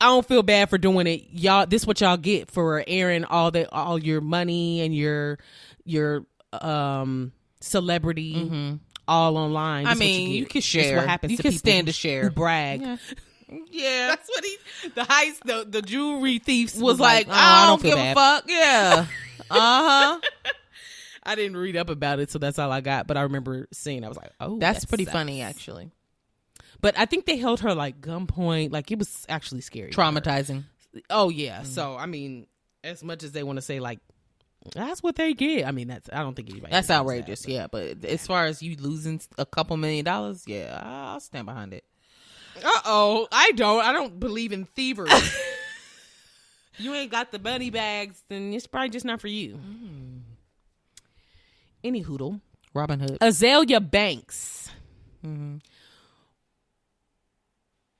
I 0.00 0.06
don't 0.06 0.26
feel 0.26 0.42
bad 0.42 0.68
for 0.68 0.78
doing 0.78 1.06
it. 1.06 1.26
Y'all, 1.30 1.64
this 1.66 1.86
what 1.86 2.00
y'all 2.00 2.16
get 2.16 2.50
for 2.50 2.82
airing 2.86 3.24
all 3.24 3.50
the 3.52 3.70
all 3.70 3.98
your 3.98 4.20
money 4.20 4.80
and 4.80 4.94
your 4.94 5.38
your 5.84 6.26
um 6.52 7.32
celebrity 7.60 8.78
all 9.08 9.36
online. 9.36 9.84
Mm-hmm. 9.84 9.92
I 9.92 9.94
mean, 9.94 10.30
get. 10.30 10.36
you 10.36 10.46
can 10.46 10.60
share. 10.60 10.96
What 10.98 11.08
happens 11.08 11.32
You 11.32 11.38
can 11.38 11.52
stand 11.52 11.86
to 11.86 11.92
share. 11.92 12.30
Brag. 12.30 12.80
Yeah. 12.82 12.96
Yeah. 13.70 14.06
That's 14.06 14.30
what 14.30 14.44
he. 14.44 14.56
The 14.94 15.02
heist. 15.02 15.40
The 15.44 15.66
the 15.68 15.82
jewelry 15.82 16.38
thieves 16.38 16.74
was 16.74 16.98
like, 16.98 17.26
oh, 17.28 17.32
I 17.34 17.66
don't, 17.66 17.82
feel 17.82 17.90
give 17.90 17.98
bad. 17.98 18.16
a 18.16 18.18
fuck. 18.18 18.44
Yeah. 18.48 19.06
uh 19.50 19.54
huh. 19.54 20.20
I 21.22 21.34
didn't 21.34 21.58
read 21.58 21.76
up 21.76 21.90
about 21.90 22.18
it, 22.18 22.30
so 22.30 22.38
that's 22.38 22.58
all 22.58 22.72
I 22.72 22.80
got. 22.80 23.06
But 23.06 23.18
I 23.18 23.22
remember 23.22 23.68
seeing. 23.70 24.04
I 24.04 24.08
was 24.08 24.16
like, 24.16 24.32
oh, 24.40 24.58
That's 24.58 24.80
that 24.80 24.88
pretty 24.88 25.04
sucks. 25.04 25.12
funny, 25.12 25.42
actually. 25.42 25.90
But 26.80 26.98
I 26.98 27.04
think 27.04 27.26
they 27.26 27.36
held 27.36 27.60
her 27.60 27.74
like 27.74 28.00
gunpoint. 28.00 28.72
Like 28.72 28.90
it 28.90 28.98
was 28.98 29.26
actually 29.28 29.60
scary. 29.60 29.90
Traumatizing. 29.90 30.64
Oh 31.10 31.28
yeah. 31.28 31.62
So 31.64 31.94
I 31.96 32.06
mean, 32.06 32.46
as 32.82 33.04
much 33.04 33.22
as 33.22 33.32
they 33.32 33.42
want 33.42 33.58
to 33.58 33.62
say 33.62 33.80
like 33.80 34.00
that's 34.74 35.02
what 35.02 35.16
they 35.16 35.34
get. 35.34 35.66
I 35.66 35.72
mean, 35.72 35.88
that's 35.88 36.08
I 36.12 36.18
don't 36.18 36.34
think 36.34 36.50
anybody. 36.50 36.70
That's 36.72 36.90
outrageous. 36.90 37.42
that, 37.42 37.50
yeah, 37.50 37.66
but 37.70 38.04
as 38.04 38.26
far 38.26 38.46
as 38.46 38.62
you 38.62 38.76
losing 38.76 39.20
a 39.38 39.46
couple 39.46 39.76
million 39.76 40.04
dollars, 40.04 40.44
yeah, 40.46 40.80
I'll 40.84 41.20
stand 41.20 41.46
behind 41.46 41.74
it. 41.74 41.84
Uh 42.56 42.80
oh, 42.84 43.28
I 43.32 43.52
don't. 43.52 43.82
I 43.82 43.92
don't 43.92 44.18
believe 44.20 44.52
in 44.52 44.64
thievery. 44.64 45.10
you 46.78 46.94
ain't 46.94 47.10
got 47.10 47.32
the 47.32 47.38
money 47.38 47.70
bags, 47.70 48.22
then 48.28 48.52
it's 48.52 48.66
probably 48.66 48.90
just 48.90 49.04
not 49.04 49.20
for 49.20 49.28
you. 49.28 49.58
Any 51.82 52.00
hoodle. 52.00 52.40
Robin 52.74 53.00
Hood. 53.00 53.18
Azealia 53.20 53.90
Banks. 53.90 54.70
Mm-hmm. 55.24 55.58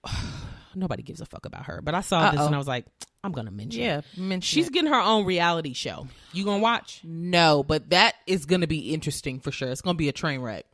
Nobody 0.75 1.03
gives 1.03 1.21
a 1.21 1.27
fuck 1.27 1.47
about 1.47 1.67
her, 1.67 1.81
but 1.83 1.95
I 1.95 2.01
saw 2.01 2.31
this 2.31 2.41
Uh-oh. 2.41 2.47
and 2.47 2.55
I 2.55 2.59
was 2.59 2.67
like, 2.69 2.87
I'm 3.25 3.33
gonna 3.33 3.51
mention. 3.51 3.83
Yeah, 3.83 4.01
mention 4.17 4.41
she's 4.57 4.67
it. 4.69 4.73
getting 4.73 4.91
her 4.91 5.01
own 5.01 5.25
reality 5.25 5.75
show. 5.75 6.09
You 6.33 6.45
gonna 6.45 6.63
watch? 6.63 7.01
no, 7.05 7.63
but 7.63 7.91
that 7.91 8.15
is 8.27 8.47
going 8.47 8.63
to 8.63 8.67
be 8.67 8.93
interesting 8.93 9.39
for 9.41 9.51
sure. 9.53 9.69
It's 9.69 9.81
going 9.83 9.95
to 9.95 9.99
be 9.99 10.09
a 10.09 10.13
train 10.13 10.41
wreck. 10.41 10.65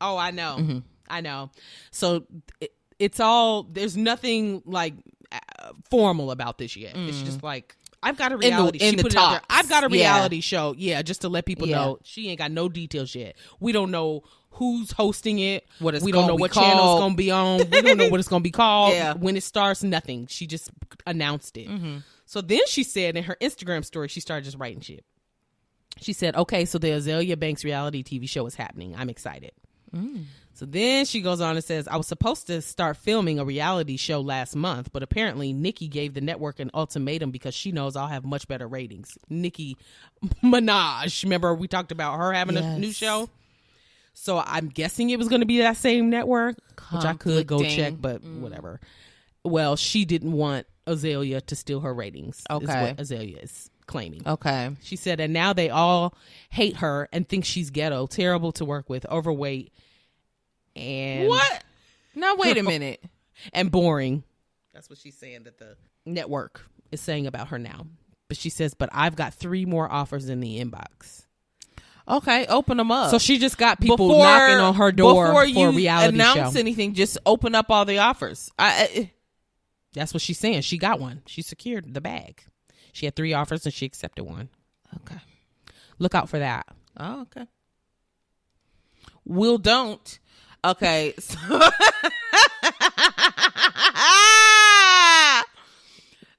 Oh, 0.00 0.16
I 0.16 0.30
know. 0.32 0.56
Mm-hmm. 0.58 0.78
I 1.08 1.20
know. 1.20 1.50
So 1.92 2.24
it, 2.60 2.72
it's 2.98 3.20
all 3.20 3.62
there's 3.64 3.96
nothing 3.96 4.62
like 4.66 4.94
uh, 5.30 5.38
formal 5.90 6.30
about 6.30 6.58
this 6.58 6.76
yet. 6.76 6.96
It's 6.96 7.22
just 7.22 7.42
like 7.42 7.76
I've 8.02 8.16
got 8.16 8.32
a 8.32 8.36
Mm. 8.36 8.40
reality. 8.42 8.78
in 8.80 8.96
the 8.96 9.18
out 9.18 9.30
there. 9.30 9.40
I've 9.48 9.68
got 9.68 9.84
a 9.84 9.96
Yeah. 9.96 10.12
reality 10.14 10.40
show. 10.40 10.74
Yeah, 10.76 11.02
just 11.02 11.20
to 11.20 11.28
let 11.28 11.46
people 11.46 11.68
Yeah. 11.68 11.76
know 11.76 11.98
she 12.02 12.28
ain't 12.30 12.38
got 12.38 12.50
no 12.50 12.68
details 12.68 13.14
yet. 13.14 13.36
We 13.60 13.70
don't 13.70 13.92
know 13.92 14.22
who's 14.52 14.92
hosting 14.92 15.38
it. 15.38 15.66
What 15.78 16.00
we 16.02 16.12
don't 16.12 16.26
know 16.26 16.34
what 16.34 16.52
channel 16.52 16.94
it's 16.94 17.00
going 17.00 17.12
to 17.12 17.16
be 17.16 17.30
on. 17.30 17.58
We 17.58 17.82
don't 17.82 17.98
know 17.98 18.08
what 18.08 18.20
it's 18.20 18.28
going 18.28 18.42
to 18.42 18.44
be 18.44 18.50
called. 18.52 18.94
Yeah. 18.94 19.14
When 19.14 19.36
it 19.36 19.42
starts, 19.42 19.82
nothing. 19.82 20.26
She 20.28 20.46
just 20.46 20.70
announced 21.06 21.56
it. 21.56 21.68
Mm-hmm. 21.68 21.98
So 22.26 22.40
then 22.40 22.60
she 22.66 22.82
said 22.84 23.16
in 23.16 23.24
her 23.24 23.36
Instagram 23.40 23.84
story, 23.84 24.08
she 24.08 24.20
started 24.20 24.44
just 24.44 24.58
writing 24.58 24.80
shit. 24.80 25.04
She 26.00 26.12
said, 26.14 26.34
"Okay, 26.36 26.64
so 26.64 26.78
the 26.78 26.88
Azealia 26.88 27.38
Banks 27.38 27.64
reality 27.64 28.02
TV 28.02 28.28
show 28.28 28.46
is 28.46 28.54
happening. 28.54 28.94
I'm 28.96 29.10
excited." 29.10 29.52
So 30.54 30.66
then 30.66 31.04
she 31.06 31.20
goes 31.20 31.40
on 31.40 31.56
and 31.56 31.64
says, 31.64 31.88
I 31.88 31.96
was 31.96 32.06
supposed 32.06 32.46
to 32.46 32.60
start 32.62 32.96
filming 32.96 33.38
a 33.38 33.44
reality 33.44 33.96
show 33.96 34.20
last 34.20 34.54
month, 34.54 34.90
but 34.92 35.02
apparently 35.02 35.52
Nikki 35.52 35.88
gave 35.88 36.14
the 36.14 36.20
network 36.20 36.60
an 36.60 36.70
ultimatum 36.74 37.30
because 37.30 37.54
she 37.54 37.72
knows 37.72 37.96
I'll 37.96 38.06
have 38.06 38.24
much 38.24 38.48
better 38.48 38.68
ratings. 38.68 39.16
Nikki 39.28 39.76
Minaj. 40.42 41.22
Remember, 41.24 41.54
we 41.54 41.68
talked 41.68 41.92
about 41.92 42.18
her 42.18 42.32
having 42.32 42.56
a 42.56 42.78
new 42.78 42.92
show? 42.92 43.28
So 44.14 44.38
I'm 44.44 44.68
guessing 44.68 45.10
it 45.10 45.18
was 45.18 45.28
going 45.28 45.40
to 45.40 45.46
be 45.46 45.58
that 45.58 45.76
same 45.76 46.10
network, 46.10 46.56
which 46.92 47.04
I 47.04 47.14
could 47.14 47.46
go 47.46 47.62
check, 47.62 47.94
but 47.98 48.22
mm. 48.22 48.40
whatever. 48.40 48.80
Well, 49.44 49.76
she 49.76 50.04
didn't 50.04 50.32
want 50.32 50.66
Azealia 50.86 51.44
to 51.46 51.56
steal 51.56 51.80
her 51.80 51.92
ratings. 51.92 52.36
Is 52.38 52.44
Okay. 52.50 52.82
what 52.82 52.96
Azealia 52.98 53.42
is 53.42 53.70
claiming. 53.86 54.22
Okay. 54.26 54.70
She 54.82 54.96
said, 54.96 55.18
and 55.20 55.32
now 55.32 55.52
they 55.52 55.70
all 55.70 56.14
hate 56.50 56.76
her 56.76 57.08
and 57.12 57.28
think 57.28 57.44
she's 57.44 57.70
ghetto, 57.70 58.06
terrible 58.06 58.52
to 58.52 58.64
work 58.64 58.88
with, 58.88 59.04
overweight, 59.10 59.72
and 60.76 61.28
What? 61.28 61.64
Now 62.14 62.36
wait 62.36 62.58
a 62.58 62.62
minute. 62.64 63.02
and 63.52 63.70
boring. 63.70 64.22
That's 64.72 64.88
what 64.88 64.98
she's 64.98 65.16
saying 65.16 65.44
that 65.44 65.58
the 65.58 65.76
network 66.06 66.64
is 66.90 67.00
saying 67.00 67.26
about 67.26 67.48
her 67.48 67.58
now. 67.58 67.86
But 68.28 68.36
she 68.36 68.48
says, 68.50 68.74
but 68.74 68.88
I've 68.92 69.16
got 69.16 69.34
three 69.34 69.64
more 69.66 69.90
offers 69.90 70.28
in 70.28 70.40
the 70.40 70.58
inbox. 70.62 71.24
Okay, 72.08 72.46
open 72.46 72.76
them 72.78 72.90
up. 72.90 73.10
So 73.10 73.18
she 73.18 73.38
just 73.38 73.56
got 73.58 73.80
people 73.80 74.18
knocking 74.18 74.56
on 74.58 74.74
her 74.74 74.90
door 74.92 75.26
before 75.26 75.42
for 75.42 75.46
you 75.46 75.68
a 75.68 75.72
reality 75.72 76.14
announce 76.14 76.54
show. 76.54 76.58
anything. 76.60 76.94
Just 76.94 77.16
open 77.24 77.54
up 77.54 77.70
all 77.70 77.84
the 77.84 77.98
offers. 77.98 78.50
I, 78.58 78.88
I 78.96 79.10
That's 79.94 80.12
what 80.12 80.20
she's 80.20 80.38
saying. 80.38 80.62
She 80.62 80.78
got 80.78 80.98
one. 81.00 81.22
She 81.26 81.42
secured 81.42 81.94
the 81.94 82.00
bag. 82.00 82.42
She 82.92 83.06
had 83.06 83.14
three 83.16 83.32
offers 83.32 83.64
and 83.64 83.72
she 83.72 83.86
accepted 83.86 84.24
one. 84.24 84.48
okay. 85.02 85.20
Look 85.98 86.14
out 86.14 86.28
for 86.28 86.38
that. 86.40 86.66
Oh, 86.96 87.22
okay. 87.22 87.46
Will 89.24 89.58
don't. 89.58 90.18
Okay. 90.64 91.14
So 91.22 91.70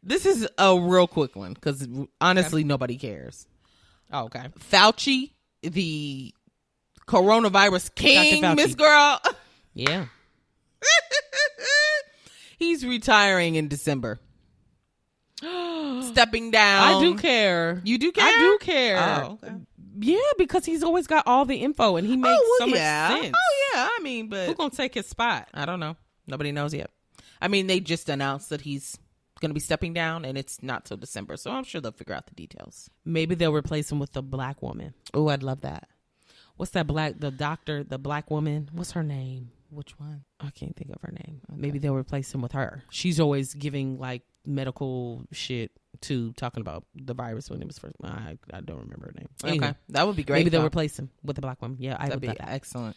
this 0.02 0.26
is 0.26 0.48
a 0.58 0.78
real 0.80 1.08
quick 1.08 1.36
one 1.36 1.54
because 1.54 1.88
honestly, 2.20 2.64
nobody 2.64 2.98
cares. 2.98 3.48
Oh, 4.12 4.26
okay. 4.26 4.48
Fauci, 4.72 5.32
the 5.64 6.34
coronavirus 7.08 7.94
king, 7.96 8.56
Miss 8.56 8.76
Girl, 8.76 9.20
Yeah. 9.74 10.06
he's 12.58 12.86
retiring 12.86 13.56
in 13.56 13.68
December. 13.68 14.20
Stepping 15.42 16.52
down. 16.52 16.96
I 16.96 17.00
do 17.02 17.16
care. 17.18 17.82
You 17.84 17.98
do 17.98 18.12
care? 18.12 18.24
I 18.26 18.32
do 18.40 18.58
care. 18.62 18.98
Oh, 19.26 19.40
okay. 19.44 19.54
Yeah, 20.00 20.18
because 20.38 20.66
he's 20.66 20.84
always 20.84 21.06
got 21.08 21.28
all 21.28 21.46
the 21.46 21.56
info 21.56 21.98
and 21.98 22.08
he 22.08 22.14
oh, 22.14 22.18
makes 22.18 22.40
Oh, 22.42 22.56
so 22.60 22.66
yeah. 22.68 23.10
much 23.12 23.22
sense. 23.24 23.36
Oh, 23.38 23.72
yeah. 23.76 23.88
I 23.92 24.00
mean, 24.02 24.28
but 24.30 24.48
Who's 24.48 24.56
gonna 24.56 24.70
take 24.70 24.94
his 24.94 25.08
spot? 25.08 25.50
I 25.54 25.66
don't 25.66 25.80
know. 25.80 25.96
Nobody 26.28 26.52
knows 26.52 26.74
yet. 26.74 26.90
I 27.42 27.48
mean, 27.50 27.68
they 27.68 27.80
just 27.80 28.08
announced 28.10 28.50
that 28.50 28.62
he's 28.62 28.98
going 29.44 29.52
to 29.52 29.54
be 29.54 29.60
stepping 29.60 29.94
down, 29.94 30.26
and 30.26 30.38
it's 30.38 30.64
not 30.64 30.86
till 30.86 30.98
December, 30.98 31.38
so 31.38 31.52
I'm 31.52 31.64
sure 31.66 31.82
they'll 31.82 31.92
figure 31.92 32.16
out 32.16 32.26
the 32.28 32.34
details. 32.34 32.90
Maybe 33.06 33.36
they'll 33.36 33.54
replace 33.54 33.92
him 33.92 34.00
with 34.00 34.16
a 34.18 34.22
black 34.24 34.62
woman. 34.64 34.94
Oh, 35.14 35.28
I'd 35.28 35.44
love 35.44 35.62
that. 35.62 35.88
What's 36.56 36.72
that 36.72 36.88
black 36.88 37.20
the 37.20 37.30
doctor, 37.32 37.84
the 37.84 37.98
black 38.00 38.32
woman? 38.32 38.70
What's 38.74 38.92
her 38.94 39.04
name? 39.04 39.52
Which 39.70 40.00
one? 40.00 40.24
I 40.40 40.50
can't 40.52 40.76
think 40.76 40.92
of 40.92 41.02
her 41.02 41.12
name. 41.12 41.42
Maybe 41.54 41.80
they'll 41.80 41.96
replace 41.96 42.34
him 42.34 42.42
with 42.42 42.52
her. 42.52 42.84
She's 42.90 43.20
always 43.20 43.54
giving 43.56 43.98
like 44.00 44.22
medical 44.46 45.24
shit 45.32 45.72
to 46.02 46.32
talking 46.34 46.62
about 46.62 46.86
the 46.96 47.14
virus 47.16 47.50
when 47.50 47.60
it 47.62 47.68
was 47.68 47.80
first. 47.80 47.96
I, 48.04 48.38
I 48.54 48.62
don't 48.62 48.80
remember 48.82 49.08
her 49.08 49.14
name. 49.18 49.30
Anyway, 49.44 49.68
Okay, 49.70 49.78
that 49.90 50.06
would 50.08 50.16
be 50.16 50.24
great. 50.24 50.40
maybe 50.40 50.52
they'll 50.52 50.66
replace 50.66 50.98
him 51.00 51.10
with 51.24 51.38
a 51.40 51.42
black 51.42 51.60
woman. 51.62 51.78
Yeah, 51.80 51.96
I 51.98 52.08
That'd 52.10 52.14
would 52.16 52.22
be 52.22 52.28
that. 52.28 52.50
excellent. 52.50 52.96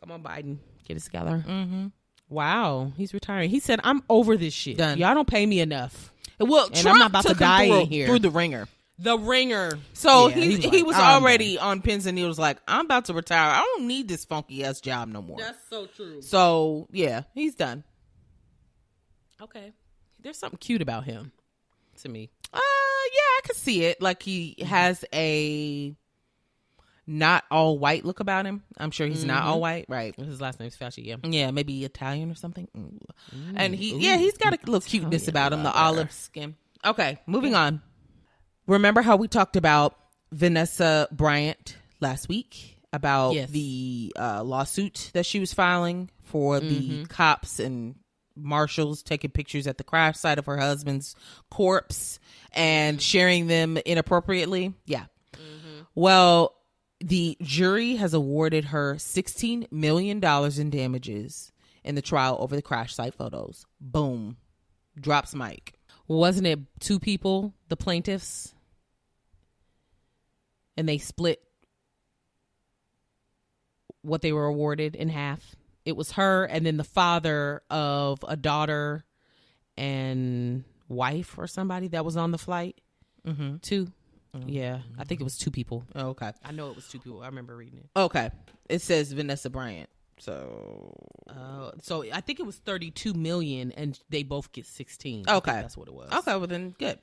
Come 0.00 0.12
on, 0.12 0.22
Biden, 0.22 0.58
get 0.86 0.96
it 0.96 1.02
together. 1.02 1.44
Mm-hmm. 1.46 1.86
Wow, 2.30 2.92
he's 2.96 3.12
retiring. 3.12 3.50
He 3.50 3.60
said, 3.60 3.80
"I'm 3.84 4.02
over 4.08 4.36
this 4.38 4.54
shit. 4.54 4.78
Done. 4.78 4.96
Y'all 4.98 5.14
don't 5.14 5.28
pay 5.28 5.44
me 5.44 5.60
enough." 5.60 6.12
Well, 6.38 6.66
And 6.68 6.76
I'm 6.76 6.82
Trump 6.82 6.98
not 7.00 7.10
about 7.10 7.26
to 7.26 7.34
die 7.34 7.66
through, 7.66 7.80
in 7.80 7.86
here. 7.88 8.06
through 8.06 8.20
the 8.20 8.30
ringer. 8.30 8.66
The 8.98 9.18
ringer. 9.18 9.78
So 9.94 10.28
Yeah, 10.28 10.34
he 10.36 10.56
he 10.56 10.68
like, 10.78 10.86
was 10.86 10.96
"I'm 10.96 11.22
already 11.22 11.58
on 11.58 11.82
pins 11.82 12.06
and 12.06 12.14
needles. 12.14 12.38
Like 12.38 12.58
I'm 12.68 12.84
about 12.86 13.06
to 13.06 13.14
retire. 13.14 13.50
I 13.50 13.58
don't 13.60 13.86
need 13.86 14.08
this 14.08 14.24
funky 14.24 14.64
ass 14.64 14.80
job 14.80 15.08
no 15.08 15.20
more. 15.20 15.38
That's 15.38 15.58
so 15.68 15.86
true. 15.86 16.22
So 16.22 16.86
yeah, 16.92 17.22
he's 17.34 17.54
done. 17.56 17.84
Okay. 19.42 19.72
there's 20.22 20.36
something 20.38 20.58
cute 20.58 20.82
about 20.82 21.04
him 21.04 21.32
to 22.02 22.08
me. 22.08 22.30
Uh, 22.52 22.58
yeah, 22.58 23.20
I 23.38 23.40
could 23.44 23.56
see 23.56 23.84
it. 23.84 24.00
Like 24.02 24.22
he 24.22 24.56
has 24.66 25.04
a 25.12 25.96
not 27.10 27.44
all 27.50 27.76
white 27.76 28.04
look 28.04 28.20
about 28.20 28.46
him. 28.46 28.62
I'm 28.78 28.92
sure 28.92 29.06
he's 29.06 29.24
not 29.24 29.40
mm-hmm. 29.40 29.48
all 29.48 29.60
white, 29.60 29.86
right? 29.88 30.14
His 30.16 30.40
last 30.40 30.60
name's 30.60 30.76
Fauci. 30.76 31.04
Yeah. 31.04 31.16
Yeah, 31.24 31.50
maybe 31.50 31.84
Italian 31.84 32.30
or 32.30 32.36
something. 32.36 32.68
Ooh. 32.76 33.00
and 33.56 33.74
he, 33.74 33.98
yeah, 33.98 34.16
he's 34.16 34.38
got 34.38 34.54
a 34.54 34.58
little 34.64 34.80
cuteness 34.80 35.26
about 35.26 35.52
him, 35.52 35.64
the 35.64 35.72
olive 35.72 36.12
skin. 36.12 36.54
Okay, 36.84 37.18
moving 37.26 37.54
on. 37.54 37.82
Remember 38.68 39.02
how 39.02 39.16
we 39.16 39.26
talked 39.26 39.56
about 39.56 39.96
Vanessa 40.30 41.08
Bryant 41.10 41.76
last 42.00 42.28
week 42.28 42.78
about 42.92 43.34
Yes. 43.34 43.50
the 43.50 44.12
uh, 44.16 44.44
lawsuit 44.44 45.10
that 45.12 45.26
she 45.26 45.40
was 45.40 45.52
filing 45.52 46.10
for 46.22 46.60
the 46.60 46.90
mm-hmm. 46.90 47.04
cops 47.04 47.58
and 47.58 47.96
marshals 48.36 49.02
taking 49.02 49.30
pictures 49.30 49.66
at 49.66 49.78
the 49.78 49.84
crash 49.84 50.16
site 50.16 50.38
of 50.38 50.46
her 50.46 50.56
husband's 50.56 51.16
corpse 51.50 52.20
and 52.52 53.02
sharing 53.02 53.48
them 53.48 53.76
inappropriately? 53.84 54.74
Yeah. 54.86 55.06
Mm-hmm. 55.34 55.80
Well, 55.96 56.54
the 57.00 57.36
jury 57.40 57.96
has 57.96 58.14
awarded 58.14 58.66
her 58.66 58.96
$16 58.96 59.70
million 59.72 60.22
in 60.22 60.70
damages 60.70 61.52
in 61.82 61.94
the 61.94 62.02
trial 62.02 62.36
over 62.40 62.54
the 62.54 62.62
crash 62.62 62.94
site 62.94 63.14
photos. 63.14 63.64
Boom. 63.80 64.36
Drops 64.98 65.34
mic. 65.34 65.74
Wasn't 66.06 66.46
it 66.46 66.58
two 66.78 66.98
people, 66.98 67.54
the 67.68 67.76
plaintiffs? 67.76 68.54
And 70.76 70.88
they 70.88 70.98
split 70.98 71.42
what 74.02 74.22
they 74.22 74.32
were 74.32 74.46
awarded 74.46 74.96
in 74.96 75.08
half. 75.08 75.56
It 75.84 75.96
was 75.96 76.12
her 76.12 76.44
and 76.44 76.66
then 76.66 76.76
the 76.76 76.84
father 76.84 77.62
of 77.70 78.24
a 78.26 78.36
daughter 78.36 79.04
and 79.76 80.64
wife 80.88 81.38
or 81.38 81.46
somebody 81.46 81.88
that 81.88 82.04
was 82.04 82.16
on 82.16 82.30
the 82.30 82.38
flight. 82.38 82.80
Mm-hmm. 83.26 83.56
2 83.62 83.90
Yeah, 84.46 84.80
I 84.98 85.04
think 85.04 85.20
it 85.20 85.24
was 85.24 85.36
two 85.36 85.50
people. 85.50 85.84
Okay. 85.94 86.32
I 86.44 86.52
know 86.52 86.70
it 86.70 86.76
was 86.76 86.86
two 86.88 87.00
people. 87.00 87.22
I 87.22 87.26
remember 87.26 87.56
reading 87.56 87.78
it. 87.80 87.98
Okay. 87.98 88.30
It 88.68 88.80
says 88.82 89.10
Vanessa 89.12 89.50
Bryant. 89.50 89.88
So, 90.18 90.94
Uh, 91.28 91.72
so 91.82 92.04
I 92.12 92.20
think 92.20 92.38
it 92.40 92.46
was 92.46 92.56
32 92.58 93.14
million 93.14 93.72
and 93.72 93.98
they 94.10 94.22
both 94.22 94.52
get 94.52 94.66
16. 94.66 95.24
I 95.26 95.32
think 95.32 95.48
Okay. 95.48 95.60
that's 95.60 95.76
what 95.76 95.88
it 95.88 95.94
was. 95.94 96.12
okay, 96.12 96.36
well 96.36 96.46
then 96.46 96.74
good. 96.78 96.98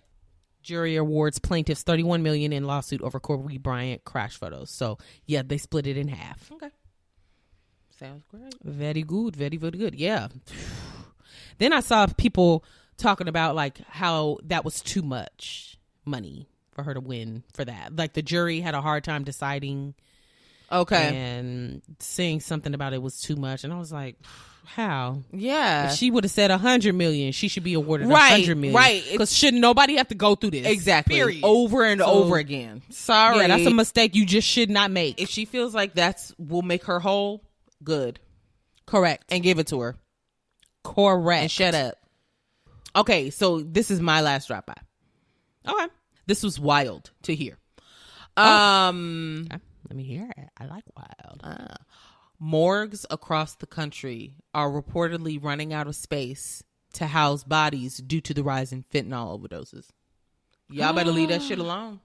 Jury 0.61 0.95
awards 0.97 1.39
plaintiffs 1.39 1.83
31 1.83 2.23
million 2.23 2.53
in 2.53 2.65
lawsuit 2.65 3.01
over 3.01 3.19
Kobe 3.19 3.57
Bryant 3.57 4.03
crash 4.05 4.37
photos. 4.37 4.69
So, 4.69 4.97
yeah, 5.25 5.41
they 5.45 5.57
split 5.57 5.87
it 5.87 5.97
in 5.97 6.07
half. 6.09 6.51
Okay. 6.51 6.69
Sounds 7.99 8.23
great. 8.29 8.53
Very 8.63 9.01
good, 9.03 9.35
very 9.35 9.57
very 9.57 9.77
good. 9.77 9.95
Yeah. 9.95 10.27
then 11.57 11.73
I 11.73 11.79
saw 11.79 12.05
people 12.07 12.63
talking 12.97 13.27
about 13.27 13.55
like 13.55 13.79
how 13.87 14.37
that 14.43 14.63
was 14.63 14.81
too 14.81 15.01
much 15.01 15.79
money 16.05 16.47
for 16.77 16.83
her 16.83 16.93
to 16.93 16.99
win 17.01 17.43
for 17.55 17.65
that. 17.65 17.95
Like 17.95 18.13
the 18.13 18.21
jury 18.21 18.59
had 18.61 18.75
a 18.75 18.81
hard 18.81 19.03
time 19.03 19.23
deciding 19.23 19.95
Okay. 20.71 21.15
and 21.17 21.81
saying 21.99 22.41
something 22.41 22.73
about 22.75 22.93
it 22.93 23.01
was 23.01 23.19
too 23.19 23.35
much 23.35 23.63
and 23.63 23.73
I 23.73 23.79
was 23.79 23.91
like, 23.91 24.15
how? 24.65 25.23
yeah. 25.33 25.87
If 25.89 25.95
she 25.97 26.11
would 26.11 26.23
have 26.23 26.29
said 26.31 26.51
a 26.51 26.57
hundred 26.59 26.93
million, 26.93 27.31
she 27.31 27.47
should 27.47 27.63
be 27.63 27.73
awarded 27.73 28.07
a 28.07 28.09
Right, 28.11 28.29
hundred 28.29 28.57
million. 28.57 28.75
right. 28.75 29.03
Because 29.11 29.35
shouldn't 29.35 29.59
nobody 29.61 29.95
have 29.95 30.09
to 30.09 30.15
go 30.15 30.35
through 30.35 30.51
this? 30.51 30.67
exactly. 30.67 31.15
Period. 31.15 31.43
Over 31.43 31.83
and 31.83 31.99
So- 31.99 32.05
over 32.05 32.37
again. 32.37 32.83
Sorry. 32.91 33.37
Yeah, 33.39 33.47
that's 33.47 33.65
a 33.65 33.71
mistake 33.73 34.13
you 34.13 34.25
just 34.25 34.47
should 34.47 34.69
not 34.69 34.91
make. 34.91 35.19
if 35.19 35.29
she 35.29 35.45
feels 35.45 35.73
like 35.73 35.95
that's 35.95 36.31
will 36.37 36.61
make 36.61 36.83
her 36.83 36.99
whole, 36.99 37.43
good. 37.83 38.19
Correct. 38.85 39.25
And 39.29 39.41
give 39.41 39.57
it 39.57 39.67
to 39.67 39.79
her. 39.81 39.95
Correct. 40.83 41.41
and 41.41 41.51
shut 41.51 41.73
up. 41.73 41.95
Okay, 42.95 43.29
so 43.31 43.59
this 43.61 43.89
is 43.91 43.99
my 43.99 44.21
last 44.21 44.47
drop 44.47 44.65
by. 44.67 44.75
Okay. 45.67 45.87
This 46.27 46.43
was 46.43 46.59
wild 46.59 47.11
to 47.23 47.33
hear. 47.35 47.57
Um, 48.35 49.47
Okay. 49.51 49.61
Let 49.89 49.95
me 49.95 50.03
hear 50.03 50.29
it. 50.37 50.49
I 50.57 50.65
like 50.65 50.83
wild. 50.95 51.77
morgues 52.39 53.05
across 53.09 53.55
the 53.55 53.65
country 53.65 54.35
are 54.53 54.69
reportedly 54.69 55.41
running 55.41 55.73
out 55.73 55.87
of 55.87 55.95
space 55.95 56.61
to 56.93 57.07
house 57.07 57.43
bodies 57.43 57.97
due 57.97 58.21
to 58.21 58.33
the 58.33 58.43
rise 58.43 58.71
in 58.73 58.83
fentanyl 58.83 59.39
overdoses. 59.39 59.87
Y'all 60.69 60.93
better 60.93 61.11
leave 61.11 61.29
that 61.29 61.41
shit 61.41 61.57
alone. 61.65 62.01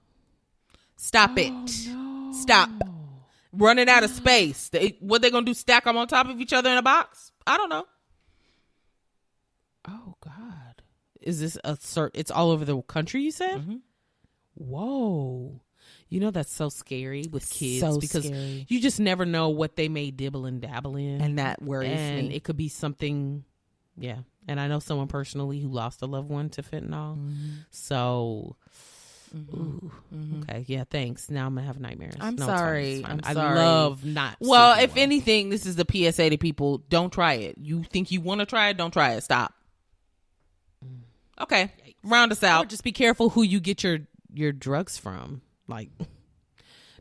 Stop 0.96 1.32
it. 1.36 1.52
Stop. 2.32 2.70
Running 3.52 3.88
out 3.88 4.04
of 4.04 4.10
space. 4.10 4.68
They, 4.68 4.96
what 5.00 5.20
they 5.20 5.30
gonna 5.30 5.44
do? 5.44 5.52
Stack 5.54 5.84
them 5.84 5.96
on 5.96 6.06
top 6.06 6.28
of 6.28 6.40
each 6.40 6.52
other 6.52 6.70
in 6.70 6.78
a 6.78 6.82
box? 6.82 7.32
I 7.46 7.56
don't 7.56 7.68
know. 7.68 7.86
Oh 9.88 10.14
God. 10.24 10.82
Is 11.20 11.40
this 11.40 11.58
a 11.64 11.74
cert? 11.76 12.10
It's 12.14 12.30
all 12.30 12.50
over 12.50 12.64
the 12.64 12.80
country. 12.82 13.22
You 13.22 13.32
said. 13.32 13.58
Mm-hmm. 13.60 13.76
Whoa. 14.62 15.60
You 16.08 16.20
know 16.20 16.30
that's 16.30 16.52
so 16.52 16.68
scary 16.68 17.24
with 17.30 17.48
kids 17.50 17.80
So 17.80 17.98
because 17.98 18.26
scary. 18.26 18.66
you 18.68 18.80
just 18.80 19.00
never 19.00 19.24
know 19.24 19.48
what 19.48 19.76
they 19.76 19.88
may 19.88 20.10
dibble 20.10 20.44
and 20.46 20.60
dabble 20.60 20.96
in, 20.96 21.20
And 21.22 21.38
that 21.38 21.62
worries 21.62 21.90
and 21.98 22.28
me. 22.28 22.34
it 22.34 22.44
could 22.44 22.56
be 22.56 22.68
something. 22.68 23.44
Yeah, 23.98 24.18
and 24.48 24.60
I 24.60 24.68
know 24.68 24.78
someone 24.78 25.08
personally 25.08 25.60
who 25.60 25.68
lost 25.68 26.02
a 26.02 26.06
loved 26.06 26.28
one 26.28 26.48
to 26.50 26.62
fentanyl. 26.62 27.16
Mm-hmm. 27.16 27.48
So, 27.70 28.56
mm-hmm. 29.34 29.56
ooh, 29.56 29.92
mm-hmm. 30.14 30.42
okay, 30.42 30.64
yeah, 30.66 30.84
thanks. 30.88 31.30
Now 31.30 31.46
I'm 31.46 31.54
gonna 31.54 31.66
have 31.66 31.80
nightmares. 31.80 32.14
I'm 32.20 32.36
No, 32.36 32.46
sorry. 32.46 33.02
I'm 33.04 33.20
I 33.24 33.32
sorry. 33.34 33.58
love 33.58 34.04
not. 34.04 34.36
Well, 34.40 34.78
if 34.82 34.94
well. 34.94 35.02
anything, 35.02 35.48
this 35.50 35.64
is 35.66 35.76
the 35.76 35.86
PSA 35.90 36.30
to 36.30 36.36
people: 36.38 36.78
don't 36.90 37.12
try 37.12 37.34
it. 37.34 37.56
You 37.58 37.84
think 37.84 38.10
you 38.10 38.20
want 38.20 38.40
to 38.40 38.46
try 38.46 38.68
it? 38.68 38.76
Don't 38.76 38.92
try 38.92 39.12
it. 39.14 39.22
Stop. 39.22 39.54
Mm. 40.84 41.00
Okay, 41.42 41.72
round 42.04 42.32
us 42.32 42.42
Or 42.42 42.46
out. 42.46 42.68
just 42.68 42.84
be 42.84 42.92
careful 42.92 43.30
who 43.30 43.42
you 43.42 43.60
get 43.60 43.82
your 43.82 44.00
your 44.32 44.52
drugs 44.52 44.98
from. 44.98 45.42
Like, 45.68 45.90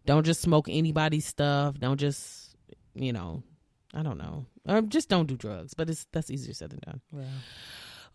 don't 0.05 0.25
just 0.25 0.41
smoke 0.41 0.67
anybody's 0.69 1.25
stuff. 1.25 1.79
Don't 1.79 1.99
just, 1.99 2.55
you 2.93 3.13
know, 3.13 3.43
I 3.93 4.03
don't 4.03 4.17
know, 4.17 4.45
or 4.67 4.81
just 4.81 5.09
don't 5.09 5.27
do 5.27 5.35
drugs. 5.35 5.73
But 5.73 5.89
it's 5.89 6.07
that's 6.11 6.29
easier 6.29 6.53
said 6.53 6.71
than 6.71 6.79
done. 6.79 7.01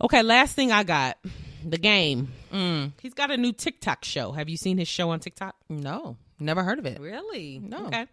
Okay, 0.01 0.23
last 0.23 0.55
thing 0.55 0.73
I 0.73 0.83
got, 0.83 1.17
the 1.65 1.79
game. 1.79 2.33
Mm. 2.53 2.93
He's 3.01 3.15
got 3.15 3.31
a 3.31 3.37
new 3.37 3.53
TikTok 3.53 4.05
show. 4.05 4.33
Have 4.33 4.49
you 4.49 4.57
seen 4.57 4.79
his 4.79 4.89
show 4.89 5.11
on 5.11 5.21
TikTok? 5.21 5.57
No, 5.69 6.17
never 6.39 6.63
heard 6.63 6.79
of 6.79 6.87
it. 6.87 7.01
Really? 7.01 7.59
No. 7.63 7.87
Okay. 7.87 8.07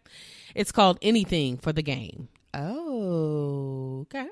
It's 0.56 0.72
called 0.72 0.98
Anything 1.02 1.58
for 1.58 1.74
the 1.74 1.84
Game. 1.84 2.30
Oh, 2.54 4.02
okay. 4.02 4.28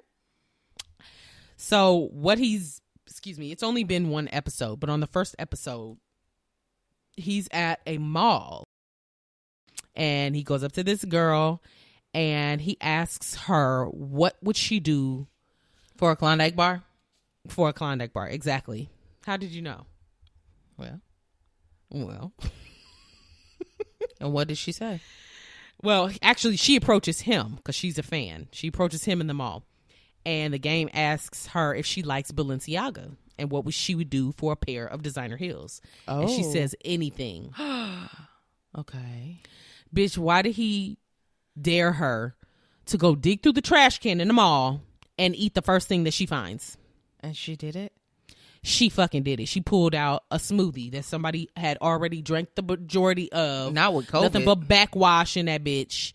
So 1.57 2.09
what 2.13 2.37
he's 2.37 2.81
excuse 3.07 3.37
me, 3.37 3.51
it's 3.51 3.63
only 3.63 3.83
been 3.83 4.09
one 4.09 4.29
episode, 4.31 4.79
but 4.79 4.89
on 4.89 4.99
the 4.99 5.07
first 5.07 5.35
episode, 5.37 5.97
he's 7.17 7.47
at 7.51 7.79
a 7.85 7.97
mall 7.97 8.63
and 9.95 10.35
he 10.35 10.43
goes 10.43 10.63
up 10.63 10.71
to 10.73 10.83
this 10.83 11.03
girl 11.05 11.61
and 12.13 12.61
he 12.61 12.77
asks 12.81 13.35
her 13.35 13.85
what 13.85 14.35
would 14.41 14.55
she 14.57 14.79
do 14.79 15.27
For 15.97 16.11
a 16.11 16.15
Klondike 16.15 16.55
bar. 16.55 16.83
for 17.47 17.69
a 17.69 17.73
Klondike 17.73 18.13
bar. 18.13 18.27
Exactly. 18.27 18.89
How 19.25 19.37
did 19.37 19.51
you 19.51 19.61
know? 19.61 19.85
Well, 20.77 20.99
Well, 21.89 22.33
and 24.19 24.33
what 24.33 24.47
did 24.47 24.57
she 24.57 24.71
say? 24.71 24.99
well, 25.83 26.11
actually, 26.21 26.57
she 26.57 26.75
approaches 26.75 27.21
him 27.21 27.55
because 27.55 27.75
she's 27.75 27.97
a 27.97 28.03
fan. 28.03 28.47
She 28.51 28.67
approaches 28.67 29.03
him 29.05 29.19
in 29.21 29.27
the 29.27 29.33
mall, 29.33 29.63
and 30.25 30.53
the 30.53 30.59
game 30.59 30.89
asks 30.93 31.47
her 31.47 31.73
if 31.75 31.85
she 31.85 32.01
likes 32.03 32.31
Balenciaga 32.31 33.15
and 33.41 33.49
what 33.51 33.65
would 33.65 33.73
she 33.73 33.95
would 33.95 34.09
do 34.09 34.31
for 34.37 34.53
a 34.53 34.55
pair 34.55 34.85
of 34.85 35.01
designer 35.01 35.35
heels. 35.35 35.81
And 36.07 36.29
she 36.29 36.45
Oh. 36.45 36.53
says 36.53 36.75
anything. 36.85 37.53
Okay. 38.77 39.41
Bitch, 39.93 40.17
why 40.17 40.41
did 40.41 40.53
he 40.53 40.97
dare 41.61 41.91
her 41.93 42.35
to 42.85 42.97
go 42.97 43.15
dig 43.15 43.43
through 43.43 43.51
the 43.53 43.61
trash 43.61 43.99
can 43.99 44.21
in 44.21 44.27
the 44.29 44.33
mall 44.33 44.81
and 45.19 45.35
eat 45.35 45.53
the 45.55 45.61
first 45.61 45.89
thing 45.89 46.05
that 46.05 46.13
she 46.13 46.25
finds? 46.25 46.77
And 47.19 47.35
she 47.35 47.55
did 47.57 47.75
it. 47.75 47.91
She 48.63 48.89
fucking 48.89 49.23
did 49.23 49.39
it. 49.39 49.47
She 49.47 49.59
pulled 49.59 49.93
out 49.95 50.23
a 50.31 50.37
smoothie 50.37 50.91
that 50.91 51.03
somebody 51.03 51.49
had 51.57 51.77
already 51.81 52.21
drank 52.21 52.55
the 52.55 52.61
majority 52.61 53.31
of. 53.33 53.73
Not 53.73 53.93
with 53.93 54.07
COVID. 54.07 54.21
Nothing 54.23 54.45
but 54.45 54.67
backwash 54.67 55.35
in 55.35 55.47
that 55.47 55.63
bitch. 55.63 56.13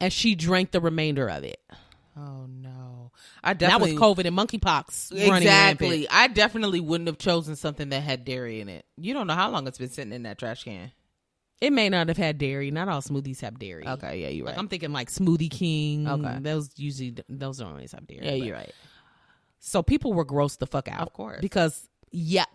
And 0.00 0.12
she 0.12 0.34
drank 0.34 0.72
the 0.72 0.80
remainder 0.80 1.28
of 1.28 1.44
it. 1.44 1.60
Oh 2.16 2.46
no, 2.48 2.81
I 3.44 3.54
That 3.54 3.80
was 3.80 3.92
COVID 3.92 4.24
and 4.24 4.36
monkeypox. 4.36 5.12
Exactly. 5.12 6.08
I 6.08 6.28
definitely 6.28 6.80
wouldn't 6.80 7.08
have 7.08 7.18
chosen 7.18 7.56
something 7.56 7.88
that 7.88 8.00
had 8.02 8.24
dairy 8.24 8.60
in 8.60 8.68
it. 8.68 8.84
You 8.96 9.14
don't 9.14 9.26
know 9.26 9.34
how 9.34 9.50
long 9.50 9.66
it's 9.66 9.78
been 9.78 9.88
sitting 9.90 10.12
in 10.12 10.22
that 10.22 10.38
trash 10.38 10.64
can. 10.64 10.92
It 11.60 11.72
may 11.72 11.88
not 11.88 12.08
have 12.08 12.16
had 12.16 12.38
dairy. 12.38 12.70
Not 12.70 12.88
all 12.88 13.00
smoothies 13.00 13.40
have 13.40 13.58
dairy. 13.58 13.86
Okay, 13.86 14.20
yeah, 14.20 14.28
you're 14.28 14.46
Like 14.46 14.54
right. 14.56 14.60
I'm 14.60 14.68
thinking 14.68 14.92
like 14.92 15.10
Smoothie 15.10 15.50
King. 15.50 16.08
Okay. 16.08 16.38
Those 16.40 16.70
usually 16.76 17.16
those 17.28 17.58
don't 17.58 17.70
always 17.70 17.92
have 17.92 18.06
dairy. 18.06 18.26
yeah, 18.26 18.32
you're 18.34 18.56
right. 18.56 18.72
So 19.60 19.82
people 19.82 20.12
were 20.12 20.24
grossed 20.24 20.58
the 20.58 20.66
fuck 20.66 20.88
out. 20.88 21.02
Of 21.02 21.12
course. 21.12 21.40
Because 21.40 21.88
yuck. 22.14 22.46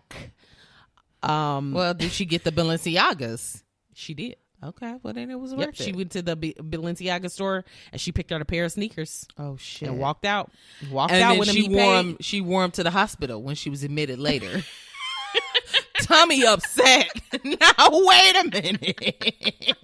Um 1.22 1.72
Well, 1.72 1.94
did 1.94 2.12
she 2.12 2.24
get 2.26 2.44
the 2.44 2.52
Balenciagas? 2.58 3.62
she 3.94 4.14
did. 4.14 4.36
Okay, 4.62 4.94
well 5.02 5.14
then 5.14 5.30
it 5.30 5.38
was 5.38 5.52
Yep, 5.52 5.58
worth 5.58 5.82
she 5.82 5.92
went 5.92 6.10
to 6.12 6.22
the 6.22 6.34
B- 6.34 6.54
Balenciaga 6.58 7.30
store 7.30 7.64
and 7.92 8.00
she 8.00 8.10
picked 8.10 8.32
out 8.32 8.40
a 8.40 8.44
pair 8.44 8.64
of 8.64 8.72
sneakers 8.72 9.26
oh 9.38 9.56
shit! 9.56 9.88
and 9.88 9.98
walked 9.98 10.24
out. 10.24 10.50
Walked 10.90 11.12
and 11.12 11.22
out 11.22 11.38
with 11.38 11.48
she 11.50 11.68
wore 11.68 11.94
them. 11.94 12.16
She 12.20 12.40
wore 12.40 12.62
them 12.62 12.72
to 12.72 12.82
the 12.82 12.90
hospital 12.90 13.40
when 13.42 13.54
she 13.54 13.70
was 13.70 13.84
admitted 13.84 14.18
later. 14.18 14.64
Tommy 16.02 16.44
upset. 16.44 17.08
now 17.44 17.88
wait 17.90 18.36
a 18.36 18.44
minute. 18.50 19.74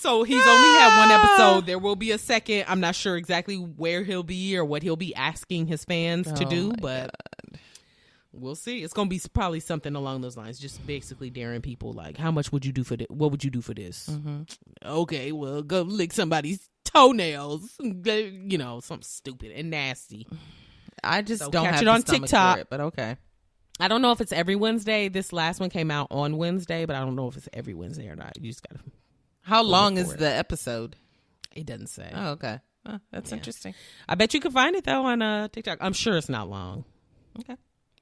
So 0.00 0.22
he's 0.22 0.46
only 0.46 0.78
had 0.78 0.98
one 0.98 1.10
episode. 1.10 1.66
There 1.66 1.78
will 1.78 1.96
be 1.96 2.12
a 2.12 2.18
second. 2.18 2.64
I'm 2.68 2.80
not 2.80 2.94
sure 2.94 3.16
exactly 3.16 3.56
where 3.56 4.04
he'll 4.04 4.22
be 4.22 4.56
or 4.56 4.64
what 4.64 4.82
he'll 4.82 4.96
be 4.96 5.14
asking 5.14 5.66
his 5.66 5.84
fans 5.84 6.32
to 6.32 6.44
Oh 6.46 6.48
do, 6.48 6.68
my 6.70 6.76
but 6.80 7.14
we'll 8.32 8.54
see. 8.54 8.82
It's 8.82 8.92
gonna 8.92 9.08
be 9.08 9.20
probably 9.32 9.60
something 9.60 9.94
along 9.94 10.20
those 10.20 10.36
lines. 10.36 10.58
Just 10.58 10.86
basically 10.86 11.30
daring 11.30 11.60
people 11.62 11.92
like, 11.92 12.16
how 12.16 12.30
much 12.30 12.52
would 12.52 12.64
you 12.64 12.72
do 12.72 12.84
for 12.84 12.96
this? 12.96 13.06
What 13.10 13.30
would 13.30 13.44
you 13.44 13.50
do 13.50 13.60
for 13.60 13.74
this? 13.74 14.08
Mm-hmm. 14.10 14.42
Okay, 14.84 15.32
well, 15.32 15.62
go 15.62 15.82
lick 15.82 16.12
somebody's 16.12 16.68
toenails. 16.84 17.76
You 17.80 18.58
know, 18.58 18.80
something 18.80 19.04
stupid 19.04 19.52
and 19.52 19.70
nasty. 19.70 20.26
I 21.04 21.22
just 21.22 21.44
So 21.44 21.50
don't 21.50 21.64
catch 21.64 21.74
have 21.74 21.82
it 21.82 21.88
on 21.88 22.02
TikTok. 22.02 22.58
it, 22.58 22.66
but 22.70 22.80
okay. 22.80 23.16
I 23.80 23.86
don't 23.88 24.02
know 24.02 24.10
if 24.12 24.20
it's 24.20 24.32
every 24.32 24.56
Wednesday. 24.56 25.08
This 25.08 25.32
last 25.32 25.60
one 25.60 25.70
came 25.70 25.90
out 25.90 26.08
on 26.10 26.36
Wednesday, 26.36 26.84
but 26.86 26.96
I 26.96 27.00
don't 27.00 27.14
know 27.14 27.28
if 27.28 27.36
it's 27.36 27.48
every 27.52 27.74
Wednesday 27.74 28.08
or 28.08 28.16
not. 28.16 28.32
You 28.40 28.50
just 28.50 28.66
gotta. 28.68 28.82
How 29.42 29.62
long 29.62 29.96
is 29.98 30.12
it. 30.12 30.18
the 30.18 30.28
episode? 30.34 30.96
It 31.54 31.64
doesn't 31.66 31.86
say. 31.86 32.10
Oh, 32.12 32.30
okay. 32.32 32.58
Oh, 32.86 32.98
that's 33.12 33.30
Yeah. 33.30 33.36
interesting. 33.36 33.74
I 34.08 34.14
bet 34.16 34.34
you 34.34 34.40
can 34.40 34.50
find 34.50 34.74
it 34.74 34.84
though 34.84 35.04
on 35.04 35.22
uh, 35.22 35.46
TikTok. 35.48 35.78
I'm 35.80 35.92
sure 35.92 36.16
it's 36.16 36.28
not 36.28 36.48
long. 36.50 36.84
Okay. 37.38 37.56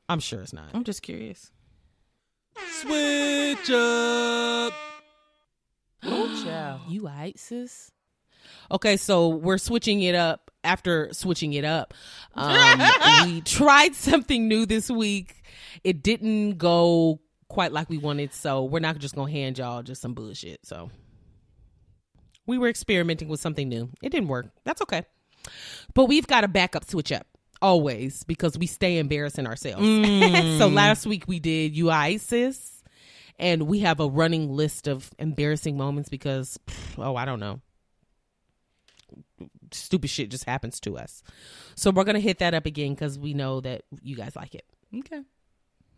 I'm 0.09 0.21
sure 0.21 0.41
it's 0.41 0.53
not. 0.53 0.69
I'm 0.73 0.85
just 0.85 1.03
curious. 1.03 1.51
Switch 2.81 3.71
up. 3.71 4.73
Oh, 6.03 6.45
child. 6.45 6.83
You 6.89 7.07
right, 7.07 7.39
sis? 7.39 7.91
Okay, 8.71 8.97
so 8.97 9.29
we're 9.29 9.59
switching 9.59 10.03
it 10.03 10.15
up. 10.15 10.51
After 10.65 11.11
switching 11.13 11.53
it 11.53 11.65
up, 11.65 11.95
um, 12.35 12.83
we 13.25 13.41
tried 13.43 13.95
something 13.95 14.49
new 14.49 14.67
this 14.67 14.91
week. 14.91 15.45
It 15.85 16.03
didn't 16.03 16.59
go 16.59 17.21
quite 17.49 17.71
like 17.71 17.89
we 17.89 17.99
wanted, 17.99 18.35
so 18.35 18.65
we're 18.65 18.81
not 18.81 18.99
just 18.99 19.15
gonna 19.15 19.31
hand 19.31 19.59
y'all 19.59 19.85
just 19.85 20.03
some 20.03 20.13
bullshit. 20.13 20.67
So 20.67 20.91
we 22.45 22.59
were 22.59 22.69
experimenting 22.69 23.29
with 23.29 23.39
something 23.39 23.69
new. 23.69 23.91
It 24.03 24.11
didn't 24.11 24.27
work. 24.29 24.47
That's 24.65 24.83
okay. 24.83 25.05
But 25.95 26.07
we've 26.07 26.27
got 26.27 26.43
a 26.43 26.49
backup 26.49 26.85
switch 26.85 27.13
up 27.13 27.29
always 27.63 28.23
because 28.25 28.59
we 28.59 28.67
stay 28.67 28.99
embarrassing 28.99 29.47
ourselves. 29.47 29.85
so 29.85 30.69
mm. 30.69 30.75
last 30.75 31.07
week 31.07 31.25
we 31.27 31.39
did 31.39 31.77
you 31.77 31.91
ISIS 31.91 32.83
and 33.39 33.63
we 33.63 33.81
have 33.81 34.01
a 34.01 34.09
running 34.09 34.51
list 34.51 34.87
of 34.89 35.11
embarrassing 35.19 35.77
moments 35.77 36.09
because 36.09 36.59
oh, 36.99 37.17
I 37.17 37.25
don't 37.25 37.41
know. 37.41 37.61
Stupid 39.73 40.09
shit 40.09 40.31
just 40.31 40.45
happens 40.45 40.81
to 40.81 40.97
us. 40.97 41.23
So 41.75 41.91
we're 41.91 42.05
going 42.05 42.15
to 42.15 42.21
hit 42.21 42.39
that 42.39 42.55
up 42.55 42.67
again 42.67 42.97
cuz 42.97 43.19
we 43.19 43.35
know 43.35 43.61
that 43.61 43.83
you 44.03 44.17
guys 44.17 44.37
like 44.37 44.55
it. 44.55 44.65
Okay. 44.95 45.23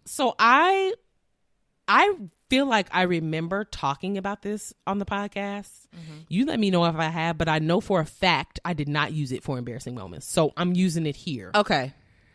So 0.06 0.34
I 0.38 0.94
I 1.86 2.14
feel 2.48 2.66
like 2.66 2.88
I 2.92 3.02
remember 3.02 3.64
talking 3.64 4.18
about 4.18 4.42
this 4.42 4.72
on 4.86 4.98
the 4.98 5.04
podcast. 5.04 5.70
Mm-hmm. 5.94 6.18
You 6.28 6.46
let 6.46 6.58
me 6.58 6.70
know 6.70 6.84
if 6.86 6.96
I 6.96 7.08
have, 7.08 7.38
but 7.38 7.48
I 7.48 7.58
know 7.58 7.80
for 7.80 8.00
a 8.00 8.06
fact 8.06 8.60
I 8.64 8.72
did 8.72 8.88
not 8.88 9.12
use 9.12 9.32
it 9.32 9.42
for 9.42 9.58
embarrassing 9.58 9.94
moments. 9.94 10.26
So 10.26 10.52
I'm 10.56 10.74
using 10.74 11.06
it 11.06 11.16
here 11.16 11.50
Okay. 11.54 11.92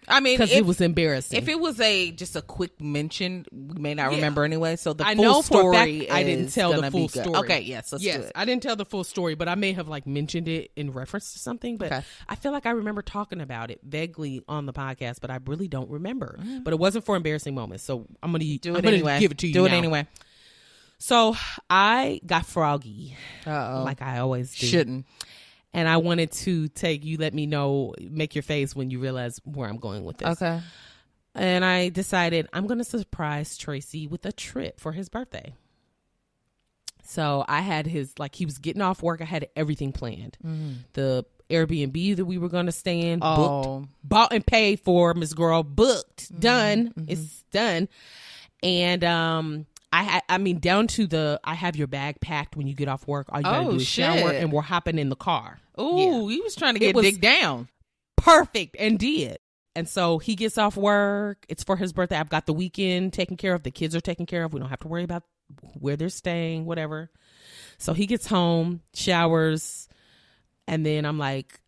I 0.07 0.19
mean, 0.19 0.37
because 0.37 0.51
it 0.51 0.65
was 0.65 0.81
embarrassing. 0.81 1.37
if 1.37 1.47
it 1.47 1.59
was 1.59 1.79
a 1.79 2.11
just 2.11 2.35
a 2.35 2.41
quick 2.41 2.81
mention, 2.81 3.45
we 3.51 3.79
may 3.81 3.93
not 3.93 4.11
Yeah. 4.11 4.17
remember 4.17 4.43
anyway. 4.43 4.75
So 4.75 4.93
the 4.93 5.05
I 5.07 5.15
full 5.15 5.23
know 5.23 5.41
story 5.41 5.99
fact 6.01 6.11
I 6.11 6.23
didn't 6.23 6.49
tell 6.53 6.79
the 6.79 6.91
full 6.91 7.07
story. 7.09 7.35
Okay, 7.37 7.61
yes, 7.61 7.91
let's 7.91 8.03
yes, 8.03 8.17
do 8.17 8.23
it. 8.23 8.31
I 8.35 8.45
didn't 8.45 8.63
tell 8.63 8.75
the 8.75 8.85
full 8.85 9.03
story, 9.03 9.35
but 9.35 9.47
I 9.47 9.55
may 9.55 9.73
have 9.73 9.87
like 9.87 10.05
mentioned 10.05 10.47
it 10.47 10.71
in 10.75 10.91
reference 10.91 11.33
to 11.33 11.39
something. 11.39 11.77
But 11.77 11.91
Okay. 11.93 12.01
I 12.27 12.35
feel 12.35 12.51
like 12.51 12.65
I 12.65 12.71
remember 12.71 13.01
talking 13.01 13.39
about 13.41 13.71
it 13.71 13.79
vaguely 13.83 14.41
on 14.47 14.65
the 14.65 14.73
podcast, 14.73 15.21
but 15.21 15.31
I 15.31 15.39
really 15.45 15.67
don't 15.67 15.89
remember. 15.89 16.39
But 16.63 16.73
it 16.73 16.79
wasn't 16.79 17.05
for 17.05 17.15
embarrassing 17.15 17.55
moments, 17.55 17.83
so 17.83 18.07
I'm 18.21 18.31
gonna 18.31 18.43
Do 18.57 18.71
I'm 18.75 18.77
it 18.77 18.85
anyway. 18.85 19.19
Give 19.19 19.31
it 19.31 19.37
to 19.39 19.47
you. 19.47 19.53
Do 19.53 19.65
it 19.65 19.69
now. 19.69 19.77
anyway. 19.77 20.07
So 20.99 21.35
I 21.69 22.21
got 22.25 22.45
froggy, 22.45 23.17
Uh 23.45 23.79
oh. 23.79 23.83
like 23.83 24.01
I 24.01 24.19
always 24.19 24.55
do. 24.57 24.67
Shouldn't. 24.67 25.05
And 25.73 25.87
I 25.87 25.97
wanted 25.97 26.31
to 26.31 26.67
take 26.69 27.03
you. 27.03 27.17
Let 27.17 27.33
me 27.33 27.45
know, 27.45 27.93
make 27.99 28.35
your 28.35 28.43
face 28.43 28.75
when 28.75 28.89
you 28.89 28.99
realize 28.99 29.39
where 29.43 29.67
I'm 29.67 29.77
going 29.77 30.03
with 30.05 30.17
this. 30.17 30.41
Okay. 30.41 30.61
And 31.35 31.65
I 31.65 31.89
decided 31.89 32.47
I'm 32.53 32.67
going 32.67 32.77
to 32.77 32.83
surprise 32.83 33.57
Tracy 33.57 34.07
with 34.07 34.25
a 34.25 34.31
trip 34.31 34.79
for 34.79 34.91
his 34.91 35.09
birthday. 35.09 35.55
So 37.05 37.43
I 37.47 37.61
had 37.61 37.85
his 37.87 38.17
like 38.19 38.35
he 38.35 38.45
was 38.45 38.59
getting 38.59 38.81
off 38.81 39.01
work. 39.03 39.21
I 39.21 39.25
had 39.25 39.47
everything 39.55 39.91
planned. 39.91 40.37
Mm-hmm. 40.45 40.71
The 40.93 41.25
Airbnb 41.49 42.15
that 42.15 42.25
we 42.25 42.37
were 42.37 42.49
going 42.49 42.67
to 42.67 42.71
stay 42.71 43.11
in, 43.11 43.19
oh. 43.21 43.35
booked, 43.35 43.67
Oh. 43.67 43.87
bought 44.03 44.33
and 44.33 44.45
paid 44.45 44.79
for. 44.79 45.13
Miss 45.13 45.33
Girl 45.33 45.63
booked, 45.63 46.31
mm-hmm. 46.31 46.39
done. 46.39 46.87
Mm-hmm. 46.89 47.05
It's 47.07 47.43
done. 47.51 47.89
And 48.61 49.03
um, 49.03 49.65
I 49.93 50.03
had 50.03 50.23
I 50.27 50.37
mean 50.39 50.59
down 50.59 50.87
to 50.87 51.05
the 51.07 51.39
I 51.43 51.53
have 51.53 51.75
your 51.75 51.87
bag 51.87 52.19
packed 52.19 52.55
when 52.57 52.67
you 52.67 52.73
get 52.73 52.87
off 52.87 53.07
work. 53.07 53.27
All 53.31 53.39
you 53.39 53.43
gotta 53.43 53.67
Oh, 53.67 53.71
do 53.71 53.77
is 53.77 53.85
shower, 53.87 54.31
shit. 54.31 54.41
and 54.41 54.51
we're 54.51 54.61
hopping 54.61 54.97
in 54.97 55.09
the 55.09 55.15
car. 55.15 55.59
Ooh, 55.79 56.27
he 56.27 56.41
was 56.41 56.55
trying 56.55 56.73
to 56.73 56.79
get 56.79 56.95
dig 56.95 57.21
down. 57.21 57.69
perfect 58.17 58.75
and 58.79 58.97
did. 58.99 59.37
And 59.75 59.87
so 59.89 60.17
he 60.19 60.35
gets 60.35 60.57
off 60.57 60.75
work. 60.77 61.45
It's 61.49 61.63
for 61.63 61.77
his 61.77 61.93
birthday. 61.93 62.17
I've 62.17 62.29
got 62.29 62.45
the 62.45 62.53
weekend 62.53 63.13
taken 63.13 63.37
care 63.37 63.53
of. 63.55 63.63
The 63.63 63.71
kids 63.71 63.95
are 63.95 64.01
taken 64.01 64.25
care 64.25 64.43
of. 64.43 64.53
We 64.53 64.59
don't 64.59 64.69
have 64.69 64.79
to 64.81 64.87
worry 64.87 65.03
about 65.03 65.23
where 65.79 65.95
they're 65.95 66.09
staying, 66.09 66.65
whatever. 66.65 67.09
So 67.79 67.93
he 67.93 68.05
gets 68.05 68.27
home, 68.27 68.81
showers, 68.93 69.87
and 70.67 70.85
then 70.85 71.05
I'm 71.05 71.17
like, 71.17 71.59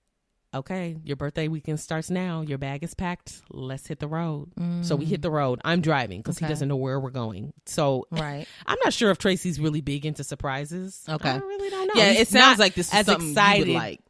okay, 0.56 0.97
your 1.03 1.16
birthday 1.16 1.47
weekend 1.47 1.80
starts 1.80 2.10
now. 2.10 2.41
Your 2.41 2.58
bag 2.58 2.84
is 2.84 2.93
packed. 2.93 3.41
Let's 3.49 3.86
hit 3.88 3.99
the 3.99 4.08
road. 4.08 4.51
So 4.82 4.95
we 4.95 5.06
mm. 5.06 5.10
hit 5.10 5.22
the 5.22 5.32
road. 5.32 5.62
I'm 5.64 5.82
driving 5.82 6.22
because 6.22 6.38
he 6.38 6.47
doesn't 6.47 6.68
know 6.68 6.76
where 6.76 6.99
we're 6.99 7.10
going. 7.12 7.53
So 7.66 8.08
Right. 8.12 8.47
I'm 8.66 8.78
not 8.84 8.93
sure 8.93 9.12
if 9.12 9.18
Tracy's 9.18 9.60
really 9.60 9.82
big 9.82 10.06
into 10.06 10.24
surprises. 10.24 11.03
Okay. 11.08 11.30
I 11.30 11.38
really 11.38 11.70
don't 11.70 11.88
know. 11.88 11.93
Yeah, 12.01 12.12
He's 12.12 12.22
it 12.22 12.28
sounds 12.30 12.60
like 12.60 12.74
this 12.76 12.88
is 12.88 12.93
as 12.93 13.06
something 13.06 13.30
excited. 13.30 13.70
like. 13.70 14.01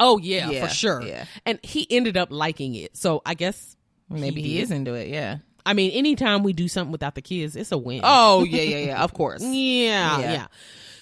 Oh 0.00 0.18
yeah, 0.18 0.50
Yeah, 0.50 0.66
for 0.66 0.74
sure. 0.74 1.02
yeah. 1.02 1.24
And 1.46 1.58
he 1.62 1.86
ended 1.90 2.16
up 2.16 2.28
liking 2.30 2.74
it. 2.74 2.96
So 2.96 3.22
I 3.24 3.34
guess 3.34 3.76
Maybe 4.10 4.42
he, 4.42 4.54
did. 4.56 4.62
is 4.64 4.70
into 4.70 4.94
it. 4.94 5.08
Yeah. 5.08 5.38
I 5.66 5.72
mean, 5.72 5.92
anytime 5.92 6.42
we 6.42 6.52
do 6.52 6.68
something 6.68 6.92
without 6.92 7.14
the 7.14 7.22
kids, 7.22 7.56
it's 7.56 7.72
a 7.72 7.78
win. 7.78 8.00
Oh 8.04 8.44
yeah, 8.44 8.62
yeah, 8.76 8.86
yeah. 8.86 9.02
Of 9.02 9.14
course. 9.14 9.42
yeah, 9.42 10.18
Yeah. 10.20 10.32
yeah, 10.32 10.46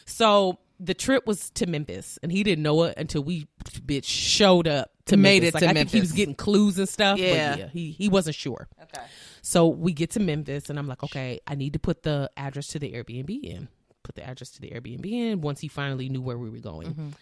So 0.06 0.58
the 0.82 0.94
trip 0.94 1.26
was 1.26 1.50
to 1.50 1.66
Memphis, 1.66 2.18
and 2.22 2.32
he 2.32 2.42
didn't 2.42 2.62
know 2.62 2.82
it 2.84 2.94
until 2.96 3.22
we 3.22 3.46
bitch 3.64 4.04
showed 4.04 4.66
up 4.66 4.90
to 5.06 5.16
Made 5.16 5.42
Memphis. 5.42 5.48
it 5.48 5.54
like, 5.54 5.62
to 5.62 5.70
I 5.70 5.74
think 5.74 5.90
he 5.90 6.00
was 6.00 6.12
getting 6.12 6.34
clues 6.34 6.78
and 6.78 6.88
stuff. 6.88 7.18
Yeah. 7.18 7.50
but 7.50 7.58
yeah, 7.58 7.68
he 7.68 7.90
he 7.92 8.08
wasn't 8.08 8.34
sure. 8.34 8.68
Okay. 8.82 9.02
So 9.42 9.68
we 9.68 9.92
get 9.92 10.10
to 10.10 10.20
Memphis, 10.20 10.70
and 10.70 10.78
I'm 10.78 10.88
like, 10.88 11.02
okay, 11.04 11.40
I 11.46 11.54
need 11.54 11.74
to 11.74 11.78
put 11.78 12.02
the 12.02 12.30
address 12.36 12.68
to 12.68 12.78
the 12.78 12.92
Airbnb 12.92 13.42
in. 13.44 13.68
Put 14.02 14.16
the 14.16 14.24
address 14.26 14.50
to 14.52 14.60
the 14.60 14.70
Airbnb 14.70 15.06
in 15.06 15.40
once 15.40 15.60
he 15.60 15.68
finally 15.68 16.08
knew 16.08 16.20
where 16.20 16.36
we 16.36 16.50
were 16.50 16.58
going. 16.58 17.14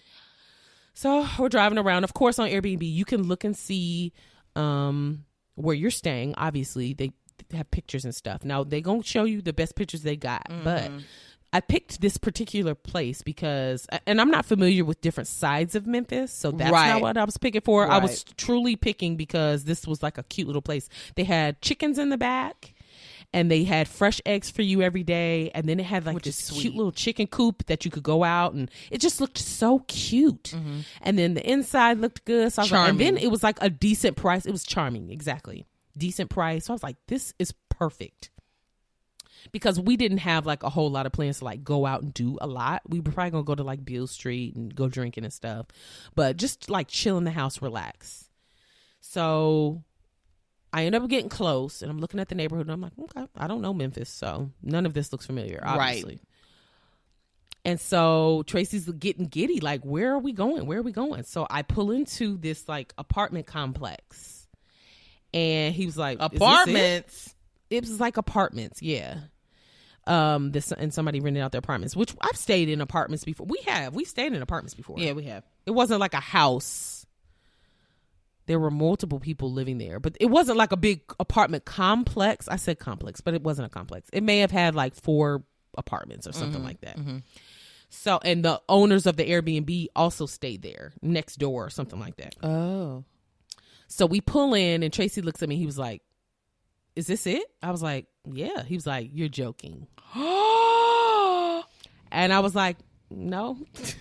So 0.95 1.27
we're 1.39 1.51
driving 1.51 1.79
around. 1.79 2.05
Of 2.05 2.15
course, 2.15 2.39
on 2.39 2.49
Airbnb, 2.49 2.81
you 2.83 3.05
can 3.05 3.25
look 3.25 3.45
and 3.45 3.57
see 3.57 4.13
um, 4.57 5.25
where 5.57 5.75
you're 5.75 5.91
staying. 5.91 6.35
Obviously, 6.39 6.95
they 6.95 7.13
have 7.53 7.71
pictures 7.71 8.05
and 8.05 8.15
stuff. 8.15 8.45
Now 8.45 8.65
they 8.65 8.81
gonna 8.81 9.03
show 9.03 9.25
you 9.25 9.43
the 9.43 9.53
best 9.53 9.77
pictures 9.77 10.03
they 10.03 10.17
got, 10.17 10.47
but 10.65 10.91
I 11.53 11.61
picked 11.61 12.01
this 12.01 12.17
particular 12.17 12.75
place 12.77 13.23
because, 13.23 13.87
and 14.07 14.21
I'm 14.21 14.31
not 14.31 14.45
familiar 14.47 14.85
with 14.85 15.01
different 15.01 15.27
sides 15.29 15.75
of 15.75 15.87
Memphis, 15.87 16.33
so 16.33 16.53
that's 16.53 16.71
Right. 16.71 16.91
not 16.91 17.01
what 17.01 17.17
I 17.17 17.25
was 17.25 17.37
picking 17.39 17.61
for. 17.63 17.91
I 17.91 17.99
was 17.99 18.25
truly 18.37 18.77
picking 18.77 19.17
because 19.17 19.65
this 19.65 19.87
was 19.87 20.03
like 20.03 20.17
a 20.17 20.23
cute 20.23 20.47
little 20.47 20.63
place. 20.63 20.89
They 21.17 21.25
had 21.25 21.61
chickens 21.61 21.99
in 21.99 22.11
the 22.11 22.19
back. 22.19 22.75
And 23.33 23.49
they 23.49 23.63
had 23.63 23.87
fresh 23.87 24.21
eggs 24.27 24.51
for 24.51 24.63
you 24.63 24.83
every 24.83 25.05
day, 25.05 25.53
and 25.55 25.69
then 25.69 25.79
it 25.79 25.87
had 25.87 26.05
like 26.05 26.17
Which 26.17 26.27
is 26.27 26.37
this 26.37 26.51
cute 26.51 26.75
little 26.75 26.91
chicken 26.91 27.29
coop 27.29 27.65
that 27.67 27.85
you 27.85 27.91
could 27.93 28.03
go 28.03 28.25
out, 28.25 28.55
and 28.55 28.69
it 28.91 29.01
just 29.01 29.21
looked 29.21 29.39
so 29.39 29.79
cute. 29.87 30.53
And 31.01 31.17
then 31.17 31.35
the 31.35 31.49
inside 31.49 31.99
looked 31.99 32.25
good, 32.25 32.53
so 32.53 32.63
I 32.63 32.65
was 32.65 32.73
like, 32.73 32.89
and 32.89 32.99
then 32.99 33.15
Mm-hmm. 33.15 33.25
It 33.25 33.31
was 33.31 33.45
like 33.45 33.59
a 33.61 33.71
decent 33.71 34.17
price. 34.17 34.47
It 34.47 34.51
was 34.51 34.65
charming, 34.65 35.11
exactly, 35.13 35.65
decent 35.97 36.29
price. 36.29 36.65
So 36.65 36.73
I 36.73 36.75
was 36.75 36.83
like, 36.83 36.97
this 37.07 37.33
is 37.39 37.55
perfect 37.69 38.31
because 39.53 39.81
we 39.81 39.97
didn't 39.97 40.19
have 40.19 40.47
like 40.47 40.63
a 40.63 40.71
whole 40.71 40.91
lot 40.91 41.07
of 41.07 41.13
plans 41.13 41.39
to 41.39 41.45
like 41.45 41.65
go 41.65 41.87
out 41.87 42.03
and 42.03 42.13
do 42.15 42.39
a 42.41 42.47
lot. 42.47 42.83
We 42.89 43.01
were 43.01 43.13
probably 43.13 43.31
gonna 43.31 43.45
go 43.45 43.55
to 43.55 43.63
like 43.63 43.85
Beale 43.85 44.07
Street 44.07 44.55
and 44.55 44.75
go 44.75 44.89
drinking 44.89 45.25
and 45.25 45.33
stuff, 45.33 45.67
but 46.15 46.37
just 46.37 46.71
like 46.71 46.89
chill 46.89 47.19
in 47.19 47.25
the 47.25 47.31
house, 47.31 47.61
relax. 47.63 48.29
So 49.01 49.83
I 50.73 50.85
end 50.85 50.95
up 50.95 51.09
getting 51.09 51.29
close, 51.29 51.83
and 51.83 51.91
I'm 51.91 51.99
looking 51.99 52.21
at 52.21 52.29
the 52.29 52.35
neighborhood, 52.35 52.67
and 52.67 52.73
I'm 52.73 52.81
like, 52.81 52.93
okay, 52.99 53.27
I 53.37 53.47
don't 53.47 53.61
know 53.61 53.75
Memphis, 53.75 54.09
so 54.09 54.51
none 54.63 54.87
of 54.87 54.95
this 54.95 55.13
looks 55.13 55.27
familiar, 55.27 55.61
obviously. 55.65 56.15
Right. 56.15 56.21
And 57.65 57.81
so 57.81 58.43
Tracy's 58.47 58.89
getting 58.89 59.27
giddy, 59.27 59.61
like, 59.61 59.83
where 59.83 60.13
are 60.13 60.19
we 60.19 60.33
going? 60.33 60.67
Where 60.67 60.79
are 60.79 60.83
we 60.83 60.93
going? 60.93 61.25
So 61.25 61.47
I 61.51 61.63
pull 61.63 61.91
into 61.91 62.39
this 62.39 62.69
like 62.69 62.95
apartment 62.97 63.47
complex, 63.47 64.47
and 65.35 65.75
he 65.75 65.87
was 65.87 65.99
like, 65.99 66.19
"Is 66.23 66.31
this 66.31 66.41
it?" 66.41 66.43
Apartments. 66.43 67.35
it 67.69 67.81
was 67.83 68.01
like 68.01 68.17
apartments, 68.17 68.81
yeah. 68.81 69.19
Um, 70.07 70.51
this 70.51 70.73
and 70.73 70.93
somebody 70.93 71.21
rented 71.21 71.43
out 71.43 71.53
their 71.53 71.61
apartments, 71.61 71.95
which 71.95 72.15
I've 72.21 72.37
stayed 72.37 72.69
in 72.69 72.81
apartments 72.81 73.25
before. 73.25 73.47
We 73.47 73.59
have, 73.67 73.95
we 73.95 74.05
stayed 74.05 74.33
in 74.33 74.43
apartments 74.43 74.75
before. 74.75 74.99
Yeah, 74.99 75.13
we 75.13 75.25
have. 75.25 75.45
It 75.67 75.73
wasn't 75.73 76.01
like 76.01 76.15
a 76.15 76.21
house. 76.21 77.07
There 78.47 78.59
were 78.59 78.71
multiple 78.71 79.21
people 79.21 79.53
living 79.53 79.79
there, 79.79 80.01
but 80.01 80.17
it 80.19 80.27
wasn't 80.27 80.59
like 80.59 80.73
a 80.73 80.77
big 80.77 81.03
apartment 81.21 81.65
complex. 81.65 82.49
I 82.49 82.57
said 82.57 82.79
complex, 82.79 83.21
but 83.21 83.35
it 83.35 83.43
wasn't 83.43 83.67
a 83.67 83.69
complex. 83.69 84.09
It 84.13 84.23
may 84.23 84.39
have 84.39 84.51
had 84.51 84.75
like 84.75 84.95
four 84.97 85.45
apartments 85.77 86.27
or 86.27 86.33
something 86.33 86.65
like 86.65 86.81
that. 86.81 86.99
So, 87.91 88.19
and 88.25 88.45
the 88.45 88.61
owners 88.69 89.07
of 89.07 89.17
the 89.17 89.29
Airbnb 89.29 89.89
also 89.95 90.27
stayed 90.27 90.63
there 90.63 90.93
next 91.03 91.37
door 91.37 91.67
or 91.67 91.71
something 91.71 92.01
like 92.01 92.17
that. 92.17 92.35
Oh. 92.43 93.05
So 93.89 94.07
we 94.07 94.21
pull 94.21 94.55
in, 94.55 94.83
and 94.83 94.93
Tracy 94.93 95.21
looks 95.21 95.43
at 95.43 95.49
me. 95.49 95.57
He 95.57 95.67
was 95.67 95.79
like, 95.79 96.03
"Is 96.95 97.09
this 97.09 97.27
it?" 97.27 97.43
I 97.61 97.73
was 97.73 97.83
like, 97.83 98.07
"Yeah." 98.25 98.63
He 98.65 98.75
was 98.75 98.87
like, 98.87 99.11
"You're 99.13 99.29
joking," 99.29 99.87
and 100.15 100.23
I 102.33 102.41
was 102.41 102.55
like, 102.55 102.79
"No." 103.11 103.59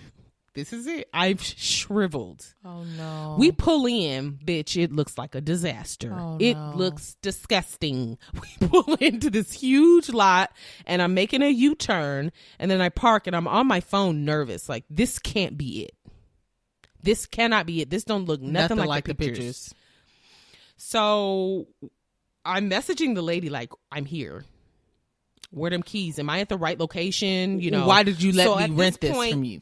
This 0.59 0.73
is 0.73 0.87
it. 0.87 1.07
I've 1.13 1.41
shriveled. 1.41 2.45
Oh 2.65 2.83
no. 2.83 3.37
We 3.39 3.51
pull 3.51 3.85
in, 3.85 4.33
bitch. 4.33 4.81
It 4.81 4.91
looks 4.91 5.17
like 5.17 5.33
a 5.33 5.39
disaster. 5.39 6.13
Oh, 6.13 6.37
it 6.37 6.55
no. 6.55 6.73
looks 6.75 7.15
disgusting. 7.21 8.17
We 8.33 8.67
pull 8.67 8.95
into 8.95 9.29
this 9.29 9.53
huge 9.53 10.09
lot, 10.09 10.51
and 10.85 11.01
I'm 11.01 11.13
making 11.13 11.43
a 11.43 11.49
U 11.49 11.75
turn, 11.75 12.31
and 12.57 12.69
then 12.69 12.81
I 12.81 12.89
park, 12.89 13.27
and 13.27 13.35
I'm 13.35 13.47
on 13.47 13.67
my 13.67 13.79
phone, 13.79 14.25
nervous. 14.25 14.67
Like 14.67 14.83
this 14.89 15.19
can't 15.19 15.57
be 15.57 15.83
it. 15.85 15.95
This 17.01 17.25
cannot 17.25 17.65
be 17.65 17.81
it. 17.81 17.89
This 17.89 18.03
don't 18.03 18.25
look 18.25 18.41
nothing, 18.41 18.77
like, 18.77 19.05
the, 19.05 19.15
pictures. 19.15 19.73
So 20.75 21.67
I'm 22.49 22.69
messaging 22.69 23.15
the 23.15 23.21
lady 23.21 23.49
like, 23.49 23.71
I'm 23.91 24.05
here. 24.05 24.43
Where 25.51 25.71
them 25.71 25.81
keys? 25.83 26.19
Am 26.19 26.29
I 26.29 26.41
at 26.41 26.49
the 26.49 26.57
right 26.57 26.79
location? 26.79 27.59
You 27.59 27.71
know, 27.71 27.87
why 27.87 28.03
did 28.03 28.21
you 28.21 28.31
let 28.33 28.45
So 28.45 28.55
me 28.57 28.69
rent 28.69 28.99
this 29.01 29.11
point, 29.15 29.31
from 29.31 29.43
you? 29.43 29.61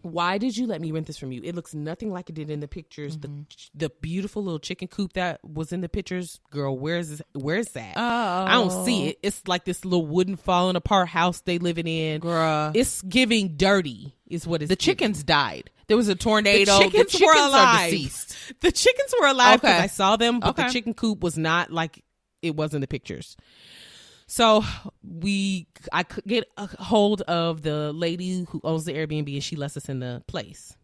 why 0.00 0.38
did 0.38 0.56
you 0.56 0.66
let 0.66 0.80
me 0.80 0.90
rent 0.90 1.06
this 1.06 1.18
from 1.18 1.32
you? 1.32 1.42
It 1.44 1.54
looks 1.54 1.74
nothing 1.74 2.10
like 2.10 2.30
it 2.30 2.34
did 2.34 2.48
in 2.50 2.60
the 2.60 2.68
pictures. 2.68 3.16
Mm-hmm. 3.18 3.42
The 3.74 3.88
the 3.88 3.90
beautiful 4.00 4.42
little 4.42 4.58
chicken 4.60 4.88
coop 4.88 5.12
that 5.14 5.40
was 5.44 5.70
in 5.72 5.82
the 5.82 5.88
pictures, 5.88 6.40
girl. 6.50 6.78
Where's 6.78 7.10
this, 7.10 7.22
where's 7.34 7.68
that? 7.72 7.94
Oh. 7.96 8.00
I 8.00 8.52
don't 8.52 8.84
see 8.86 9.08
it. 9.08 9.18
It's 9.22 9.46
like 9.46 9.64
this 9.66 9.84
little 9.84 10.06
wooden 10.06 10.36
falling 10.36 10.76
apart 10.76 11.08
house 11.08 11.42
they 11.42 11.58
living 11.58 11.86
in. 11.86 12.22
Bruh. 12.22 12.72
It's 12.74 13.02
giving 13.02 13.56
dirty. 13.56 14.14
Is 14.28 14.46
what 14.46 14.62
it's 14.62 14.68
The 14.70 14.76
giving. 14.76 14.84
chickens 14.96 15.24
died. 15.24 15.68
There 15.88 15.96
was 15.96 16.08
a 16.08 16.14
tornado. 16.14 16.78
The 16.78 16.84
chickens, 16.84 17.12
the 17.12 17.18
chickens 17.18 17.22
were 17.26 17.46
alive. 17.46 17.78
are 17.86 17.90
deceased. 17.90 18.36
The 18.60 18.72
chickens 18.72 19.14
were 19.20 19.26
alive 19.26 19.60
because 19.60 19.74
Okay. 19.74 19.84
I 19.84 19.86
saw 19.88 20.16
them, 20.16 20.40
but 20.40 20.56
the 20.56 20.68
chicken 20.70 20.94
coop 20.94 21.22
was 21.22 21.36
not 21.36 21.70
like 21.70 22.02
it 22.42 22.56
was 22.56 22.74
in 22.74 22.80
the 22.80 22.86
pictures. 22.86 23.36
So 24.26 24.62
we, 25.02 25.66
I 25.92 26.02
could 26.02 26.24
get 26.24 26.44
a 26.56 26.66
hold 26.82 27.22
of 27.22 27.62
the 27.62 27.92
lady 27.92 28.44
who 28.48 28.60
owns 28.62 28.84
the 28.84 28.92
Airbnb, 28.92 29.32
and 29.32 29.42
she 29.42 29.56
lets 29.56 29.76
us 29.76 29.88
in 29.88 30.00
the 30.00 30.22
place. 30.26 30.76